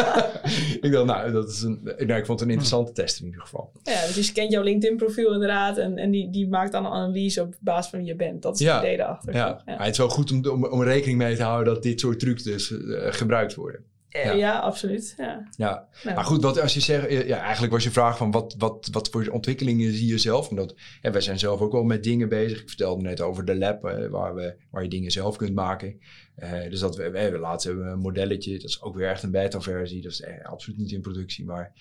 ik 0.86 0.92
dacht, 0.92 1.04
nou, 1.04 1.32
dat 1.32 1.48
is 1.48 1.62
een, 1.62 1.80
nou, 1.82 2.14
ik 2.14 2.26
vond 2.26 2.40
het 2.40 2.40
een 2.40 2.54
interessante 2.54 2.92
test 2.92 3.20
in 3.20 3.26
ieder 3.26 3.40
geval. 3.40 3.72
Ja, 3.82 4.06
dus 4.14 4.26
je 4.26 4.32
kent 4.32 4.52
jouw 4.52 4.62
LinkedIn-profiel 4.62 5.32
inderdaad. 5.32 5.78
En, 5.78 5.98
en 5.98 6.10
die, 6.10 6.30
die 6.30 6.48
maakt 6.48 6.72
dan 6.72 6.84
een 6.84 6.92
analyse 6.92 7.42
op 7.42 7.54
basis 7.60 7.90
van 7.90 7.98
wie 7.98 8.08
je 8.08 8.16
bent. 8.16 8.42
Dat 8.42 8.54
is 8.54 8.66
ja. 8.66 8.74
het 8.74 8.82
idee 8.82 8.96
daarachter. 8.96 9.34
Ja. 9.34 9.62
ja. 9.66 9.76
het 9.76 9.90
is 9.90 9.98
wel 9.98 10.08
goed 10.08 10.32
om, 10.32 10.46
om, 10.46 10.64
om 10.64 10.82
rekening 10.82 11.18
mee 11.18 11.36
te 11.36 11.42
houden 11.42 11.74
dat 11.74 11.82
dit 11.82 12.00
soort 12.00 12.18
trucs 12.18 12.42
dus 12.42 12.70
uh, 12.70 13.06
gebruikt 13.10 13.54
worden. 13.54 13.84
Ja, 14.10 14.32
ja 14.32 14.58
absoluut. 14.58 15.14
Ja. 15.16 15.48
Ja. 15.56 15.88
Maar 16.04 16.24
goed, 16.24 16.42
wat 16.42 16.60
als 16.60 16.74
je 16.74 16.80
zegt, 16.80 17.26
ja, 17.26 17.40
eigenlijk 17.40 17.72
was 17.72 17.84
je 17.84 17.90
vraag 17.90 18.16
van 18.16 18.30
wat, 18.30 18.54
wat, 18.58 18.88
wat 18.92 19.08
voor 19.08 19.28
ontwikkelingen 19.28 19.92
zie 19.92 20.08
je 20.08 20.18
zelf? 20.18 20.50
En 20.50 20.56
dat, 20.56 20.74
ja, 21.02 21.10
wij 21.10 21.20
zijn 21.20 21.38
zelf 21.38 21.60
ook 21.60 21.72
wel 21.72 21.82
met 21.82 22.04
dingen 22.04 22.28
bezig. 22.28 22.60
Ik 22.60 22.68
vertelde 22.68 23.02
net 23.02 23.20
over 23.20 23.44
de 23.44 23.56
lab, 23.56 23.84
eh, 23.84 24.06
waar, 24.06 24.34
we, 24.34 24.56
waar 24.70 24.82
je 24.82 24.88
dingen 24.88 25.10
zelf 25.10 25.36
kunt 25.36 25.54
maken. 25.54 26.00
Uh, 26.38 26.70
dus 26.70 26.80
dat 26.80 26.96
we, 26.96 27.10
we, 27.10 27.38
laatst 27.38 27.66
hebben 27.66 27.84
we 27.84 27.90
een 27.90 27.98
modelletje, 27.98 28.52
dat 28.58 28.68
is 28.68 28.82
ook 28.82 28.96
weer 28.96 29.08
echt 29.08 29.22
een 29.22 29.30
beta-versie, 29.30 30.02
dat 30.02 30.12
is 30.12 30.20
eh, 30.20 30.44
absoluut 30.44 30.78
niet 30.78 30.92
in 30.92 31.00
productie. 31.00 31.44
Maar 31.44 31.72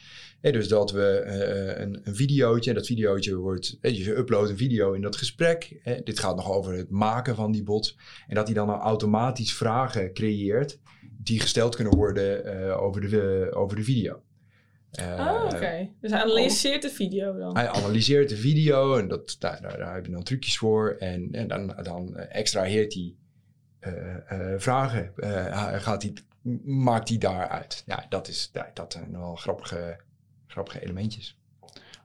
dus 0.41 0.67
dat 0.67 0.91
we 0.91 1.23
een, 1.77 2.01
een 2.03 2.15
videootje, 2.15 2.69
en 2.69 2.75
dat 2.75 2.85
videootje 2.85 3.35
wordt, 3.35 3.77
je 3.81 4.17
uploadt 4.17 4.49
een 4.49 4.57
video 4.57 4.93
in 4.93 5.01
dat 5.01 5.15
gesprek. 5.15 5.81
dit 6.03 6.19
gaat 6.19 6.35
nog 6.35 6.51
over 6.51 6.73
het 6.73 6.89
maken 6.89 7.35
van 7.35 7.51
die 7.51 7.63
bot. 7.63 7.95
En 8.27 8.35
dat 8.35 8.45
hij 8.45 8.55
dan 8.55 8.67
nou 8.67 8.79
automatisch 8.79 9.53
vragen 9.53 10.13
creëert 10.13 10.79
die 11.21 11.39
gesteld 11.39 11.75
kunnen 11.75 11.95
worden 11.95 12.45
uh, 12.45 12.81
over, 12.81 13.09
de, 13.09 13.49
over 13.53 13.75
de 13.75 13.83
video. 13.83 14.21
Uh, 14.99 15.15
oh, 15.19 15.43
oké. 15.53 15.89
Dus 16.01 16.11
hij 16.11 16.21
analyseert 16.21 16.81
de 16.81 16.89
video 16.89 17.37
dan? 17.37 17.57
Hij 17.57 17.67
analyseert 17.67 18.29
de 18.29 18.37
video 18.37 18.97
en 18.97 19.07
dat, 19.07 19.35
daar, 19.39 19.61
daar, 19.61 19.77
daar 19.77 19.93
heb 19.93 20.05
je 20.05 20.11
dan 20.11 20.23
trucjes 20.23 20.57
voor. 20.57 20.95
En, 20.99 21.31
en 21.31 21.47
dan, 21.47 21.75
dan 21.83 22.17
extraheert 22.17 22.93
hij 22.93 23.15
uh, 23.79 24.53
vragen. 24.57 25.13
gaat 25.81 26.01
hij, 26.03 26.13
maakt 26.63 27.09
hij 27.09 27.17
daaruit. 27.17 27.83
Ja, 27.85 28.05
dat, 28.09 28.27
is, 28.27 28.51
dat 28.73 28.93
zijn 28.93 29.11
wel 29.11 29.35
grappige, 29.35 29.99
grappige 30.47 30.81
elementjes. 30.81 31.38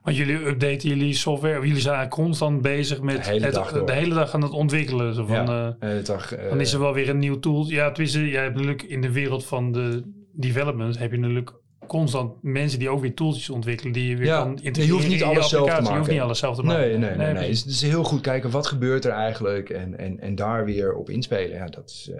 Want 0.05 0.17
jullie 0.17 0.45
updaten 0.45 0.89
jullie 0.89 1.13
software, 1.13 1.67
jullie 1.67 1.81
zijn 1.81 2.09
constant 2.09 2.61
bezig 2.61 3.01
met 3.01 3.23
de 3.23 3.29
hele, 3.29 3.49
dag, 3.49 3.85
de 3.85 3.93
hele 3.93 4.15
dag 4.15 4.33
aan 4.33 4.41
het 4.41 4.51
ontwikkelen. 4.51 5.13
Zo 5.13 5.25
van, 5.25 5.35
ja, 5.35 5.75
uh, 5.79 6.03
dag, 6.03 6.37
uh, 6.37 6.49
dan 6.49 6.59
is 6.59 6.73
er 6.73 6.79
wel 6.79 6.93
weer 6.93 7.09
een 7.09 7.19
nieuw 7.19 7.39
tool. 7.39 7.67
Ja, 7.67 7.91
tenminste, 7.91 8.29
jij 8.29 8.41
hebt 8.41 8.55
natuurlijk 8.55 8.83
in 8.83 9.01
de 9.01 9.11
wereld 9.11 9.45
van 9.45 9.71
de 9.71 10.03
development 10.31 10.97
heb 10.97 11.11
je 11.11 11.17
natuurlijk 11.17 11.53
constant 11.87 12.33
mensen 12.41 12.79
die 12.79 12.89
ook 12.89 13.01
weer 13.01 13.13
tools 13.13 13.49
ontwikkelen 13.49 13.93
die 13.93 14.09
je 14.09 14.17
weer 14.17 14.27
ja, 14.27 14.37
kan 14.37 14.59
integreren. 14.61 14.85
Je 14.85 14.91
hoeft 14.91 15.07
niet 15.07 15.23
alles 15.23 15.49
zelf 15.49 15.69
te 15.69 15.75
maken. 15.75 15.91
Je 15.91 15.97
hoeft 15.97 16.11
niet 16.11 16.19
alles 16.19 16.39
zelf 16.39 16.55
te 16.55 16.63
maken. 16.63 16.81
Nee, 16.81 16.97
nee, 16.97 17.09
nee. 17.09 17.17
nee, 17.17 17.33
nee. 17.33 17.49
Dus, 17.49 17.63
dus 17.63 17.81
heel 17.81 18.03
goed 18.03 18.21
kijken 18.21 18.49
wat 18.51 18.67
gebeurt 18.67 19.05
er 19.05 19.11
eigenlijk 19.11 19.69
en, 19.69 19.97
en, 19.97 20.19
en 20.19 20.35
daar 20.35 20.65
weer 20.65 20.93
op 20.93 21.09
inspelen. 21.09 21.57
Ja, 21.57 21.65
dat 21.65 21.89
is, 21.89 22.09
uh, 22.11 22.17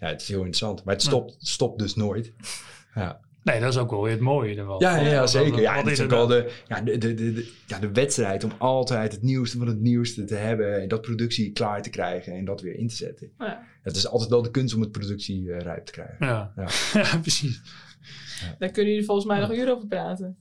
ja, 0.00 0.06
het 0.08 0.20
is 0.20 0.28
heel 0.28 0.36
interessant. 0.36 0.84
Maar 0.84 0.94
het 0.94 1.02
stopt, 1.02 1.36
stopt 1.38 1.78
dus 1.78 1.94
nooit. 1.94 2.32
Ja. 2.94 3.20
Nee, 3.42 3.60
dat 3.60 3.68
is 3.68 3.78
ook 3.78 3.90
wel 3.90 4.02
weer 4.02 4.12
het 4.12 4.20
mooie 4.20 4.56
ervan. 4.56 4.76
Ja, 4.78 4.96
ja, 4.96 5.10
ja 5.10 5.26
zeker. 5.26 5.60
Ja, 5.60 5.76
het 5.76 5.86
is 5.86 6.00
ook 6.00 6.10
wel 6.10 6.26
de, 6.26 6.52
ja, 6.68 6.80
de, 6.80 6.98
de, 6.98 7.14
de, 7.14 7.52
ja, 7.66 7.78
de 7.78 7.92
wedstrijd 7.92 8.44
om 8.44 8.52
altijd 8.58 9.12
het 9.12 9.22
nieuwste 9.22 9.58
van 9.58 9.66
het 9.66 9.80
nieuwste 9.80 10.24
te 10.24 10.34
hebben. 10.34 10.80
En 10.82 10.88
dat 10.88 11.00
productie 11.00 11.52
klaar 11.52 11.82
te 11.82 11.90
krijgen 11.90 12.32
en 12.32 12.44
dat 12.44 12.60
weer 12.60 12.74
in 12.74 12.88
te 12.88 12.96
zetten. 12.96 13.30
Ja. 13.38 13.66
Het 13.82 13.96
is 13.96 14.08
altijd 14.08 14.30
wel 14.30 14.42
de 14.42 14.50
kunst 14.50 14.74
om 14.74 14.80
het 14.80 14.92
productie 14.92 15.42
uh, 15.42 15.58
rijp 15.58 15.86
te 15.86 15.92
krijgen. 15.92 16.26
Ja, 16.26 16.52
ja. 16.56 16.68
ja 17.02 17.18
precies. 17.18 17.60
Daar 18.58 18.70
kunnen 18.70 18.90
jullie 18.90 19.06
volgens 19.06 19.26
mij 19.26 19.40
nog 19.40 19.52
uren 19.52 19.74
over 19.74 19.88
praten. 19.88 20.38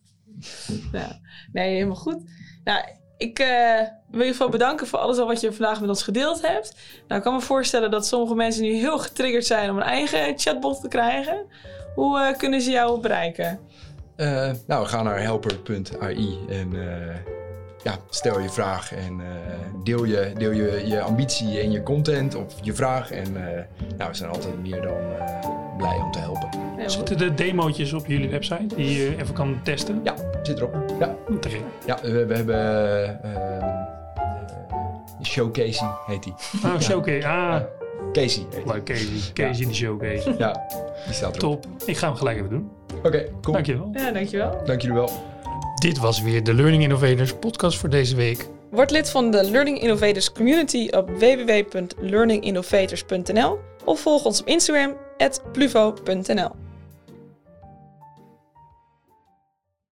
ja. 0.92 1.20
Nee, 1.52 1.74
helemaal 1.74 1.96
goed. 1.96 2.22
Nou, 2.64 2.84
ik 3.18 3.40
uh, 3.40 3.82
wil 4.12 4.26
je 4.26 4.34
veel 4.34 4.50
bedanken 4.50 4.88
voor 4.88 5.00
alles 5.00 5.18
al 5.18 5.28
wat 5.28 5.42
je 5.42 5.54
vandaag 5.54 5.80
met 5.80 5.90
ons 5.90 6.04
gedeeld 6.04 6.42
hebt. 6.42 6.76
Nou, 7.08 7.20
ik 7.20 7.26
kan 7.26 7.34
me 7.34 7.42
voorstellen 7.42 7.92
dat 7.92 8.08
sommige 8.08 8.36
mensen 8.36 8.64
nu 8.64 8.74
heel 8.74 9.00
getriggerd 9.00 9.46
zijn 9.46 9.70
om 9.70 9.78
een 9.78 9.84
eigen 9.84 10.40
chatbot 10.40 10.82
te 10.82 10.88
krijgen. 10.88 11.46
Hoe 12.00 12.20
uh, 12.20 12.38
kunnen 12.38 12.62
ze 12.62 12.72
jou 12.72 13.00
bereiken? 13.00 13.60
Uh, 14.18 14.50
nou, 14.68 14.88
ga 14.88 15.04
naar 15.04 15.22
helper.ai 15.22 16.40
en 16.50 16.74
uh, 16.74 17.16
ja, 17.84 17.98
stel 18.10 18.40
je 18.40 18.50
vraag 18.50 18.94
en 18.94 19.22
deel, 19.84 20.04
je, 20.04 20.32
deel 20.38 20.52
je, 20.52 20.88
je 20.88 21.02
ambitie 21.02 21.60
en 21.60 21.72
je 21.72 21.84
content 21.84 22.36
of 22.36 22.54
je 22.62 22.74
vraag. 22.74 23.12
En 23.12 23.34
nou, 23.98 24.10
we 24.10 24.16
zijn 24.16 24.30
altijd 24.30 24.62
meer 24.62 24.82
dan 24.82 24.98
blij 25.78 25.96
om 25.96 26.12
te 26.12 26.20
helpen. 26.20 26.50
Zitten 26.86 27.18
de 27.18 27.34
demo's 27.34 27.94
op 27.94 28.06
jullie 28.06 28.30
website 28.30 28.76
die 28.76 28.98
je 28.98 29.16
even 29.18 29.34
kan 29.34 29.60
testen? 29.64 30.02
Ja, 30.04 30.14
zit 30.44 30.58
erop. 30.58 30.76
Ja, 31.00 31.16
Terecht. 31.40 31.64
ja 31.86 31.98
we, 32.02 32.26
we 32.26 32.36
hebben 32.36 33.20
Showcasing 35.24 35.92
heet 36.06 36.24
die. 36.24 36.34
Ah, 36.64 36.80
Showcase. 36.80 37.28
Ah. 37.28 37.62
Casey. 38.12 38.45
Leuk, 38.65 38.84
Casey. 38.84 39.08
Casey 39.34 39.62
in 39.62 39.67
de 39.67 39.74
showcase. 39.74 40.36
Ja, 40.38 40.65
die 41.06 41.13
staat 41.13 41.38
erop. 41.38 41.62
Top. 41.62 41.72
Ik 41.86 41.98
ga 41.98 42.08
hem 42.08 42.15
gelijk 42.15 42.38
even 42.38 42.50
doen. 42.50 42.69
Oké, 42.98 43.08
okay, 43.08 43.32
cool. 43.41 43.54
Dankjewel. 43.54 43.89
Ja, 43.93 44.12
dankjewel. 44.12 44.62
Dank 44.65 44.82
jullie 44.82 44.98
wel. 44.98 45.10
Dit 45.76 45.98
was 45.98 46.22
weer 46.22 46.43
de 46.43 46.54
Learning 46.54 46.84
Innovators 46.84 47.34
podcast 47.34 47.78
voor 47.78 47.89
deze 47.89 48.15
week. 48.15 48.48
Word 48.72 48.91
lid 48.91 49.10
van 49.10 49.32
de 49.32 49.52
Learning 49.52 49.82
Innovators 49.82 50.32
community 50.32 50.88
op 50.91 51.10
www.learninginnovators.nl 51.10 53.60
of 53.86 54.00
volg 54.00 54.26
ons 54.26 54.41
op 54.41 54.48
Instagram, 54.48 54.95
pluvo.nl. 55.52 56.68